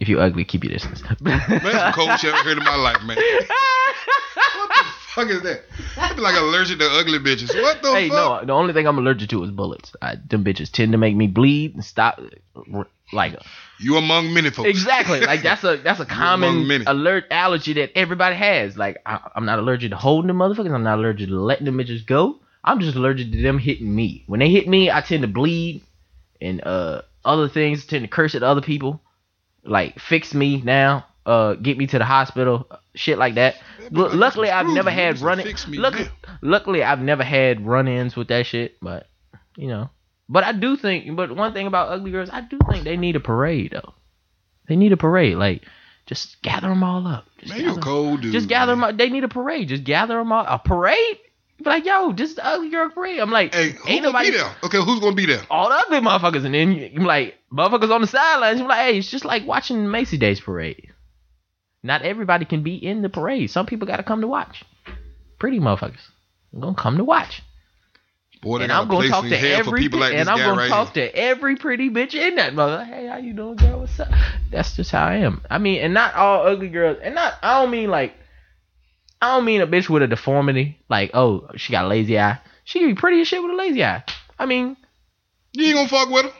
if 0.00 0.08
you 0.08 0.20
ugly, 0.20 0.44
keep 0.44 0.64
your 0.64 0.72
distance. 0.72 1.02
Man, 1.20 1.40
that's 1.48 1.96
cold 1.96 2.18
shit 2.18 2.34
I've 2.34 2.44
heard 2.44 2.58
in 2.58 2.64
my 2.64 2.76
life, 2.76 3.02
man. 3.04 3.16
What 3.16 4.68
the 4.68 4.84
fuck 5.14 5.28
is 5.28 5.42
that? 5.42 5.62
I'd 5.96 6.16
be 6.16 6.22
like 6.22 6.36
allergic 6.36 6.80
to 6.80 6.86
ugly 6.86 7.18
bitches. 7.18 7.54
What 7.62 7.82
the 7.82 7.92
hey, 7.92 8.08
fuck? 8.08 8.42
no, 8.42 8.46
the 8.46 8.52
only 8.52 8.72
thing 8.74 8.86
I'm 8.86 8.98
allergic 8.98 9.30
to 9.30 9.44
is 9.44 9.50
bullets. 9.50 9.94
I, 10.02 10.16
them 10.16 10.44
bitches 10.44 10.70
tend 10.70 10.92
to 10.92 10.98
make 10.98 11.14
me 11.14 11.28
bleed 11.28 11.74
and 11.74 11.84
stop. 11.84 12.20
Like 13.12 13.38
You 13.78 13.96
among 13.96 14.32
many 14.32 14.50
folks. 14.50 14.68
exactly, 14.68 15.20
like 15.20 15.42
that's 15.42 15.64
a 15.64 15.76
that's 15.78 16.00
a 16.00 16.06
common 16.22 16.70
alert 16.86 17.24
allergy 17.30 17.72
that 17.74 17.90
everybody 17.96 18.36
has. 18.36 18.76
Like 18.76 18.98
I, 19.04 19.18
I'm 19.34 19.44
not 19.44 19.58
allergic 19.58 19.90
to 19.90 19.96
holding 19.96 20.28
the 20.28 20.34
motherfuckers. 20.34 20.72
I'm 20.74 20.82
not 20.84 20.98
allergic 20.98 21.28
to 21.28 21.34
letting 21.40 21.64
them 21.66 21.76
bitches 21.78 22.06
go. 22.06 22.38
I'm 22.62 22.80
just 22.80 22.96
allergic 22.96 23.30
to 23.32 23.42
them 23.42 23.58
hitting 23.58 23.94
me. 23.94 24.24
When 24.26 24.40
they 24.40 24.48
hit 24.48 24.66
me, 24.68 24.90
I 24.90 25.00
tend 25.00 25.22
to 25.22 25.28
bleed, 25.28 25.82
and 26.40 26.64
uh, 26.64 27.02
other 27.24 27.48
things 27.48 27.84
tend 27.84 28.04
to 28.04 28.08
curse 28.08 28.34
at 28.34 28.42
other 28.42 28.60
people. 28.62 29.00
Like 29.64 29.98
fix 29.98 30.34
me 30.34 30.60
now, 30.62 31.06
uh, 31.26 31.54
get 31.54 31.76
me 31.78 31.86
to 31.88 31.98
the 31.98 32.04
hospital, 32.04 32.68
shit 32.94 33.18
like 33.18 33.34
that. 33.34 33.56
Like 33.90 34.12
luckily, 34.14 34.50
I've 34.50 34.66
never 34.66 34.90
had 34.90 35.14
Just 35.16 35.24
running. 35.24 35.46
fix 35.46 35.66
me 35.66 35.78
Luck- 35.78 35.94
now. 35.98 36.06
luckily, 36.42 36.82
I've 36.82 37.00
never 37.00 37.22
had 37.24 37.66
run-ins 37.66 38.14
with 38.14 38.28
that 38.28 38.46
shit. 38.46 38.76
But 38.80 39.08
you 39.56 39.68
know, 39.68 39.90
but 40.28 40.44
I 40.44 40.52
do 40.52 40.76
think. 40.76 41.14
But 41.16 41.34
one 41.34 41.52
thing 41.52 41.66
about 41.66 41.88
ugly 41.90 42.10
girls, 42.10 42.30
I 42.32 42.40
do 42.42 42.58
think 42.70 42.84
they 42.84 42.96
need 42.96 43.16
a 43.16 43.20
parade 43.20 43.72
though. 43.72 43.94
They 44.68 44.76
need 44.76 44.92
a 44.92 44.96
parade. 44.96 45.36
Like, 45.36 45.62
just 46.06 46.40
gather 46.42 46.68
them 46.68 46.82
all 46.82 47.06
up. 47.06 47.26
Just 47.38 47.52
Man, 47.52 47.64
gather- 47.64 47.80
cold 47.80 48.20
dude. 48.22 48.32
just 48.32 48.48
gather 48.48 48.74
man. 48.76 48.80
them. 48.80 48.90
Up. 48.94 48.98
They 48.98 49.10
need 49.10 49.24
a 49.24 49.28
parade. 49.28 49.68
Just 49.68 49.84
gather 49.84 50.16
them 50.16 50.32
all. 50.32 50.44
A 50.46 50.58
parade? 50.58 51.18
Be 51.58 51.64
like, 51.70 51.84
yo, 51.84 52.12
just 52.12 52.36
the 52.36 52.44
ugly 52.44 52.68
girl 52.68 52.90
parade. 52.90 53.20
I'm 53.20 53.30
like, 53.30 53.54
Hey, 53.54 53.76
ain't 53.86 54.02
nobody 54.02 54.30
be 54.32 54.36
there? 54.38 54.52
Okay, 54.64 54.78
who's 54.78 54.98
gonna 55.00 55.14
be 55.14 55.26
there? 55.26 55.42
all 55.50 55.68
the 55.68 55.74
ugly 55.76 56.00
motherfuckers, 56.00 56.44
and 56.44 56.52
then 56.54 56.72
you 56.72 57.00
like 57.00 57.36
motherfuckers 57.52 57.90
on 57.92 58.00
the 58.00 58.06
sidelines. 58.08 58.58
You're 58.58 58.68
like, 58.68 58.80
hey, 58.80 58.98
it's 58.98 59.08
just 59.10 59.24
like 59.24 59.46
watching 59.46 59.88
Macy 59.90 60.18
Days 60.18 60.40
parade. 60.40 60.90
Not 61.82 62.02
everybody 62.02 62.44
can 62.44 62.62
be 62.64 62.74
in 62.74 63.02
the 63.02 63.08
parade. 63.08 63.50
Some 63.50 63.66
people 63.66 63.86
got 63.86 63.98
to 63.98 64.02
come 64.02 64.22
to 64.22 64.26
watch. 64.26 64.64
Pretty 65.38 65.60
motherfuckers. 65.60 66.00
I'm 66.52 66.60
gonna 66.60 66.74
come 66.74 66.96
to 66.96 67.04
watch, 67.04 67.42
Boy, 68.44 68.58
and 68.60 68.70
I'm 68.70 68.88
gonna 68.88 69.08
talk 69.08 69.24
to 69.24 69.36
every 69.36 69.88
like 69.88 70.12
and 70.14 70.28
I'm 70.28 70.38
gonna 70.38 70.54
right 70.54 70.68
talk 70.68 70.94
here. 70.94 71.08
to 71.08 71.16
every 71.16 71.56
pretty 71.56 71.88
bitch 71.88 72.14
in 72.14 72.36
that 72.36 72.54
mother. 72.54 72.84
Hey, 72.84 73.06
how 73.06 73.16
you 73.16 73.32
doing, 73.32 73.56
girl? 73.56 73.80
What's 73.80 73.98
up? 73.98 74.08
That's 74.50 74.76
just 74.76 74.90
how 74.90 75.06
I 75.06 75.16
am. 75.16 75.42
I 75.50 75.58
mean, 75.58 75.80
and 75.80 75.94
not 75.94 76.14
all 76.14 76.46
ugly 76.46 76.68
girls, 76.68 76.98
and 77.02 77.14
not 77.14 77.34
I 77.42 77.60
don't 77.60 77.70
mean 77.70 77.90
like 77.90 78.14
I 79.22 79.34
don't 79.34 79.46
mean 79.46 79.62
a 79.62 79.66
bitch 79.66 79.88
with 79.88 80.02
a 80.02 80.06
deformity, 80.06 80.78
like 80.90 81.12
oh 81.14 81.48
she 81.56 81.72
got 81.72 81.86
a 81.86 81.88
lazy 81.88 82.18
eye. 82.18 82.38
She 82.64 82.80
can 82.80 82.88
be 82.88 82.94
pretty 82.94 83.22
as 83.22 83.28
shit 83.28 83.42
with 83.42 83.52
a 83.52 83.56
lazy 83.56 83.82
eye. 83.82 84.04
I 84.38 84.46
mean, 84.46 84.76
You 85.52 85.66
ain't 85.66 85.76
gonna 85.76 85.88
fuck 85.88 86.10
with 86.10 86.26
her. 86.26 86.32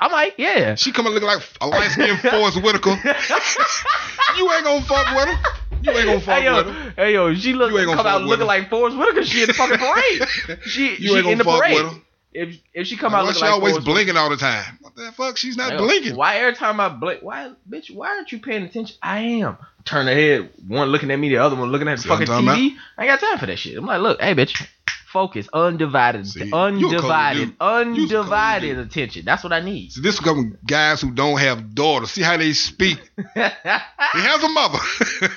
I 0.00 0.08
might, 0.08 0.34
yeah. 0.38 0.74
She 0.74 0.92
coming 0.92 1.12
looking 1.12 1.28
like 1.28 1.42
a 1.60 1.66
light 1.66 1.90
skinned 1.90 2.18
Forest 2.20 2.62
Whitaker. 2.62 2.90
you 4.36 4.52
ain't 4.52 4.64
gonna 4.64 4.82
fuck 4.82 5.14
with 5.14 5.28
her. 5.28 5.42
You 5.84 5.92
ain't 5.92 6.06
gonna 6.06 6.20
fuck 6.20 6.38
Hey 6.38 6.44
yo, 6.44 6.56
with 6.56 6.66
her. 6.74 6.90
hey 6.96 7.12
yo, 7.14 7.34
she 7.34 7.52
look 7.52 7.70
You 7.70 7.78
ain't 7.78 7.86
gonna 7.86 7.96
come 7.96 8.06
out 8.06 8.22
looking 8.22 8.40
her. 8.40 8.46
like 8.46 8.70
Forest 8.70 8.96
Whitaker. 8.96 9.24
She 9.24 9.42
in 9.42 9.48
the 9.48 9.54
fucking 9.54 9.78
parade. 9.78 10.58
She 10.66 10.96
You 10.96 11.22
she 11.22 11.30
in 11.30 11.38
the 11.38 11.44
parade. 11.44 11.86
If 12.32 12.56
if 12.72 12.86
she 12.88 12.96
come 12.96 13.12
Why 13.12 13.20
out 13.20 13.22
she 13.22 13.26
looking 13.28 13.42
like 13.42 13.52
always 13.52 13.72
Forest 13.74 13.86
blinking 13.86 14.16
all 14.16 14.30
the 14.30 14.36
time? 14.36 14.78
What 14.80 14.96
the 14.96 15.12
fuck? 15.12 15.36
She's 15.36 15.56
not 15.56 15.66
Whitaker, 15.66 15.84
blinking. 15.84 16.16
Why 16.16 16.36
every 16.38 16.54
time 16.54 16.80
I 16.80 16.88
blink? 16.88 17.20
Why 17.22 17.52
bitch? 17.68 17.94
Why 17.94 18.08
aren't 18.08 18.32
you 18.32 18.40
paying 18.40 18.64
attention? 18.64 18.96
I 19.02 19.20
am. 19.20 19.56
Turn 19.84 20.06
her 20.06 20.14
head, 20.14 20.50
one 20.66 20.88
looking 20.88 21.10
at 21.10 21.18
me, 21.18 21.28
the 21.28 21.36
other 21.36 21.54
one 21.56 21.70
looking 21.70 21.86
at 21.88 21.98
the 21.98 22.02
See 22.02 22.08
fucking 22.08 22.26
TV. 22.26 22.70
I 22.98 23.04
ain't 23.04 23.20
got 23.20 23.20
time 23.20 23.38
for 23.38 23.46
that 23.46 23.58
shit. 23.58 23.76
I'm 23.78 23.84
like, 23.86 24.00
look, 24.00 24.20
hey 24.20 24.34
bitch, 24.34 24.66
focus, 25.12 25.46
undivided, 25.52 26.26
See, 26.26 26.40
you 26.40 26.46
a 26.46 26.50
cold 26.50 26.74
undivided, 26.74 27.38
dude. 27.40 27.48
You 27.50 27.54
a 27.54 27.54
cold 27.54 27.90
undivided 27.92 28.78
attention. 28.78 29.24
That's 29.24 29.44
what 29.44 29.52
I 29.52 29.60
need. 29.60 29.92
So 29.92 30.00
this 30.00 30.18
come 30.18 30.56
guys 30.66 31.00
who 31.02 31.12
don't 31.12 31.38
have 31.38 31.74
daughters. 31.74 32.10
See 32.10 32.22
how 32.22 32.36
they 32.36 32.52
speak. 32.52 32.98
He 33.36 34.20
has 34.20 34.42
a 34.42 34.48
mother. 34.48 34.78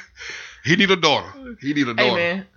he 0.68 0.76
need 0.76 0.92
a 0.92 0.96
daughter. 0.96 1.32
He 1.62 1.74
need 1.74 1.88
a 1.88 1.94
daughter. 1.94 2.10
hey 2.10 2.16
man, 2.16 2.48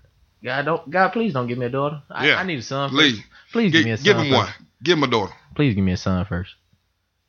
God 0.43 0.65
don't, 0.65 0.91
God 0.91 1.09
please 1.11 1.33
don't 1.33 1.47
give 1.47 1.59
me 1.59 1.67
a 1.67 1.71
daughter. 1.71 2.03
I, 2.11 2.29
Yeah, 2.29 2.37
I 2.37 2.43
need 2.45 2.59
a 2.59 2.63
son. 2.63 2.91
please. 2.91 3.17
First. 3.19 3.29
Please 3.53 3.73
give 3.73 3.85
me 3.85 3.91
a 3.93 3.97
son. 3.97 4.05
give 4.05 4.17
him 4.17 4.25
first. 4.31 4.37
one. 4.37 4.67
Give 4.83 4.99
him 4.99 5.05
a 5.05 5.07
daughter. 5.09 5.33
Please 5.55 5.75
give 5.75 5.85
me 5.85 5.93
a 5.93 5.97
son 5.97 6.25
first. 6.27 6.55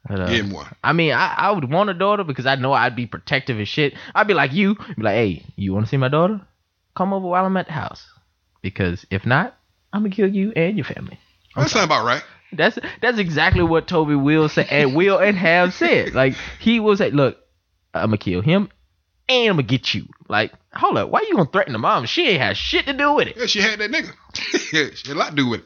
But, 0.07 0.19
uh, 0.19 0.29
Give 0.29 0.45
him 0.45 0.51
one. 0.51 0.67
I 0.83 0.93
mean, 0.93 1.13
I, 1.13 1.35
I 1.37 1.51
would 1.51 1.69
want 1.69 1.89
a 1.89 1.93
daughter 1.93 2.23
because 2.23 2.45
I 2.45 2.55
know 2.55 2.73
I'd 2.73 2.95
be 2.95 3.05
protective 3.05 3.59
as 3.59 3.67
shit. 3.67 3.93
I'd 4.15 4.27
be 4.27 4.33
like 4.33 4.51
you, 4.53 4.75
be 4.75 5.03
like, 5.03 5.13
hey, 5.15 5.45
you 5.55 5.73
want 5.73 5.85
to 5.85 5.89
see 5.89 5.97
my 5.97 6.07
daughter? 6.07 6.41
Come 6.95 7.13
over 7.13 7.27
while 7.27 7.45
I'm 7.45 7.57
at 7.57 7.67
the 7.67 7.73
house. 7.73 8.05
Because 8.61 9.05
if 9.11 9.25
not, 9.25 9.55
I'm 9.93 10.03
gonna 10.03 10.15
kill 10.15 10.27
you 10.29 10.51
and 10.55 10.77
your 10.77 10.85
family. 10.85 11.19
That 11.55 11.69
sound 11.69 11.85
about 11.85 12.05
right. 12.05 12.23
That's 12.53 12.77
that's 13.01 13.17
exactly 13.17 13.63
what 13.63 13.87
Toby 13.87 14.15
will 14.15 14.49
say 14.49 14.67
and 14.69 14.95
will 14.95 15.17
and 15.19 15.37
have 15.37 15.73
said. 15.73 16.13
Like 16.13 16.35
he 16.59 16.79
will 16.79 16.97
say, 16.97 17.11
look, 17.11 17.37
I'm 17.93 18.07
gonna 18.07 18.17
kill 18.17 18.41
him 18.41 18.69
and 19.31 19.49
I'm 19.49 19.55
gonna 19.55 19.63
get 19.63 19.93
you. 19.93 20.05
Like, 20.27 20.53
hold 20.73 20.97
up, 20.97 21.09
why 21.09 21.21
you 21.21 21.35
gonna 21.35 21.49
threaten 21.49 21.73
the 21.73 21.79
mom? 21.79 22.05
She 22.05 22.27
ain't 22.27 22.41
had 22.41 22.57
shit 22.57 22.85
to 22.85 22.93
do 22.93 23.13
with 23.13 23.29
it. 23.29 23.37
Yeah, 23.37 23.45
she 23.45 23.61
had 23.61 23.79
that 23.79 23.91
nigga. 23.91 24.11
yeah, 24.73 24.89
she 24.95 25.07
had 25.07 25.17
a 25.17 25.19
lot 25.19 25.29
to 25.31 25.35
do 25.35 25.47
with 25.49 25.61
it. 25.61 25.65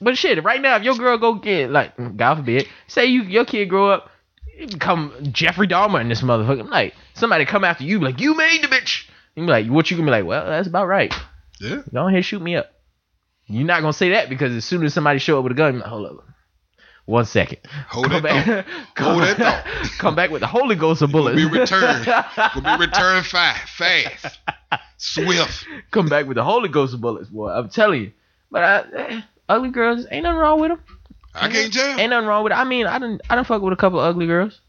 But 0.00 0.18
shit, 0.18 0.42
right 0.42 0.60
now, 0.60 0.76
if 0.76 0.82
your 0.82 0.96
girl 0.96 1.18
go 1.18 1.34
get 1.34 1.70
like, 1.70 2.16
God 2.16 2.36
forbid, 2.36 2.68
say 2.88 3.06
you 3.06 3.22
your 3.22 3.44
kid 3.44 3.66
grow 3.66 3.90
up, 3.90 4.10
you 4.58 4.66
become 4.66 5.12
Jeffrey 5.32 5.68
Dahmer 5.68 6.00
in 6.00 6.08
this 6.08 6.22
motherfucker. 6.22 6.60
I'm 6.60 6.70
like 6.70 6.94
somebody 7.14 7.44
come 7.44 7.64
after 7.64 7.84
you, 7.84 7.98
be 8.00 8.06
like 8.06 8.20
you 8.20 8.34
made 8.34 8.62
the 8.62 8.68
bitch. 8.68 9.08
You 9.34 9.44
be 9.44 9.50
like, 9.50 9.66
what 9.68 9.90
you 9.90 9.96
gonna 9.96 10.06
be 10.06 10.10
like? 10.10 10.26
Well, 10.26 10.46
that's 10.46 10.68
about 10.68 10.86
right. 10.86 11.12
Yeah. 11.60 11.82
Go 11.92 12.08
ahead, 12.08 12.24
shoot 12.24 12.42
me 12.42 12.56
up. 12.56 12.70
You're 13.46 13.66
not 13.66 13.80
gonna 13.80 13.92
say 13.92 14.10
that 14.10 14.28
because 14.28 14.54
as 14.54 14.64
soon 14.64 14.84
as 14.84 14.94
somebody 14.94 15.18
show 15.18 15.38
up 15.38 15.44
with 15.44 15.52
a 15.52 15.56
gun, 15.56 15.78
like, 15.78 15.88
hold 15.88 16.06
up, 16.06 16.24
one 17.06 17.24
second. 17.26 17.58
Hold 17.88 18.10
come 18.10 18.22
that 18.22 18.46
back, 18.46 18.66
Hold 18.98 19.22
that 19.22 19.36
thought. 19.36 19.90
come 19.98 20.14
back 20.14 20.30
with 20.30 20.40
the 20.40 20.46
Holy 20.46 20.74
Ghost 20.74 21.02
of 21.02 21.12
bullets. 21.12 21.36
Be 21.36 21.44
returned. 21.44 22.06
Will 22.54 22.62
be 22.62 22.86
returned 22.86 23.26
fast, 23.26 23.68
fast, 23.70 24.38
swift. 24.96 25.66
come 25.90 26.08
back 26.08 26.26
with 26.26 26.36
the 26.36 26.44
Holy 26.44 26.68
Ghost 26.68 26.94
of 26.94 27.00
bullets, 27.00 27.28
boy. 27.28 27.50
I'm 27.50 27.68
telling 27.68 28.02
you. 28.02 28.12
But 28.50 28.62
I, 28.64 28.96
eh, 28.96 29.20
ugly 29.48 29.70
girls, 29.70 30.06
ain't 30.10 30.22
nothing 30.22 30.38
wrong 30.38 30.60
with 30.60 30.70
them. 30.70 30.80
I 31.34 31.48
can't 31.48 31.72
tell. 31.72 31.98
Ain't 31.98 32.10
nothing 32.10 32.28
wrong 32.28 32.44
with 32.44 32.52
it. 32.52 32.56
I 32.56 32.64
mean, 32.64 32.86
I 32.86 32.98
didn't 32.98 33.20
I 33.28 33.34
didn't 33.34 33.48
fuck 33.48 33.60
with 33.60 33.72
a 33.72 33.76
couple 33.76 33.98
ugly 33.98 34.26
girls. 34.26 34.60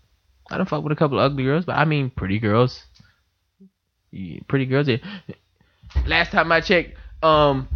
I 0.50 0.58
don't 0.58 0.68
fuck 0.68 0.84
with 0.84 0.92
a 0.92 0.96
couple 0.96 1.20
of 1.20 1.32
ugly 1.32 1.44
girls, 1.44 1.66
but 1.66 1.78
I 1.78 1.86
mean 1.86 2.10
pretty 2.10 2.40
girls. 2.40 2.84
Yeah, 4.12 4.40
pretty 4.48 4.66
girls. 4.66 4.88
yeah. 4.88 4.98
Last 6.06 6.32
time 6.32 6.52
I 6.52 6.62
checked, 6.62 6.98
um 7.24 7.68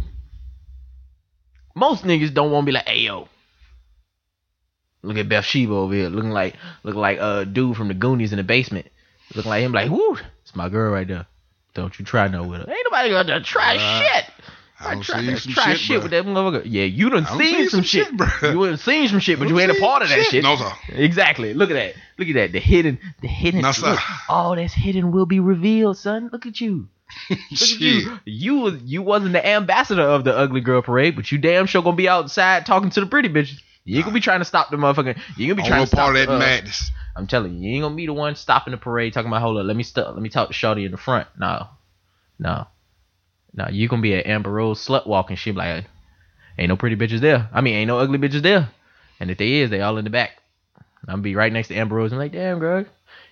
most 1.74 2.04
niggas 2.04 2.34
don't 2.34 2.50
want 2.50 2.64
to 2.64 2.66
be 2.66 2.72
like, 2.72 2.88
hey 2.88 3.00
yo. 3.00 3.28
Look 5.02 5.16
at 5.16 5.28
Beth 5.28 5.44
Sheba 5.44 5.72
over 5.72 5.94
here, 5.94 6.08
looking 6.08 6.30
like 6.30 6.56
looking 6.82 7.00
like 7.00 7.18
a 7.18 7.22
uh, 7.22 7.44
dude 7.44 7.76
from 7.76 7.88
the 7.88 7.94
Goonies 7.94 8.32
in 8.32 8.36
the 8.36 8.44
basement. 8.44 8.86
Looking 9.34 9.50
like 9.50 9.62
him 9.62 9.72
like, 9.72 9.90
whoo, 9.90 10.18
it's 10.42 10.54
my 10.54 10.68
girl 10.68 10.92
right 10.92 11.06
there. 11.06 11.26
Don't 11.74 11.96
you 11.98 12.04
try 12.04 12.28
no 12.28 12.42
with 12.42 12.60
her. 12.60 12.70
Ain't 12.70 12.86
nobody 12.90 13.10
gonna 13.10 13.40
try 13.42 13.76
Uh, 13.76 14.00
shit. 14.00 14.24
I 14.82 14.94
don't 14.94 15.02
try, 15.02 15.20
see 15.20 15.36
some 15.36 15.52
try 15.52 15.74
shit, 15.74 15.78
shit 15.78 16.00
bruh. 16.00 16.02
with 16.04 16.10
that 16.12 16.24
motherfucker. 16.24 16.62
Yeah, 16.64 16.84
you 16.84 17.10
done 17.10 17.26
seen, 17.26 17.38
seen 17.38 17.68
some, 17.68 17.68
some 17.68 17.82
shit. 17.82 18.06
shit, 18.06 18.16
bruh. 18.16 18.52
You 18.52 18.66
done 18.66 18.78
seen 18.78 19.08
some 19.08 19.20
shit, 19.20 19.38
but 19.38 19.48
you 19.48 19.60
ain't 19.60 19.70
a 19.70 19.74
part 19.80 20.02
of 20.02 20.08
that 20.08 20.24
shit. 20.24 20.42
No, 20.42 20.56
sir. 20.56 20.72
Exactly. 20.88 21.52
Look 21.52 21.70
at 21.70 21.74
that. 21.74 21.94
Look 22.18 22.28
at 22.28 22.34
that. 22.34 22.52
The 22.52 22.60
hidden, 22.60 22.98
the 23.20 23.28
hidden. 23.28 23.60
No, 23.60 23.72
sir. 23.72 23.90
look, 23.90 24.00
all 24.28 24.56
that's 24.56 24.72
hidden 24.72 25.12
will 25.12 25.26
be 25.26 25.38
revealed, 25.38 25.98
son. 25.98 26.30
Look 26.32 26.46
at 26.46 26.60
you. 26.60 26.88
Look 27.30 27.38
at 27.40 27.80
you. 27.80 28.18
You 28.24 28.58
was 28.58 28.82
you 28.82 29.02
wasn't 29.02 29.32
the 29.32 29.46
ambassador 29.46 30.02
of 30.02 30.24
the 30.24 30.34
ugly 30.36 30.62
girl 30.62 30.80
parade, 30.80 31.14
but 31.14 31.30
you 31.30 31.38
damn 31.38 31.66
sure 31.66 31.82
gonna 31.82 31.96
be 31.96 32.08
outside 32.08 32.64
talking 32.64 32.90
to 32.90 33.00
the 33.00 33.06
pretty 33.06 33.28
bitches. 33.28 33.60
You 33.84 33.96
ain't 33.96 34.04
gonna 34.04 34.14
be 34.14 34.20
trying 34.20 34.40
to 34.40 34.44
stop 34.44 34.70
the 34.70 34.76
motherfucker. 34.76 35.16
You 35.36 35.46
ain't 35.46 35.56
gonna 35.56 35.62
be 35.62 35.62
trying 35.62 35.82
to 35.82 35.86
stop 35.86 35.98
part 35.98 36.16
of 36.16 36.20
that 36.20 36.26
the, 36.26 36.36
uh, 36.36 36.38
madness. 36.38 36.90
I'm 37.16 37.26
telling 37.26 37.54
you, 37.54 37.68
you 37.68 37.74
ain't 37.76 37.82
gonna 37.82 37.94
be 37.94 38.06
the 38.06 38.12
one 38.12 38.36
stopping 38.36 38.72
the 38.72 38.76
parade 38.76 39.12
talking 39.12 39.28
about 39.28 39.42
hold 39.42 39.58
up, 39.58 39.64
let 39.66 39.76
me 39.76 39.82
stop 39.82 40.14
let 40.14 40.22
me 40.22 40.28
talk 40.28 40.48
to 40.48 40.54
Shorty 40.54 40.84
in 40.84 40.90
the 40.90 40.96
front. 40.96 41.28
No. 41.38 41.66
No. 42.38 42.66
No, 43.54 43.68
you 43.68 43.88
gonna 43.88 44.02
be 44.02 44.14
at 44.14 44.26
Amber 44.26 44.50
Rose 44.50 44.86
slut 44.86 45.06
walking 45.06 45.36
shit 45.36 45.56
like 45.56 45.86
ain't 46.58 46.68
no 46.68 46.76
pretty 46.76 46.96
bitches 46.96 47.20
there. 47.20 47.48
I 47.52 47.60
mean 47.62 47.74
ain't 47.74 47.88
no 47.88 47.98
ugly 47.98 48.18
bitches 48.18 48.42
there. 48.42 48.70
And 49.18 49.30
if 49.30 49.38
they 49.38 49.54
is, 49.54 49.70
they 49.70 49.80
all 49.80 49.98
in 49.98 50.04
the 50.04 50.10
back. 50.10 50.40
I'm 50.76 51.14
gonna 51.14 51.22
be 51.22 51.34
right 51.34 51.52
next 51.52 51.68
to 51.68 51.74
Amber 51.74 51.96
Rose. 51.96 52.12
I'm 52.12 52.18
like, 52.18 52.32
damn, 52.32 52.58
girl. 52.58 52.84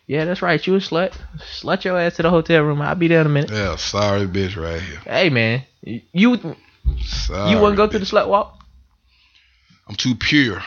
Yeah, 0.07 0.25
that's 0.25 0.41
right. 0.41 0.67
You 0.67 0.75
a 0.75 0.79
slut. 0.79 1.13
Slut 1.39 1.85
your 1.85 1.99
ass 2.01 2.17
to 2.17 2.23
the 2.23 2.31
hotel 2.31 2.63
room. 2.63 2.81
I'll 2.81 2.95
be 2.95 3.09
there 3.09 3.21
in 3.21 3.27
a 3.27 3.31
minute. 3.31 3.51
Yeah, 3.51 3.77
sorry 3.77 4.27
bitch 4.27 4.57
right 4.57 4.81
here. 4.81 4.99
Hey, 5.05 5.29
man. 5.29 5.65
You 5.83 6.01
you 6.13 6.41
Sorry, 7.05 7.55
wouldn't 7.55 7.77
go 7.77 7.89
through 7.89 8.01
bitch. 8.01 8.11
the 8.11 8.17
slut 8.17 8.29
walk? 8.29 8.59
I'm 9.89 9.95
too 9.95 10.15
pure. 10.15 10.63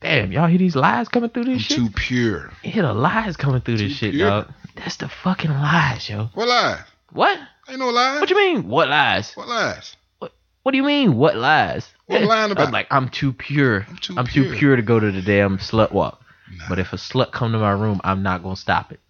Damn, 0.00 0.30
y'all 0.32 0.46
hear 0.46 0.58
these 0.58 0.76
lies 0.76 1.08
coming 1.08 1.30
through 1.30 1.44
this 1.44 1.54
I'm 1.54 1.58
shit? 1.60 1.76
too 1.78 1.90
pure. 1.90 2.50
You 2.62 2.70
hear 2.70 2.82
the 2.82 2.92
lies 2.94 3.36
coming 3.36 3.60
through 3.60 3.78
this 3.78 3.90
Too 3.92 3.94
shit, 3.94 4.12
pure. 4.14 4.28
dog. 4.28 4.52
That's 4.74 4.96
the 4.96 5.08
fucking 5.08 5.50
lies, 5.50 6.08
yo. 6.08 6.28
What 6.34 6.48
lies? 6.48 6.80
What? 7.12 7.38
Ain't 7.68 7.78
no 7.78 7.88
lies. 7.90 8.20
What 8.20 8.30
you 8.30 8.36
mean? 8.36 8.68
What 8.68 8.88
lies? 8.88 9.32
What 9.34 9.48
lies? 9.48 9.96
What 10.18 10.32
What 10.62 10.72
do 10.72 10.78
you 10.78 10.84
mean? 10.84 11.16
What 11.16 11.36
lies? 11.36 11.88
What 12.06 12.22
lying 12.24 12.52
about? 12.52 12.66
I'm 12.66 12.72
like, 12.72 12.86
I'm 12.90 13.08
too 13.08 13.32
pure. 13.32 13.86
I'm 13.88 13.96
too 13.96 14.14
I'm 14.18 14.26
too 14.26 14.44
pure. 14.44 14.56
pure 14.56 14.76
to 14.76 14.82
go 14.82 15.00
to 15.00 15.10
the 15.10 15.22
damn 15.22 15.58
slut 15.58 15.92
walk. 15.92 16.22
Nah. 16.56 16.64
But 16.68 16.78
if 16.78 16.92
a 16.92 16.96
slut 16.96 17.32
come 17.32 17.52
to 17.52 17.58
my 17.58 17.72
room, 17.72 18.00
I'm 18.04 18.22
not 18.22 18.42
gonna 18.42 18.54
stop 18.56 18.92
it. 18.92 19.00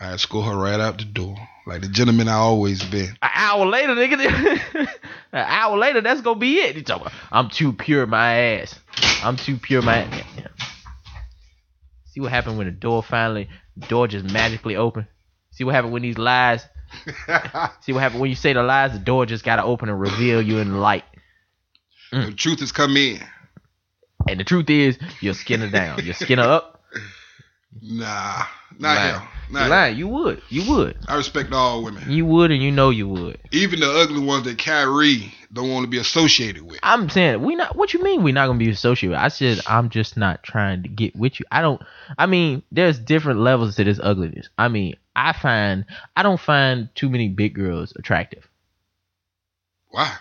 I 0.00 0.12
escort 0.12 0.46
her 0.46 0.56
right 0.56 0.78
out 0.78 0.98
the 0.98 1.04
door, 1.04 1.36
like 1.66 1.80
the 1.80 1.88
gentleman 1.88 2.28
I 2.28 2.34
always 2.34 2.84
been. 2.84 3.16
An 3.20 3.30
hour 3.34 3.66
later, 3.66 3.94
nigga. 3.94 4.60
An 5.32 5.44
hour 5.46 5.76
later, 5.76 6.00
that's 6.00 6.20
gonna 6.20 6.38
be 6.38 6.58
it. 6.58 6.76
You 6.76 6.82
talking 6.82 7.06
about, 7.06 7.18
I'm 7.32 7.50
too 7.50 7.72
pure, 7.72 8.06
my 8.06 8.34
ass. 8.34 8.78
I'm 9.24 9.36
too 9.36 9.56
pure, 9.56 9.82
my. 9.82 10.02
Ass. 10.02 10.24
See 12.12 12.20
what 12.20 12.30
happened 12.30 12.58
when 12.58 12.68
the 12.68 12.72
door 12.72 13.02
finally, 13.02 13.48
the 13.76 13.86
door 13.86 14.06
just 14.06 14.24
magically 14.32 14.76
opened. 14.76 15.06
See 15.50 15.64
what 15.64 15.74
happened 15.74 15.92
when 15.92 16.02
these 16.02 16.18
lies. 16.18 16.64
See 17.80 17.92
what 17.92 18.00
happened 18.00 18.20
when 18.20 18.30
you 18.30 18.36
say 18.36 18.52
the 18.52 18.62
lies. 18.62 18.92
The 18.92 19.00
door 19.00 19.26
just 19.26 19.44
gotta 19.44 19.64
open 19.64 19.88
and 19.88 20.00
reveal 20.00 20.40
you 20.40 20.58
in 20.58 20.72
the 20.72 20.78
light. 20.78 21.04
the 22.12 22.18
mm. 22.18 22.36
truth 22.36 22.60
has 22.60 22.70
come 22.70 22.96
in. 22.96 23.20
And 24.28 24.38
the 24.38 24.44
truth 24.44 24.70
is, 24.70 24.98
you're 25.20 25.34
her 25.34 25.68
down. 25.68 26.00
You're 26.04 26.14
her 26.36 26.42
up. 26.42 26.84
Nah, 27.80 28.44
not 28.78 28.96
lying. 28.96 29.20
him. 29.20 29.28
You 29.50 29.56
lying. 29.56 29.96
You 29.96 30.08
would. 30.08 30.42
You 30.48 30.70
would. 30.70 30.96
I 31.08 31.16
respect 31.16 31.52
all 31.52 31.82
women, 31.82 32.04
You 32.10 32.26
would, 32.26 32.50
and 32.50 32.62
you 32.62 32.70
know 32.70 32.90
you 32.90 33.08
would. 33.08 33.38
even 33.50 33.80
the 33.80 33.90
ugly 33.90 34.20
ones 34.20 34.44
that 34.44 34.58
Kyrie 34.58 35.32
don't 35.52 35.70
want 35.70 35.84
to 35.84 35.90
be 35.90 35.98
associated 35.98 36.62
with. 36.62 36.78
I'm 36.82 37.08
saying 37.08 37.42
we 37.42 37.54
not. 37.56 37.74
What 37.76 37.94
you 37.94 38.02
mean 38.02 38.22
we 38.22 38.32
not 38.32 38.46
gonna 38.46 38.58
be 38.58 38.68
associated? 38.70 39.12
With? 39.12 39.20
I 39.20 39.28
said 39.28 39.60
I'm 39.66 39.88
just 39.90 40.16
not 40.16 40.42
trying 40.42 40.82
to 40.82 40.88
get 40.88 41.16
with 41.16 41.40
you. 41.40 41.46
I 41.50 41.62
don't. 41.62 41.80
I 42.18 42.26
mean, 42.26 42.62
there's 42.70 42.98
different 42.98 43.40
levels 43.40 43.76
to 43.76 43.84
this 43.84 43.98
ugliness. 44.02 44.48
I 44.58 44.68
mean, 44.68 44.96
I 45.16 45.32
find 45.32 45.84
I 46.16 46.22
don't 46.22 46.40
find 46.40 46.88
too 46.94 47.08
many 47.08 47.28
big 47.28 47.54
girls 47.54 47.92
attractive. 47.96 48.46
Why? 49.88 50.14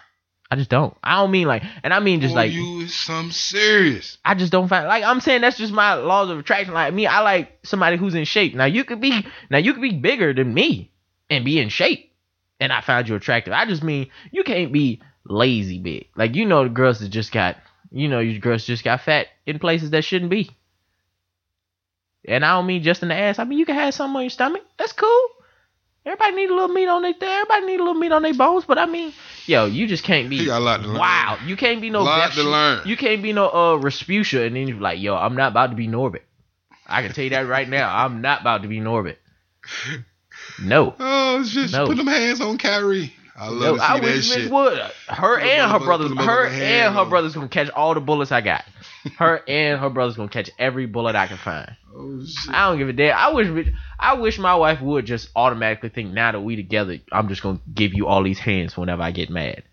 I 0.50 0.56
just 0.56 0.70
don't. 0.70 0.96
I 1.04 1.18
don't 1.18 1.32
mean 1.32 1.48
like, 1.48 1.64
and 1.84 1.94
I 1.94 2.00
mean 2.00 2.22
just 2.22 2.34
Boy, 2.34 2.42
like 2.42 2.52
you 2.52 2.82
is 2.82 2.96
some 2.96 3.32
serious. 3.32 4.18
I 4.24 4.34
just 4.34 4.52
don't 4.52 4.70
find 4.70 4.88
like 4.88 5.04
I'm 5.04 5.20
saying 5.20 5.42
that's 5.42 5.58
just 5.58 5.74
my 5.74 5.96
laws 5.96 6.30
of 6.30 6.40
attraction. 6.40 6.74
Like 6.74 6.94
me, 6.94 7.06
I 7.06 7.20
like 7.20 7.60
somebody 7.64 7.98
who's 7.98 8.16
in 8.16 8.24
shape. 8.24 8.56
Now 8.56 8.66
you 8.66 8.86
could 8.86 9.02
be 9.02 9.26
now 9.50 9.58
you 9.58 9.74
could 9.74 9.82
be 9.82 9.94
bigger 9.94 10.34
than 10.34 10.54
me 10.54 10.92
and 11.30 11.44
be 11.44 11.60
in 11.60 11.68
shape, 11.68 12.14
and 12.62 12.72
I 12.72 12.80
found 12.80 13.10
you 13.10 13.16
attractive. 13.16 13.54
I 13.54 13.66
just 13.66 13.84
mean 13.84 14.10
you 14.32 14.44
can't 14.44 14.72
be 14.72 15.02
lazy 15.26 15.80
big. 15.80 16.08
Like 16.16 16.36
you 16.36 16.46
know 16.46 16.64
the 16.64 16.70
girls 16.70 17.00
that 17.02 17.10
just 17.10 17.34
got 17.34 17.58
you 17.92 18.08
know 18.08 18.20
you 18.20 18.40
girls 18.40 18.66
just 18.66 18.86
got 18.86 19.02
fat 19.02 19.28
in 19.46 19.60
places 19.60 19.90
that 19.90 20.06
shouldn't 20.06 20.32
be. 20.32 20.50
And 22.26 22.46
I 22.46 22.54
don't 22.56 22.68
mean 22.68 22.84
just 22.84 23.04
in 23.04 23.10
the 23.10 23.16
ass. 23.16 23.38
I 23.40 23.44
mean 23.44 23.60
you 23.60 23.66
can 23.66 23.76
have 23.76 23.94
something 23.94 24.16
on 24.16 24.24
your 24.24 24.30
stomach. 24.30 24.64
That's 24.78 24.94
cool. 24.94 25.28
Everybody 26.08 26.36
need 26.38 26.50
a 26.50 26.54
little 26.54 26.70
meat 26.70 26.88
on 26.88 27.02
their 27.02 27.14
everybody 27.20 27.66
need 27.66 27.82
a 27.82 27.84
little 27.84 27.94
meat 28.00 28.14
on 28.14 28.22
their 28.22 28.34
bones. 28.34 28.64
But 28.64 28.78
I 28.78 28.86
mean, 28.86 29.12
yo, 29.46 29.66
you 29.66 29.88
just 29.88 30.06
can't 30.06 30.30
be 30.30 30.38
He 30.38 30.46
got 30.46 30.60
a 30.60 30.64
lot 30.64 30.82
to 30.82 30.88
learn. 30.88 30.98
Wow, 30.98 31.38
you 31.46 31.58
can't 31.58 31.82
be 31.82 31.90
no 31.90 32.04
Lot 32.04 32.32
to 32.32 32.44
learn. 32.44 32.88
You 32.88 32.96
can't 32.96 33.22
be 33.22 33.34
no 33.34 33.50
uh 33.50 33.78
Rasputia, 33.78 34.48
and 34.48 34.56
then 34.56 34.70
you're 34.70 34.80
like, 34.80 35.02
yo, 35.02 35.18
I'm 35.18 35.36
not 35.36 35.52
about 35.52 35.72
to 35.72 35.76
be 35.76 35.86
Norbit. 35.90 36.22
I 36.86 37.02
can 37.02 37.12
tell 37.12 37.26
you 37.26 37.32
that 37.32 37.46
right 37.46 37.68
now. 37.68 37.94
I'm 37.94 38.22
not 38.22 38.40
about 38.40 38.62
to 38.62 38.70
be 38.70 38.80
Norbit. 38.80 39.18
No, 40.64 40.96
Oh 41.00 41.44
shit! 41.44 41.74
No. 41.74 41.88
Put 41.88 41.98
them 41.98 42.08
hands 42.08 42.40
on 42.40 42.58
Kyrie. 42.58 43.14
I 43.38 43.50
love 43.50 43.60
no. 43.60 43.74
to 43.76 43.80
see 43.80 43.86
I 43.86 44.00
that 44.00 44.04
wish 44.04 44.28
shit. 44.28 44.44
Miss 44.44 44.52
Wood. 44.52 44.80
Uh, 44.80 44.90
her 45.10 45.38
Put 45.40 45.48
and 45.48 45.72
her 45.72 45.80
brothers, 45.80 46.12
her 46.18 46.48
and 46.48 46.96
her 46.96 47.06
brothers 47.06 47.36
gonna 47.36 47.48
catch 47.48 47.70
all 47.70 47.94
the 47.94 48.02
bullets 48.02 48.32
I 48.32 48.42
got. 48.42 48.66
Her 49.18 49.42
and 49.48 49.80
her 49.80 49.90
brothers 49.90 50.18
gonna 50.18 50.28
catch 50.28 50.50
every 50.60 50.86
bullet 50.86 51.16
I 51.16 51.28
can 51.28 51.38
find. 51.38 51.78
Oh 51.96 52.26
shit! 52.26 52.54
I 52.54 52.68
don't 52.68 52.78
give 52.78 52.90
a 52.90 52.94
damn. 52.94 53.16
I 53.18 53.32
wish, 53.32 53.68
I 53.98 54.16
wish 54.16 54.38
my 54.38 54.56
wife 54.56 54.82
would 54.82 55.06
just 55.06 55.30
automatically 55.34 55.88
think 55.88 56.12
now 56.12 56.34
that 56.34 56.42
we 56.42 56.58
together, 56.58 56.98
I'm 57.14 57.30
just 57.30 57.42
gonna 57.42 57.62
give 57.74 57.94
you 57.94 58.08
all 58.08 58.22
these 58.22 58.40
hands 58.40 58.76
whenever 58.76 59.02
I 59.04 59.12
get 59.12 59.30
mad. 59.30 59.64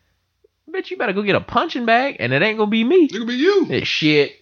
Bitch, 0.73 0.91
you 0.91 0.97
better 0.97 1.13
go 1.13 1.23
get 1.23 1.35
a 1.35 1.41
punching 1.41 1.85
bag, 1.85 2.17
and 2.21 2.33
it 2.33 2.43
ain't 2.43 2.59
gonna 2.59 2.71
be 2.71 2.85
me. 2.85 3.07
It 3.07 3.13
could 3.13 3.27
be 3.27 3.35
you. 3.35 3.85
Shit. 3.85 4.33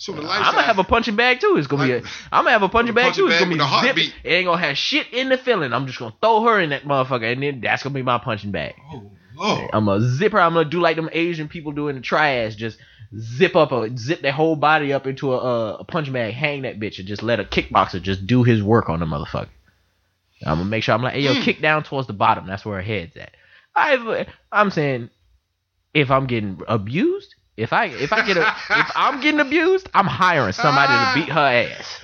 So 0.00 0.12
the 0.12 0.22
I'm 0.22 0.54
gonna 0.54 0.62
have 0.62 0.78
a 0.78 0.84
punching 0.84 1.14
bag 1.14 1.40
too. 1.40 1.56
It's 1.58 1.66
gonna 1.66 1.84
be. 1.84 1.92
A, 1.92 1.96
Like- 1.96 2.04
I'm 2.32 2.44
gonna 2.44 2.52
have 2.52 2.62
a 2.62 2.70
punching 2.70 2.94
bag 2.94 3.04
punching 3.12 3.22
too. 3.22 3.30
It's 3.30 3.34
bag 3.34 3.40
gonna 3.42 3.54
be 3.54 3.58
with 3.58 3.66
a 3.66 3.68
zip. 3.68 3.84
heartbeat. 3.84 4.14
It 4.24 4.30
ain't 4.30 4.46
gonna 4.46 4.60
have 4.66 4.78
shit 4.78 5.06
in 5.12 5.28
the 5.28 5.36
filling. 5.36 5.74
I'm 5.74 5.86
just 5.86 5.98
gonna 5.98 6.14
throw 6.22 6.42
her 6.44 6.58
in 6.58 6.70
that 6.70 6.84
motherfucker, 6.84 7.30
and 7.30 7.42
then 7.42 7.60
that's 7.60 7.82
gonna 7.82 7.94
be 7.94 8.00
my 8.02 8.16
punching 8.16 8.50
bag. 8.50 8.76
Oh 8.90 9.10
Lord. 9.36 9.70
I'm 9.74 9.84
gonna 9.84 10.00
zip 10.08 10.32
her. 10.32 10.40
I'm 10.40 10.54
gonna 10.54 10.70
do 10.70 10.80
like 10.80 10.96
them 10.96 11.10
Asian 11.12 11.48
people 11.48 11.72
do 11.72 11.88
in 11.88 11.96
the 11.96 12.00
triads. 12.02 12.56
Just 12.56 12.78
zip 13.18 13.54
up 13.56 13.72
a 13.72 13.94
zip 13.94 14.22
their 14.22 14.32
whole 14.32 14.56
body 14.56 14.94
up 14.94 15.06
into 15.06 15.34
a, 15.34 15.74
a 15.74 15.84
punching 15.84 16.14
bag. 16.14 16.32
Hang 16.32 16.62
that 16.62 16.80
bitch 16.80 16.98
and 16.98 17.06
just 17.06 17.22
let 17.22 17.38
a 17.38 17.44
kickboxer 17.44 18.00
just 18.00 18.26
do 18.26 18.42
his 18.42 18.62
work 18.62 18.88
on 18.88 19.00
the 19.00 19.06
motherfucker. 19.06 19.48
I'm 20.46 20.56
gonna 20.56 20.64
make 20.64 20.82
sure 20.82 20.94
I'm 20.94 21.02
like, 21.02 21.12
hey 21.12 21.20
yo, 21.20 21.34
Mm. 21.34 21.42
kick 21.42 21.60
down 21.60 21.82
towards 21.82 22.06
the 22.06 22.14
bottom. 22.14 22.46
That's 22.46 22.64
where 22.64 22.76
her 22.76 22.82
head's 22.82 23.14
at. 23.18 23.32
I, 23.76 24.26
I'm 24.50 24.70
saying, 24.70 25.10
if 25.92 26.10
I'm 26.10 26.26
getting 26.26 26.62
abused, 26.66 27.34
if 27.60 27.72
I 27.72 27.86
if 27.86 28.12
I 28.12 28.26
get 28.26 28.36
a 28.36 28.40
if 28.70 28.90
I'm 28.96 29.20
getting 29.20 29.40
abused, 29.40 29.88
I'm 29.92 30.06
hiring 30.06 30.52
somebody 30.52 30.92
to 30.92 31.26
beat 31.26 31.32
her 31.32 31.40
ass. 31.40 32.00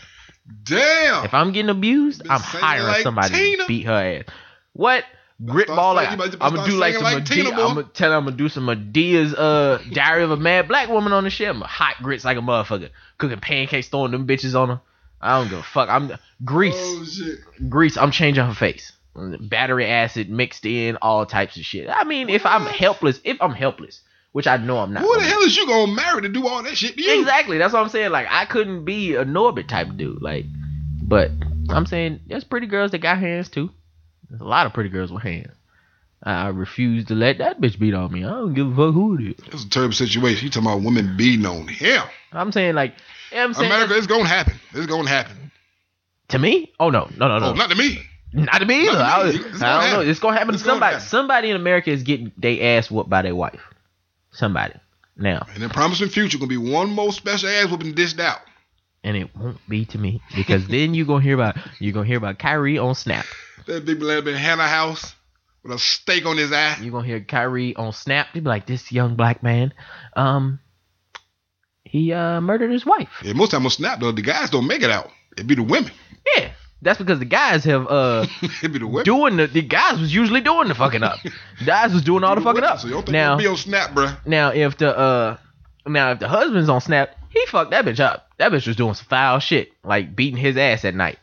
Damn. 0.63 1.25
If 1.25 1.35
I'm 1.35 1.53
getting 1.53 1.71
abused, 1.71 2.23
I'm 2.29 2.41
hiring 2.41 2.87
like 2.87 3.03
somebody 3.03 3.35
Tina. 3.35 3.63
to 3.63 3.69
beat 3.69 3.87
her 3.87 3.93
ass. 3.93 4.35
What? 4.75 5.05
Grit 5.45 5.69
ball 5.69 5.95
like 5.95 6.11
I'm 6.11 6.55
gonna 6.55 6.67
do 6.67 6.77
like 6.77 6.95
some 6.95 7.03
like 7.03 7.25
Tina, 7.27 7.51
Madea. 7.51 7.57
boy. 7.57 7.63
I'm 7.63 7.75
gonna 7.75 7.89
tell 7.93 8.11
her 8.11 8.17
I'm 8.17 8.25
gonna 8.25 8.37
do 8.37 8.49
some 8.49 8.67
Madea's 8.67 9.35
uh 9.35 9.83
Diary 9.93 10.25
of 10.25 10.31
a 10.31 10.37
Mad 10.37 10.69
Black 10.69 10.89
Woman 10.89 11.13
on 11.13 11.25
the 11.25 11.31
shit. 11.31 11.49
I'm 11.49 11.63
a 11.63 11.67
hot 11.67 11.97
grits 12.03 12.25
like 12.25 12.39
a 12.39 12.41
motherfucker, 12.41 12.91
cooking 13.19 13.41
pancakes, 13.41 13.89
throwing 13.89 14.13
them 14.13 14.27
bitches 14.27 14.59
on 14.59 14.69
her. 14.69 14.81
I 15.21 15.39
don't 15.39 15.49
give 15.49 15.59
a 15.59 15.63
fuck. 15.63 15.89
I'm 15.89 16.13
grease, 16.45 16.75
Oh 16.77 17.05
grease. 17.69 17.97
I'm 17.97 18.11
changing 18.11 18.45
her 18.45 18.55
face. 18.55 18.93
Battery 19.15 19.87
acid 19.87 20.29
mixed 20.29 20.67
in, 20.67 20.97
all 21.01 21.25
types 21.25 21.57
of 21.57 21.65
shit. 21.65 21.89
I 21.89 22.05
mean, 22.05 22.29
if 22.29 22.45
I'm 22.45 22.67
helpless, 22.67 23.21
if 23.25 23.41
I'm 23.41 23.53
helpless, 23.53 24.03
which 24.37 24.47
I 24.47 24.59
know 24.59 24.77
I'm 24.81 24.93
not. 24.93 25.03
Who 25.03 25.15
the 25.17 25.23
hell 25.25 25.41
is 25.45 25.57
you 25.57 25.67
gonna 25.67 25.93
marry 25.93 26.21
to 26.21 26.29
do 26.29 26.47
all 26.47 26.63
that 26.63 26.77
shit 26.77 26.95
to 26.95 27.03
you? 27.03 27.21
Exactly. 27.21 27.57
That's 27.57 27.73
what 27.73 27.83
I'm 27.83 27.89
saying. 27.89 28.11
Like 28.11 28.27
I 28.31 28.45
couldn't 28.45 28.85
be 28.85 29.15
a 29.15 29.25
Norbit 29.25 29.67
type 29.67 29.89
dude. 29.97 30.21
Like, 30.21 30.45
but 31.03 31.31
I'm 31.71 31.87
saying 31.87 32.21
there's 32.27 32.45
pretty 32.45 32.67
girls 32.67 32.91
that 32.91 32.99
got 32.99 33.17
hands 33.17 33.49
too. 33.49 33.71
There's 34.29 34.43
a 34.43 34.45
lot 34.45 34.67
of 34.67 34.75
pretty 34.75 34.91
girls 34.91 35.11
with 35.11 35.23
hands. 35.23 35.55
I 36.23 36.49
refuse 36.49 37.07
to 37.07 37.15
let 37.15 37.39
that 37.39 37.63
bitch 37.63 37.79
beat 37.79 37.95
on 37.95 38.13
me. 38.13 38.27
I 38.27 38.29
don't 38.29 38.53
give 38.53 38.67
a 38.67 38.71
fuck 38.77 38.93
who 38.93 39.17
it 39.17 39.23
is. 39.41 39.47
It's 39.55 39.65
a 39.65 39.71
terrible 39.71 39.95
situation. 39.95 40.45
You 40.45 40.51
talking 40.51 40.69
about 40.69 40.83
women 40.83 41.17
beating 41.17 41.47
on 41.47 41.67
him? 41.69 42.03
I'm 42.33 42.53
saying 42.53 42.75
like, 42.75 42.93
I'm 43.35 43.55
saying 43.55 43.73
America, 43.73 43.97
it's 43.97 44.07
gonna 44.07 44.29
happen. 44.29 44.61
It's 44.75 44.85
gonna 44.87 45.09
happen. 45.09 45.51
to 46.29 46.39
me. 46.39 46.75
Oh 46.79 46.91
no, 46.91 47.09
no, 47.17 47.29
no, 47.29 47.39
no, 47.39 47.47
Oh, 47.47 47.53
not 47.55 47.71
to 47.71 47.75
me. 47.77 48.01
not 48.35 48.59
to 48.59 48.67
me 48.67 48.87
either. 48.87 48.99
I, 49.03 49.33
to 49.33 49.39
me. 49.39 49.45
It's 49.47 49.63
I 49.63 49.81
don't 49.81 49.93
know. 50.05 50.11
It's 50.11 50.21
gonna 50.21 50.37
happen 50.37 50.55
It's 50.57 50.63
to 50.65 50.69
somebody. 50.69 50.93
happen. 50.97 51.09
Somebody 51.09 51.49
in 51.49 51.57
America 51.57 51.91
is 51.91 52.03
getting 52.03 52.33
they 52.37 52.77
ass 52.77 52.91
whooped 52.91 53.09
by 53.09 53.23
their 53.23 53.35
wife. 53.35 53.63
Somebody 54.37 54.75
now, 55.17 55.47
And 55.55 55.63
in 55.63 55.71
promising 55.71 56.09
future, 56.11 56.37
gonna 56.39 56.49
be 56.49 56.57
one 56.59 56.91
more 56.91 57.11
special 57.13 57.49
ass 57.49 57.71
whooping 57.71 57.95
dished 57.95 58.21
out. 58.21 58.41
and 59.03 59.17
it 59.17 59.35
won't 59.37 59.59
be 59.69 59.85
to 59.87 59.99
me 59.99 60.21
because 60.35 60.67
then 60.69 60.93
you 60.95 61.05
gonna 61.07 61.23
hear 61.23 61.35
about 61.35 61.57
you 61.81 61.93
gonna 61.93 62.07
hear 62.07 62.19
about 62.19 62.39
Kyrie 62.39 62.79
on 62.79 62.95
Snap. 62.95 63.25
That 63.67 63.85
big 63.85 63.99
been 63.99 64.29
in 64.29 64.35
Hannah 64.35 64.69
house 64.69 65.15
with 65.63 65.73
a 65.73 65.79
steak 65.79 66.27
on 66.27 66.37
his 66.37 66.53
eye. 66.53 66.77
you 66.83 66.91
gonna 66.91 67.07
hear 67.07 67.21
Kyrie 67.21 67.75
on 67.77 67.93
Snap. 67.93 68.29
They 68.35 68.41
be 68.41 68.49
like, 68.49 68.67
"This 68.67 68.93
young 68.93 69.17
black 69.17 69.43
man, 69.43 69.73
um, 70.15 70.61
he 71.85 72.13
uh 72.13 72.41
murdered 72.41 72.71
his 72.71 72.85
wife." 72.85 73.09
Yeah, 73.23 73.33
most 73.33 73.51
time 73.53 73.65
on 73.65 73.71
Snap 73.71 74.01
though, 74.01 74.13
the 74.13 74.23
guys 74.23 74.51
don't 74.51 74.67
make 74.67 74.83
it 74.83 74.91
out. 74.91 75.11
It 75.39 75.47
be 75.47 75.55
the 75.55 75.63
women. 75.63 75.93
That's 76.83 76.99
because 76.99 77.19
the 77.19 77.25
guys 77.25 77.65
have 77.65 77.87
uh 77.87 78.27
the 78.63 79.03
doing 79.05 79.37
the 79.37 79.47
the 79.47 79.63
guys 79.63 79.99
was 79.99 80.15
usually 80.15 80.41
doing 80.41 80.69
the 80.69 80.75
fucking 80.75 81.03
up. 81.03 81.19
The 81.59 81.65
guys 81.65 81.93
was 81.95 82.03
doing 82.03 82.23
all 82.23 82.35
the 82.35 82.43
fucking 82.43 82.63
up. 82.65 82.81
So 82.81 82.87
you 82.89 82.93
don't 82.95 83.03
think 83.07 83.13
Now, 83.15 83.39
be 83.39 83.47
on 83.47 83.57
Snap, 83.57 83.91
bruh. 83.93 84.15
now 84.27 84.51
if 84.53 84.77
the 84.77 84.97
uh 84.97 85.37
now 85.87 86.13
if 86.13 86.19
the 86.19 86.29
husband's 86.29 86.69
on 86.69 86.81
Snap, 86.83 87.17
he 87.31 87.45
fucked 87.47 87.71
that 87.71 87.85
bitch 87.87 87.99
up. 88.01 88.29
That 88.39 88.53
bitch 88.53 88.67
was 88.67 88.77
doing 88.77 88.93
some 88.95 89.07
foul 89.07 89.39
shit, 89.39 89.73
like 89.83 90.15
beating 90.15 90.37
his 90.39 90.57
ass 90.59 90.85
at 90.85 90.95
night, 90.95 91.19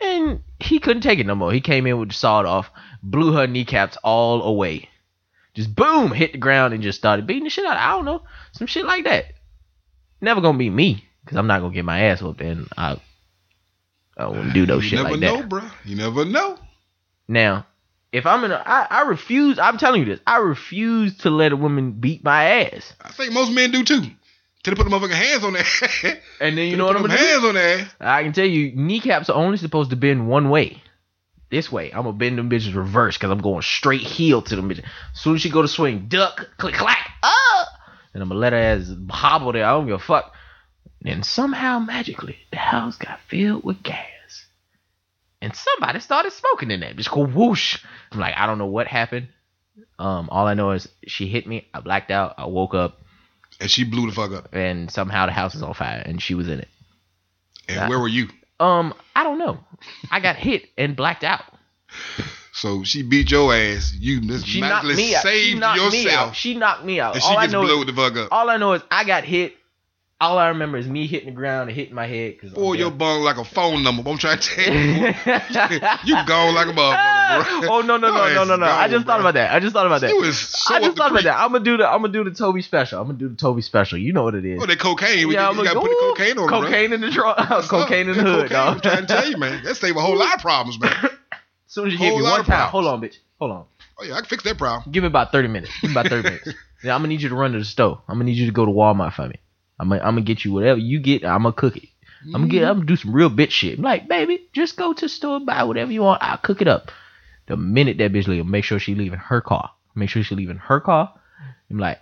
and 0.00 0.42
he 0.60 0.78
couldn't 0.78 1.02
take 1.02 1.18
it 1.18 1.26
no 1.26 1.34
more. 1.34 1.52
He 1.52 1.62
came 1.62 1.86
in 1.86 1.98
with 1.98 2.10
the 2.10 2.14
sawed 2.14 2.44
off, 2.44 2.70
blew 3.02 3.32
her 3.32 3.46
kneecaps 3.46 3.96
all 4.04 4.42
away. 4.42 4.90
Just 5.54 5.74
boom, 5.74 6.12
hit 6.12 6.32
the 6.32 6.38
ground 6.38 6.74
and 6.74 6.82
just 6.82 6.98
started 6.98 7.26
beating 7.26 7.44
the 7.44 7.50
shit 7.50 7.64
out. 7.64 7.78
I 7.78 7.90
don't 7.92 8.04
know, 8.04 8.22
some 8.52 8.66
shit 8.66 8.84
like 8.84 9.04
that. 9.04 9.24
Never 10.20 10.40
gonna 10.42 10.58
be 10.58 10.68
me, 10.68 11.04
cause 11.26 11.36
I'm 11.38 11.46
not 11.46 11.60
gonna 11.60 11.72
get 11.72 11.84
my 11.86 12.00
ass 12.00 12.20
whooped, 12.20 12.42
and 12.42 12.68
I, 12.76 13.00
I 14.18 14.26
wouldn't 14.26 14.52
do 14.54 14.66
no 14.66 14.76
you 14.76 14.82
shit 14.82 14.98
never 14.98 15.10
like 15.10 15.20
know, 15.20 15.36
that. 15.36 15.48
bruh. 15.48 15.70
You 15.84 15.96
never 15.96 16.24
know. 16.24 16.58
Now, 17.28 17.66
if 18.12 18.26
I'm 18.26 18.42
in 18.44 18.50
a, 18.52 18.62
I, 18.64 18.86
I 18.90 19.02
refuse. 19.02 19.58
I'm 19.58 19.78
telling 19.78 20.00
you 20.00 20.06
this. 20.06 20.20
I 20.26 20.38
refuse 20.38 21.18
to 21.18 21.30
let 21.30 21.52
a 21.52 21.56
woman 21.56 21.92
beat 21.92 22.24
my 22.24 22.62
ass. 22.62 22.92
I 23.00 23.10
think 23.10 23.32
most 23.32 23.52
men 23.52 23.70
do 23.70 23.84
too. 23.84 24.02
Till 24.62 24.74
they 24.74 24.82
put 24.82 24.88
the 24.88 24.96
motherfucking 24.96 25.12
hands 25.12 25.44
on 25.44 25.52
that. 25.52 26.20
And 26.40 26.58
then 26.58 26.68
you 26.68 26.76
know 26.76 26.86
what 26.86 26.96
I'm 26.96 27.02
gonna 27.02 27.14
them 27.16 27.24
do? 27.24 27.30
hands 27.30 27.44
on 27.44 27.54
that. 27.54 27.88
I 28.00 28.22
can 28.24 28.32
tell 28.32 28.46
you, 28.46 28.72
kneecaps 28.74 29.28
are 29.30 29.36
only 29.36 29.56
supposed 29.56 29.90
to 29.90 29.96
bend 29.96 30.28
one 30.28 30.50
way. 30.50 30.82
This 31.50 31.70
way. 31.70 31.90
I'm 31.90 32.02
gonna 32.02 32.12
bend 32.12 32.38
them 32.38 32.50
bitches 32.50 32.74
reverse 32.74 33.16
because 33.16 33.30
I'm 33.30 33.40
going 33.40 33.62
straight 33.62 34.02
heel 34.02 34.42
to 34.42 34.56
them 34.56 34.68
bitches. 34.68 34.84
As 35.14 35.20
soon 35.20 35.36
as 35.36 35.42
she 35.42 35.50
go 35.50 35.62
to 35.62 35.68
swing, 35.68 36.06
duck, 36.08 36.48
click, 36.58 36.74
clack, 36.74 37.10
ah! 37.22 37.66
And 38.14 38.22
I'm 38.22 38.28
gonna 38.28 38.40
let 38.40 38.52
her 38.52 38.58
ass 38.58 38.90
hobble 39.10 39.52
there. 39.52 39.64
I 39.64 39.70
don't 39.70 39.86
give 39.86 39.96
a 39.96 39.98
fuck. 39.98 40.34
And 41.04 41.24
somehow, 41.24 41.78
magically, 41.78 42.36
the 42.50 42.56
house 42.56 42.96
got 42.96 43.20
filled 43.28 43.62
with 43.64 43.82
gas. 43.82 44.07
And 45.40 45.54
somebody 45.54 46.00
started 46.00 46.32
smoking 46.32 46.70
in 46.70 46.80
there. 46.80 46.92
Just 46.94 47.10
go 47.10 47.24
whoosh. 47.24 47.78
I'm 48.12 48.18
like, 48.18 48.34
I 48.36 48.46
don't 48.46 48.58
know 48.58 48.66
what 48.66 48.86
happened. 48.88 49.28
Um, 49.98 50.28
all 50.30 50.46
I 50.46 50.54
know 50.54 50.72
is 50.72 50.88
she 51.06 51.28
hit 51.28 51.46
me. 51.46 51.68
I 51.72 51.80
blacked 51.80 52.10
out. 52.10 52.34
I 52.38 52.46
woke 52.46 52.74
up, 52.74 53.00
And 53.60 53.70
she 53.70 53.84
blew 53.84 54.06
the 54.08 54.12
fuck 54.12 54.32
up. 54.32 54.52
and 54.54 54.90
somehow 54.90 55.26
the 55.26 55.32
house 55.32 55.54
is 55.54 55.62
on 55.62 55.74
fire, 55.74 56.02
and 56.04 56.20
she 56.20 56.34
was 56.34 56.48
in 56.48 56.58
it. 56.60 56.68
And 57.68 57.88
where 57.88 57.98
were 58.00 58.08
you? 58.08 58.28
Um, 58.58 58.92
I 59.14 59.22
don't 59.22 59.38
know. 59.38 59.58
I 60.10 60.18
got 60.20 60.34
hit 60.36 60.68
and 60.76 60.96
blacked 60.96 61.22
out. 61.22 61.44
So 62.52 62.82
she 62.82 63.02
beat 63.02 63.30
your 63.30 63.54
ass. 63.54 63.94
You 63.96 64.20
just 64.20 64.46
She 64.46 64.60
knocked 64.60 64.86
me 64.86 65.14
out. 65.14 65.22
She 65.22 65.28
saved 65.28 65.60
knocked 65.60 65.92
me 65.92 66.10
out. 66.10 66.34
She 66.34 66.54
knocked 66.54 66.84
me 66.84 66.98
out. 66.98 67.14
and 67.14 67.22
she 67.22 67.28
all 67.28 67.38
I 67.38 67.42
gets 67.42 67.52
know, 67.52 67.62
blew 67.62 67.80
is, 67.80 67.86
the 67.86 67.92
fuck 67.92 68.16
up. 68.16 68.28
all 68.32 68.50
I 68.50 68.56
know 68.56 68.72
is 68.72 68.82
I 68.90 69.04
got 69.04 69.22
hit. 69.24 69.54
All 70.20 70.36
I 70.36 70.48
remember 70.48 70.78
is 70.78 70.88
me 70.88 71.06
hitting 71.06 71.28
the 71.28 71.34
ground 71.34 71.70
and 71.70 71.78
hitting 71.78 71.94
my 71.94 72.06
head. 72.08 72.40
Cause 72.40 72.50
your 72.76 72.90
bung 72.90 73.22
like 73.22 73.36
a 73.36 73.44
phone 73.44 73.84
number. 73.84 74.02
I'm 74.10 74.18
trying 74.18 74.40
to 74.40 74.48
tell 74.48 74.74
you. 74.74 75.14
you 76.04 76.26
gone 76.26 76.56
like 76.56 76.66
a 76.66 76.72
motherfucker, 76.72 77.60
bro. 77.60 77.68
oh 77.76 77.80
no 77.82 77.96
no 77.98 78.10
no 78.10 78.34
no 78.34 78.44
no 78.44 78.56
no! 78.56 78.66
I 78.66 78.88
gone, 78.88 78.90
just 78.90 79.06
thought 79.06 79.20
bro. 79.20 79.28
about 79.28 79.34
that. 79.34 79.54
I 79.54 79.60
just 79.60 79.74
thought 79.74 79.86
about 79.86 80.00
that. 80.00 80.10
So 80.10 80.74
I 80.74 80.80
just 80.80 80.96
the 80.96 80.98
thought 80.98 81.12
about 81.12 81.22
that. 81.22 81.38
I'm 81.38 81.52
gonna 81.52 81.62
do 81.62 81.76
the 81.76 81.88
I'm 81.88 82.00
gonna 82.00 82.12
do 82.12 82.24
the 82.24 82.32
Toby 82.32 82.62
special. 82.62 83.00
I'm 83.00 83.06
gonna 83.06 83.18
do 83.18 83.28
the 83.28 83.36
Toby 83.36 83.62
special. 83.62 83.96
You 83.96 84.12
know 84.12 84.24
what 84.24 84.34
it 84.34 84.44
is. 84.44 84.60
Oh, 84.60 84.66
that 84.66 84.80
cocaine. 84.80 85.18
yeah, 85.18 85.24
you, 85.24 85.38
I'm 85.38 85.56
you 85.56 85.62
gotta 85.62 85.78
put 85.78 85.88
the 85.88 86.14
cocaine 86.16 86.38
on, 86.38 86.48
bro. 86.48 86.62
Cocaine 86.62 86.92
in 86.92 87.00
the 87.00 87.10
trunk. 87.12 87.38
cocaine 87.68 88.08
in 88.08 88.16
the 88.16 88.22
hood, 88.24 88.48
cocaine, 88.48 88.48
dog. 88.48 88.74
I'm 88.74 88.80
trying 88.80 89.06
to 89.06 89.06
tell 89.06 89.30
you, 89.30 89.36
man. 89.36 89.62
That 89.62 89.76
save 89.76 89.96
a 89.96 90.00
whole 90.00 90.16
lot 90.16 90.34
of 90.34 90.40
problems, 90.40 90.80
man. 90.80 90.96
As 91.00 91.10
soon 91.68 91.86
as 91.86 91.92
you 91.92 91.98
hit 92.00 92.08
Whole 92.08 92.18
me 92.18 92.24
lot 92.24 92.38
one 92.38 92.44
time, 92.44 92.70
hold 92.70 92.86
on, 92.86 93.00
bitch. 93.00 93.18
Hold 93.38 93.52
on. 93.52 93.64
Oh 93.98 94.04
yeah, 94.04 94.14
I 94.14 94.16
can 94.16 94.24
fix 94.26 94.42
that 94.42 94.58
problem. 94.58 94.90
Give 94.90 95.04
me 95.04 95.06
about 95.06 95.30
30 95.30 95.46
minutes. 95.46 95.72
Give 95.80 95.90
me 95.90 95.94
about 95.94 96.08
30 96.08 96.22
minutes. 96.24 96.48
Yeah, 96.82 96.94
I'm 96.94 97.02
gonna 97.02 97.08
need 97.08 97.22
you 97.22 97.28
to 97.28 97.34
run 97.36 97.52
to 97.52 97.58
the 97.58 97.64
store. 97.64 98.02
I'm 98.08 98.14
gonna 98.14 98.24
need 98.24 98.36
you 98.36 98.46
to 98.46 98.52
go 98.52 98.64
to 98.64 98.70
Walmart 98.72 99.12
for 99.12 99.28
me. 99.28 99.36
I'm 99.78 99.88
gonna, 99.88 100.00
I'm 100.02 100.14
gonna 100.14 100.22
get 100.22 100.44
you 100.44 100.52
whatever 100.52 100.78
you 100.80 101.00
get. 101.00 101.24
I'm 101.24 101.42
gonna 101.42 101.52
cook 101.52 101.76
it. 101.76 101.88
I'm 102.26 102.32
gonna 102.32 102.48
get. 102.48 102.64
I'm 102.64 102.76
gonna 102.76 102.86
do 102.86 102.96
some 102.96 103.12
real 103.12 103.30
bitch 103.30 103.50
shit. 103.50 103.78
I'm 103.78 103.84
like, 103.84 104.08
baby, 104.08 104.48
just 104.52 104.76
go 104.76 104.92
to 104.92 105.04
the 105.04 105.08
store, 105.08 105.40
buy 105.40 105.62
whatever 105.64 105.92
you 105.92 106.02
want. 106.02 106.22
I'll 106.22 106.38
cook 106.38 106.60
it 106.60 106.68
up. 106.68 106.90
The 107.46 107.56
minute 107.56 107.98
that 107.98 108.12
bitch 108.12 108.26
leave, 108.26 108.44
make 108.44 108.64
sure 108.64 108.78
she 108.78 108.94
leaving 108.94 109.18
her 109.18 109.40
car. 109.40 109.70
Make 109.94 110.10
sure 110.10 110.22
she 110.22 110.34
leaving 110.34 110.58
her 110.58 110.80
car. 110.80 111.12
I'm 111.70 111.78
like, 111.78 111.98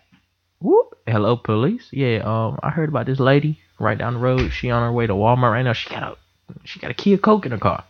whoop, 0.61 0.99
hello 1.07 1.37
police. 1.37 1.89
Yeah, 1.93 2.23
um, 2.25 2.59
I 2.63 2.71
heard 2.71 2.89
about 2.89 3.07
this 3.07 3.21
lady 3.21 3.61
right 3.79 3.97
down 3.99 4.15
the 4.15 4.21
road. 4.21 4.51
She 4.53 4.71
on 4.71 4.83
her 4.83 4.93
way 4.93 5.07
to 5.07 5.13
Walmart 5.13 5.53
right 5.53 5.63
now. 5.63 5.75
She 5.75 5.91
got 5.91 6.03
a, 6.03 6.17
she 6.65 6.81
got 6.81 6.91
a 6.91 6.95
Kia 6.95 7.19
Coke 7.19 7.47
in 7.47 7.53
her 7.53 7.59
car. 7.59 7.85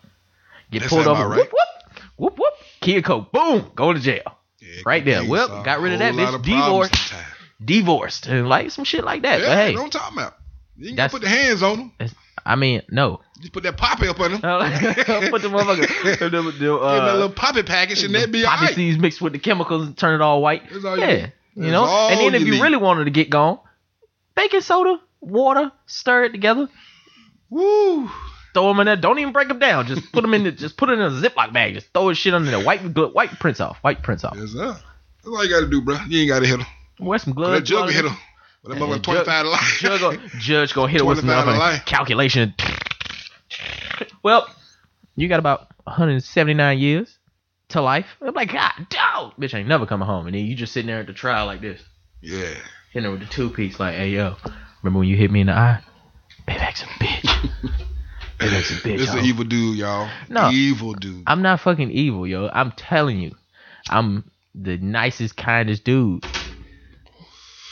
Get 0.71 0.83
That 0.83 0.89
pulled 0.89 1.07
over. 1.07 1.21
about 1.21 1.29
right. 1.31 1.39
Whoop 1.39 1.53
whoop 1.53 2.03
whoop 2.17 2.39
whoop. 2.39 2.53
Kia 2.81 3.03
Coke. 3.03 3.31
Boom. 3.33 3.71
Go 3.75 3.93
to 3.93 4.01
jail. 4.01 4.37
Yeah, 4.61 4.83
Right 4.85 5.05
there. 5.05 5.25
Well, 5.25 5.63
got 5.63 5.81
rid 5.81 5.93
of 5.93 5.99
that 6.01 6.15
bitch. 6.15 6.35
of 6.35 6.43
problems 6.43 6.91
Divorced. 7.65 8.27
and 8.27 8.49
like 8.49 8.71
some 8.71 8.85
shit 8.85 9.05
like 9.05 9.23
that. 9.23 9.41
Yeah, 9.41 9.47
but 9.47 9.57
hey, 9.57 9.73
don't 9.75 9.93
talk 9.93 10.13
about. 10.13 10.35
You 10.77 10.95
gotta 10.95 11.11
put 11.11 11.23
the 11.23 11.29
hands 11.29 11.63
on 11.63 11.93
them. 11.99 12.11
I 12.45 12.55
mean, 12.55 12.83
no. 12.91 13.21
Just 13.41 13.53
put 13.53 13.63
that 13.65 13.77
poppy 13.77 14.09
up 14.09 14.21
on 14.21 14.33
them. 14.33 14.41
Put 14.41 15.43
the 15.43 15.49
motherfucker. 15.49 16.19
the, 16.19 16.29
the, 16.31 16.53
Give 16.53 16.61
them 16.61 16.79
uh, 16.81 17.07
that 17.07 17.15
little 17.15 17.31
poppy 17.31 17.63
package 17.63 18.03
and 18.05 18.15
that'd 18.15 18.31
be 18.33 18.45
poppy 18.45 18.61
alright. 18.61 18.75
seeds 18.75 18.99
mixed 18.99 19.21
with 19.21 19.33
the 19.33 19.39
chemicals 19.39 19.87
and 19.87 19.97
turn 19.97 20.15
it 20.15 20.21
all 20.23 20.41
white. 20.41 20.63
All 20.85 20.99
yeah, 20.99 21.07
need. 21.07 21.33
you 21.57 21.71
know. 21.71 21.85
all 21.85 22.11
And 22.11 22.21
then 22.21 22.35
if 22.35 22.41
you 22.43 22.47
you 22.47 22.53
need. 22.53 22.63
really 22.63 22.77
wanted 22.77 23.05
to 23.07 23.11
get 23.11 23.31
gone, 23.31 23.59
baking 24.37 24.61
soda, 24.61 25.01
water, 25.21 25.73
stir 25.87 26.25
it 26.25 26.31
together, 26.33 26.69
Woo. 27.51 28.09
throw 28.55 28.69
them 28.69 28.81
in 28.81 28.87
there. 28.87 28.97
Don't 28.97 29.19
even 29.19 29.33
break 29.33 29.49
them 29.49 29.59
down. 29.59 29.87
Just 29.87 30.13
put 30.13 30.23
them 30.23 30.33
in. 30.35 30.45
The, 30.45 30.53
just 30.53 30.77
put 30.77 30.89
it 30.89 30.95
in 30.95 31.01
a 31.01 31.11
Ziploc 31.11 31.53
bag. 31.53 31.75
Just 31.75 31.89
throw 31.93 32.09
his 32.09 32.19
shit 32.19 32.33
under 32.33 32.51
there. 32.51 32.65
Wipe 32.65 32.81
the 32.83 33.09
wipe 33.09 33.31
prints 33.39 33.61
off. 33.61 33.79
Wipe 33.83 33.99
the 33.99 34.03
prints 34.05 34.25
off. 34.25 34.37
Yes, 34.39 34.51
sir. 34.51 34.67
That's 34.69 35.27
all 35.27 35.45
you 35.45 35.51
gotta 35.51 35.67
do, 35.69 35.83
bro. 35.83 35.97
You 36.09 36.21
ain't 36.21 36.29
gotta 36.29 36.47
hit 36.47 36.61
him. 36.61 36.67
Wear 36.99 37.19
some 37.19 37.33
That 37.33 37.37
gloves. 37.37 37.69
jug 37.69 37.87
will 37.87 37.93
hit 37.93 38.05
him. 38.05 38.17
That 38.65 38.79
motherfucker 38.79 38.91
judge- 38.95 39.03
25 39.03 39.45
to 39.45 39.51
life. 39.51 39.79
Judge, 39.81 40.01
gonna- 40.01 40.29
judge 40.41 40.75
gonna 40.75 40.91
hit 40.93 41.01
it 41.01 41.07
with 41.07 41.19
some 41.19 41.27
25 41.27 41.55
motherfucking 41.55 41.59
life. 41.59 41.85
calculation. 41.87 42.55
Well, 44.23 44.49
you 45.15 45.29
got 45.29 45.39
about 45.39 45.69
179 45.85 46.79
years 46.79 47.19
to 47.69 47.81
life. 47.81 48.07
I'm 48.21 48.35
like, 48.35 48.53
God, 48.53 48.73
dog, 48.91 49.35
bitch 49.39 49.55
ain't 49.55 49.69
never 49.69 49.87
coming 49.87 50.07
home. 50.07 50.27
And 50.27 50.35
then 50.35 50.45
you 50.45 50.55
just 50.55 50.73
sitting 50.73 50.89
there 50.89 51.01
at 51.01 51.07
the 51.07 51.13
trial 51.13 51.47
like 51.47 51.61
this, 51.61 51.81
Yeah. 52.21 52.55
hitting 52.93 53.05
her 53.05 53.11
with 53.13 53.21
the 53.21 53.27
two 53.27 53.51
piece, 53.51 53.79
like, 53.79 53.95
hey 53.95 54.11
yo, 54.11 54.37
remember 54.83 55.01
when 55.01 55.09
you 55.09 55.17
hit 55.17 55.31
me 55.31 55.41
in 55.43 55.47
the 55.47 55.53
eye? 55.55 55.81
Payback's 56.49 56.83
a 56.83 56.87
bitch. 56.87 57.51
Payback's 58.39 58.71
a 58.71 58.75
bitch. 58.89 58.99
This 58.99 59.11
an 59.15 59.25
evil 59.25 59.45
dude, 59.45 59.79
y'all. 59.79 60.09
No. 60.29 60.51
Evil 60.51 60.93
dude. 60.95 61.23
I'm 61.27 61.43
not 61.43 61.61
fucking 61.61 61.91
evil, 61.91 62.27
yo. 62.27 62.49
I'm 62.53 62.73
telling 62.73 63.19
you, 63.21 63.35
I'm 63.89 64.31
the 64.55 64.77
nicest, 64.79 65.37
kindest 65.37 65.85
dude. 65.85 66.25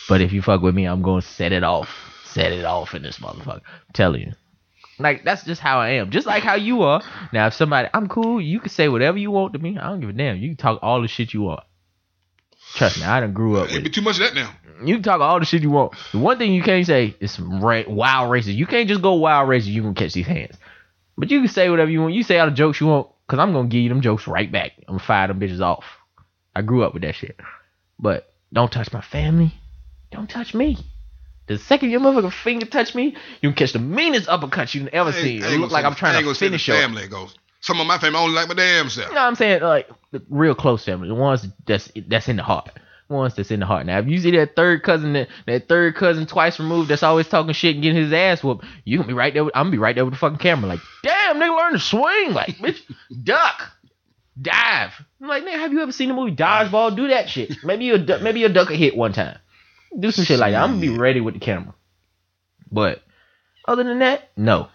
But 0.09 0.21
if 0.21 0.33
you 0.33 0.43
fuck 0.43 0.63
with 0.63 0.75
me, 0.75 0.85
I'm 0.85 1.03
gonna 1.03 1.23
set 1.23 1.53
it 1.53 1.65
off. 1.65 1.89
Set 2.25 2.53
it 2.53 2.65
off 2.65 2.95
in 2.95 3.03
this 3.03 3.19
motherfucker. 3.19 3.63
I'm 3.65 3.93
telling 3.93 4.23
you. 4.23 4.33
Like 4.99 5.25
that's 5.25 5.45
just 5.45 5.61
how 5.61 5.81
I 5.81 5.91
am. 5.91 6.11
Just 6.11 6.27
like 6.27 6.43
how 6.43 6.55
you 6.55 6.83
are. 6.83 7.03
Now 7.33 7.47
if 7.47 7.55
somebody 7.55 7.89
I'm 7.93 8.09
cool, 8.09 8.41
you 8.41 8.61
can 8.61 8.69
say 8.69 8.89
whatever 8.89 9.19
you 9.19 9.31
want 9.31 9.53
to 9.55 9.59
me. 9.59 9.79
I 9.79 9.89
don't 9.89 10.01
give 10.01 10.11
a 10.11 10.13
damn. 10.13 10.37
You 10.37 10.51
can 10.51 10.57
talk 10.57 10.79
all 10.83 11.03
the 11.03 11.09
shit 11.09 11.35
you 11.35 11.43
want. 11.43 11.61
Trust 12.75 12.99
me, 12.99 13.05
I 13.05 13.21
done 13.21 13.33
grew 13.33 13.57
up 13.57 13.71
with 13.73 13.83
be 13.83 13.89
it. 13.89 13.95
too 13.95 14.03
much 14.03 14.17
of 14.17 14.21
that 14.21 14.35
now. 14.35 14.53
You 14.85 14.97
can 14.97 15.03
talk 15.03 15.21
all 15.21 15.39
the 15.39 15.47
shit 15.47 15.63
you 15.63 15.71
want. 15.71 15.95
The 16.13 16.19
one 16.19 16.39
thing 16.39 16.53
you 16.53 16.63
can't 16.63 16.87
say 16.87 17.17
is 17.21 17.33
some 17.33 17.61
ra- 17.61 17.85
wild 17.87 18.31
races. 18.31 18.55
You 18.55 18.67
can't 18.67 18.89
just 18.89 19.03
go 19.03 19.15
wild 19.15 19.49
races. 19.49 19.69
You 19.69 19.83
gonna 19.83 19.95
catch 19.95 20.13
these 20.13 20.27
hands. 20.27 20.57
But 21.17 21.31
you 21.31 21.41
can 21.41 21.49
say 21.49 21.71
whatever 21.71 21.91
you 21.91 22.01
want. 22.03 22.15
You 22.15 22.25
say 22.25 22.39
all 22.39 22.51
the 22.51 22.55
jokes 22.55 22.81
you 22.81 22.89
want, 22.89 23.09
cause 23.29 23.39
I'm 23.39 23.53
gonna 23.53 23.69
give 23.69 23.81
you 23.81 23.89
them 23.89 24.01
jokes 24.01 24.27
right 24.27 24.51
back. 24.51 24.73
I'm 24.89 24.95
gonna 24.95 24.99
fire 24.99 25.29
them 25.29 25.41
bitches 25.41 25.61
off. 25.61 25.85
I 26.55 26.63
grew 26.63 26.85
up 26.85 26.93
with 26.93 27.03
that 27.03 27.15
shit. 27.15 27.39
But 27.99 28.33
don't 28.53 28.71
touch 28.71 28.93
my 28.93 29.01
family. 29.01 29.55
Don't 30.15 30.31
touch 30.31 30.55
me. 30.55 30.79
The 31.47 31.59
second 31.59 31.91
your 31.91 32.01
motherfucking 32.01 32.33
finger 32.33 32.67
touch 32.67 32.95
me, 32.95 33.17
you 33.43 33.51
can 33.51 33.55
catch 33.55 33.73
the 33.73 33.79
meanest 33.79 34.29
uppercut 34.29 34.75
you 34.75 34.89
ever 34.93 35.13
seen. 35.13 35.43
It 35.43 35.61
look 35.61 35.71
like 35.71 35.85
I'm 35.85 35.95
trying 35.95 36.25
to 36.25 36.35
finish 36.35 36.67
you. 36.69 36.75
family 36.75 37.07
goes. 37.09 37.35
Some 37.61 37.81
of 37.81 37.87
my 37.87 37.99
family 37.99 38.19
only 38.19 38.35
like 38.35 38.49
my 38.49 38.55
damn 38.55 38.89
self. 38.89 39.09
You 39.09 39.15
know 39.15 39.23
what 39.23 39.27
I'm 39.29 39.35
saying? 39.35 39.63
Like 39.63 39.89
the 40.13 40.23
real 40.31 40.55
close 40.55 40.85
family, 40.85 41.09
the 41.09 41.15
ones 41.15 41.47
that's 41.67 41.91
that's 42.09 42.29
in 42.29 42.37
the 42.37 42.43
heart, 42.43 42.71
the 43.09 43.15
ones 43.15 43.35
that's 43.35 43.51
in 43.51 43.61
the 43.61 43.67
heart. 43.67 43.87
Now, 43.87 43.99
if 43.99 44.07
you 44.07 44.19
see 44.19 44.31
that 44.33 44.55
third 44.55 44.83
cousin, 44.83 45.15
that, 45.15 45.29
that 45.47 45.69
third 45.69 45.97
cousin 45.97 46.27
twice 46.27 46.59
removed, 46.59 46.89
that's 46.91 47.03
always 47.03 47.27
talking 47.29 47.53
shit 47.53 47.75
and 47.75 47.83
getting 47.83 48.03
his 48.03 48.13
ass 48.13 48.43
whooped, 48.45 48.65
you 48.85 48.99
gonna 48.99 49.09
be 49.09 49.15
right 49.15 49.35
there. 49.35 49.45
With, 49.45 49.57
I'm 49.57 49.65
gonna 49.65 49.73
be 49.73 49.79
right 49.79 49.95
there 49.95 50.05
with 50.05 50.15
the 50.15 50.19
fucking 50.19 50.39
camera, 50.39 50.69
like, 50.69 50.81
damn, 51.03 51.37
nigga, 51.37 51.57
learn 51.57 51.73
to 51.73 51.79
swing, 51.79 52.33
like, 52.33 52.57
bitch, 52.59 52.81
duck, 53.23 53.71
dive. 54.41 54.93
I'm 55.21 55.29
like, 55.29 55.45
nigga, 55.45 55.59
have 55.59 55.73
you 55.73 55.81
ever 55.81 55.93
seen 55.93 56.09
the 56.09 56.15
movie 56.15 56.37
Dodgeball? 56.37 56.97
Do 56.97 57.09
that 57.09 57.29
shit. 57.29 57.57
Maybe 57.65 57.87
you 57.87 57.99
maybe 58.21 58.41
your 58.41 58.51
duck 58.51 58.71
a 58.71 58.77
hit 58.77 58.97
one 58.97 59.13
time. 59.13 59.39
Do 59.99 60.11
some 60.11 60.25
shit 60.25 60.39
like 60.39 60.53
that. 60.53 60.63
I'm 60.63 60.71
gonna 60.71 60.81
be 60.81 60.97
ready 60.97 61.21
with 61.21 61.35
the 61.35 61.41
camera. 61.41 61.75
But 62.71 63.03
other 63.67 63.85
than 63.85 64.01
that, 64.01 64.31
no, 64.37 64.69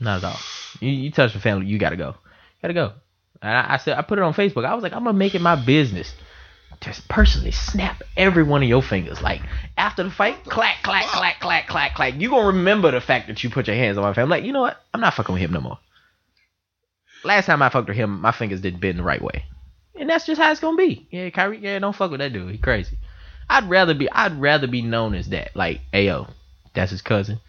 not 0.00 0.22
at 0.22 0.24
all. 0.24 0.38
You, 0.80 0.90
you 0.90 1.10
touch 1.10 1.32
the 1.32 1.40
family, 1.40 1.66
you 1.66 1.78
gotta 1.78 1.96
go. 1.96 2.14
Gotta 2.60 2.74
go. 2.74 2.92
And 3.40 3.52
I, 3.52 3.74
I 3.74 3.76
said 3.78 3.96
I 3.98 4.02
put 4.02 4.18
it 4.18 4.22
on 4.22 4.34
Facebook. 4.34 4.64
I 4.64 4.74
was 4.74 4.82
like, 4.82 4.92
I'm 4.92 5.04
gonna 5.04 5.16
make 5.16 5.34
it 5.34 5.40
my 5.40 5.56
business. 5.56 6.12
Just 6.80 7.08
personally 7.08 7.52
snap 7.52 8.02
every 8.16 8.42
one 8.42 8.62
of 8.62 8.68
your 8.68 8.82
fingers. 8.82 9.22
Like 9.22 9.40
after 9.78 10.02
the 10.02 10.10
fight, 10.10 10.44
clack, 10.44 10.82
clack, 10.82 11.06
clack, 11.06 11.40
clack, 11.40 11.68
clack, 11.68 11.94
clack. 11.94 12.14
You 12.20 12.28
gonna 12.28 12.48
remember 12.48 12.90
the 12.90 13.00
fact 13.00 13.28
that 13.28 13.42
you 13.42 13.50
put 13.50 13.66
your 13.66 13.76
hands 13.76 13.96
on 13.96 14.04
my 14.04 14.12
family. 14.12 14.38
Like, 14.38 14.44
you 14.44 14.52
know 14.52 14.60
what? 14.60 14.76
I'm 14.92 15.00
not 15.00 15.14
fucking 15.14 15.32
with 15.32 15.42
him 15.42 15.52
no 15.52 15.60
more. 15.60 15.78
Last 17.24 17.46
time 17.46 17.62
I 17.62 17.70
fucked 17.70 17.88
with 17.88 17.96
him, 17.96 18.20
my 18.20 18.32
fingers 18.32 18.60
didn't 18.60 18.80
bend 18.80 18.98
the 18.98 19.02
right 19.02 19.22
way. 19.22 19.44
And 19.98 20.10
that's 20.10 20.26
just 20.26 20.40
how 20.40 20.50
it's 20.50 20.60
gonna 20.60 20.76
be. 20.76 21.08
Yeah, 21.10 21.30
Kyrie, 21.30 21.58
yeah, 21.58 21.78
don't 21.78 21.96
fuck 21.96 22.10
with 22.10 22.20
that 22.20 22.32
dude. 22.32 22.52
He 22.52 22.58
crazy. 22.58 22.98
I'd 23.48 23.68
rather 23.70 23.94
be 23.94 24.10
I'd 24.10 24.40
rather 24.40 24.66
be 24.66 24.82
known 24.82 25.14
as 25.14 25.28
that. 25.28 25.54
Like, 25.54 25.80
Ayo, 25.92 26.30
that's 26.74 26.90
his 26.90 27.02
cousin. 27.02 27.40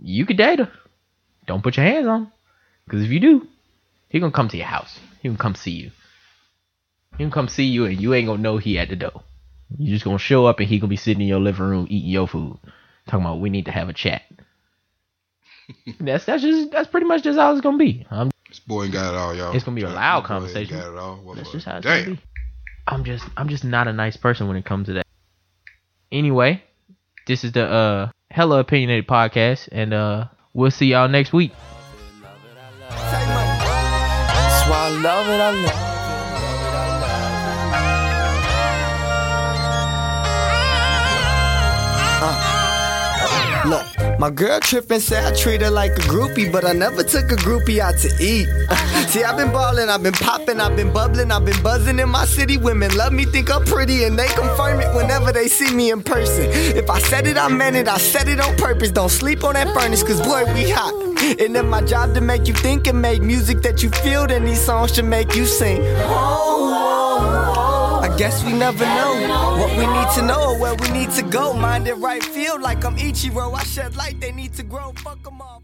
You 0.00 0.26
could 0.26 0.36
date 0.36 0.58
her. 0.58 0.70
Don't 1.46 1.62
put 1.62 1.76
your 1.76 1.86
hands 1.86 2.06
on 2.06 2.22
him. 2.22 2.32
Cause 2.88 3.02
if 3.02 3.10
you 3.10 3.20
do, 3.20 3.48
he 4.08 4.20
gonna 4.20 4.32
come 4.32 4.48
to 4.48 4.56
your 4.56 4.66
house. 4.66 4.98
He 5.20 5.28
gonna 5.28 5.38
come 5.38 5.54
see 5.54 5.70
you. 5.70 5.90
He 7.16 7.24
gonna 7.24 7.32
come 7.32 7.48
see 7.48 7.64
you 7.64 7.86
and 7.86 8.00
you 8.00 8.14
ain't 8.14 8.26
gonna 8.26 8.42
know 8.42 8.58
he 8.58 8.78
at 8.78 8.88
the 8.88 8.96
door. 8.96 9.22
You 9.76 9.92
just 9.92 10.04
gonna 10.04 10.18
show 10.18 10.46
up 10.46 10.60
and 10.60 10.68
he 10.68 10.78
gonna 10.78 10.88
be 10.88 10.96
sitting 10.96 11.22
in 11.22 11.28
your 11.28 11.40
living 11.40 11.66
room 11.66 11.86
eating 11.88 12.10
your 12.10 12.28
food. 12.28 12.58
Talking 13.06 13.24
about 13.24 13.40
we 13.40 13.50
need 13.50 13.64
to 13.66 13.70
have 13.70 13.88
a 13.88 13.92
chat. 13.92 14.22
that's 16.00 16.24
that's 16.24 16.42
just 16.42 16.70
that's 16.70 16.88
pretty 16.88 17.06
much 17.06 17.22
just 17.22 17.38
how 17.38 17.52
it's 17.52 17.60
gonna 17.60 17.78
be. 17.78 18.06
I'm, 18.10 18.30
This 18.48 18.60
boy 18.60 18.84
ain't 18.84 18.92
got 18.92 19.14
it 19.14 19.16
all, 19.16 19.34
y'all. 19.34 19.54
It's 19.54 19.64
gonna 19.64 19.74
be 19.74 19.82
a 19.82 19.88
loud 19.88 20.24
conversation. 20.24 20.78
Got 20.78 20.92
it 20.92 20.98
all. 20.98 21.16
What 21.16 21.36
that's 21.36 21.50
just 21.50 21.66
how 21.66 21.78
it's 21.78 21.86
Damn. 21.86 22.04
gonna 22.04 22.16
be. 22.16 22.22
I'm 22.86 23.04
just 23.04 23.24
I'm 23.36 23.48
just 23.48 23.64
not 23.64 23.88
a 23.88 23.92
nice 23.92 24.16
person 24.16 24.48
when 24.48 24.56
it 24.56 24.64
comes 24.64 24.86
to 24.86 24.94
that. 24.94 25.06
Anyway, 26.12 26.62
this 27.26 27.44
is 27.44 27.52
the 27.52 27.64
uh 27.64 28.10
hella 28.30 28.60
opinionated 28.60 29.06
podcast 29.06 29.68
and 29.72 29.94
uh 29.94 30.26
we'll 30.52 30.70
see 30.70 30.86
y'all 30.86 31.08
next 31.08 31.32
week. 31.32 31.52
My 44.24 44.30
girl 44.30 44.58
trippin' 44.58 45.00
say 45.00 45.22
I 45.22 45.34
treat 45.34 45.60
her 45.60 45.68
like 45.68 45.90
a 45.98 46.00
groupie, 46.08 46.50
but 46.50 46.64
I 46.64 46.72
never 46.72 47.02
took 47.02 47.30
a 47.30 47.36
groupie 47.36 47.78
out 47.78 47.98
to 47.98 48.08
eat. 48.18 48.48
See, 49.10 49.22
I've 49.22 49.36
been 49.36 49.52
ballin', 49.52 49.90
I've 49.90 50.02
been 50.02 50.14
poppin', 50.14 50.62
I've 50.62 50.74
been 50.74 50.94
bubblin', 50.94 51.30
I've 51.30 51.44
been 51.44 51.62
buzzin' 51.62 52.00
in 52.00 52.08
my 52.08 52.24
city. 52.24 52.56
Women 52.56 52.96
love 52.96 53.12
me, 53.12 53.26
think 53.26 53.54
I'm 53.54 53.66
pretty, 53.66 54.04
and 54.04 54.18
they 54.18 54.28
confirm 54.28 54.80
it 54.80 54.96
whenever 54.96 55.30
they 55.30 55.46
see 55.46 55.74
me 55.74 55.90
in 55.90 56.02
person. 56.02 56.46
If 56.74 56.88
I 56.88 57.00
said 57.00 57.26
it, 57.26 57.36
I 57.36 57.48
meant 57.48 57.76
it, 57.76 57.86
I 57.86 57.98
said 57.98 58.28
it 58.28 58.40
on 58.40 58.56
purpose. 58.56 58.90
Don't 58.90 59.10
sleep 59.10 59.44
on 59.44 59.52
that 59.56 59.68
furnace, 59.74 60.02
cause 60.02 60.22
boy, 60.22 60.50
we 60.54 60.70
hot. 60.70 60.94
And 61.38 61.54
then 61.54 61.68
my 61.68 61.82
job 61.82 62.14
to 62.14 62.22
make 62.22 62.48
you 62.48 62.54
think 62.54 62.86
and 62.86 63.02
make 63.02 63.20
music 63.20 63.60
that 63.60 63.82
you 63.82 63.90
feel, 63.90 64.26
then 64.26 64.46
these 64.46 64.64
songs 64.64 64.94
should 64.94 65.04
make 65.04 65.36
you 65.36 65.44
sing. 65.44 65.82
I 65.82 66.83
guess 68.16 68.44
we 68.44 68.52
never 68.52 68.84
know 68.84 69.56
what 69.58 69.70
we 69.76 69.86
need 69.86 70.08
to 70.14 70.22
know 70.22 70.56
where 70.58 70.74
we 70.74 70.88
need 70.90 71.10
to 71.12 71.22
go. 71.22 71.52
Mind 71.52 71.88
it 71.88 71.94
right, 71.94 72.22
feel 72.22 72.60
like 72.60 72.84
I'm 72.84 72.96
Ichiro. 72.96 73.54
I 73.54 73.64
shed 73.64 73.96
light, 73.96 74.20
they 74.20 74.30
need 74.32 74.52
to 74.54 74.62
grow. 74.62 74.92
Fuck 75.02 75.22
them 75.24 75.40
all. 75.40 75.63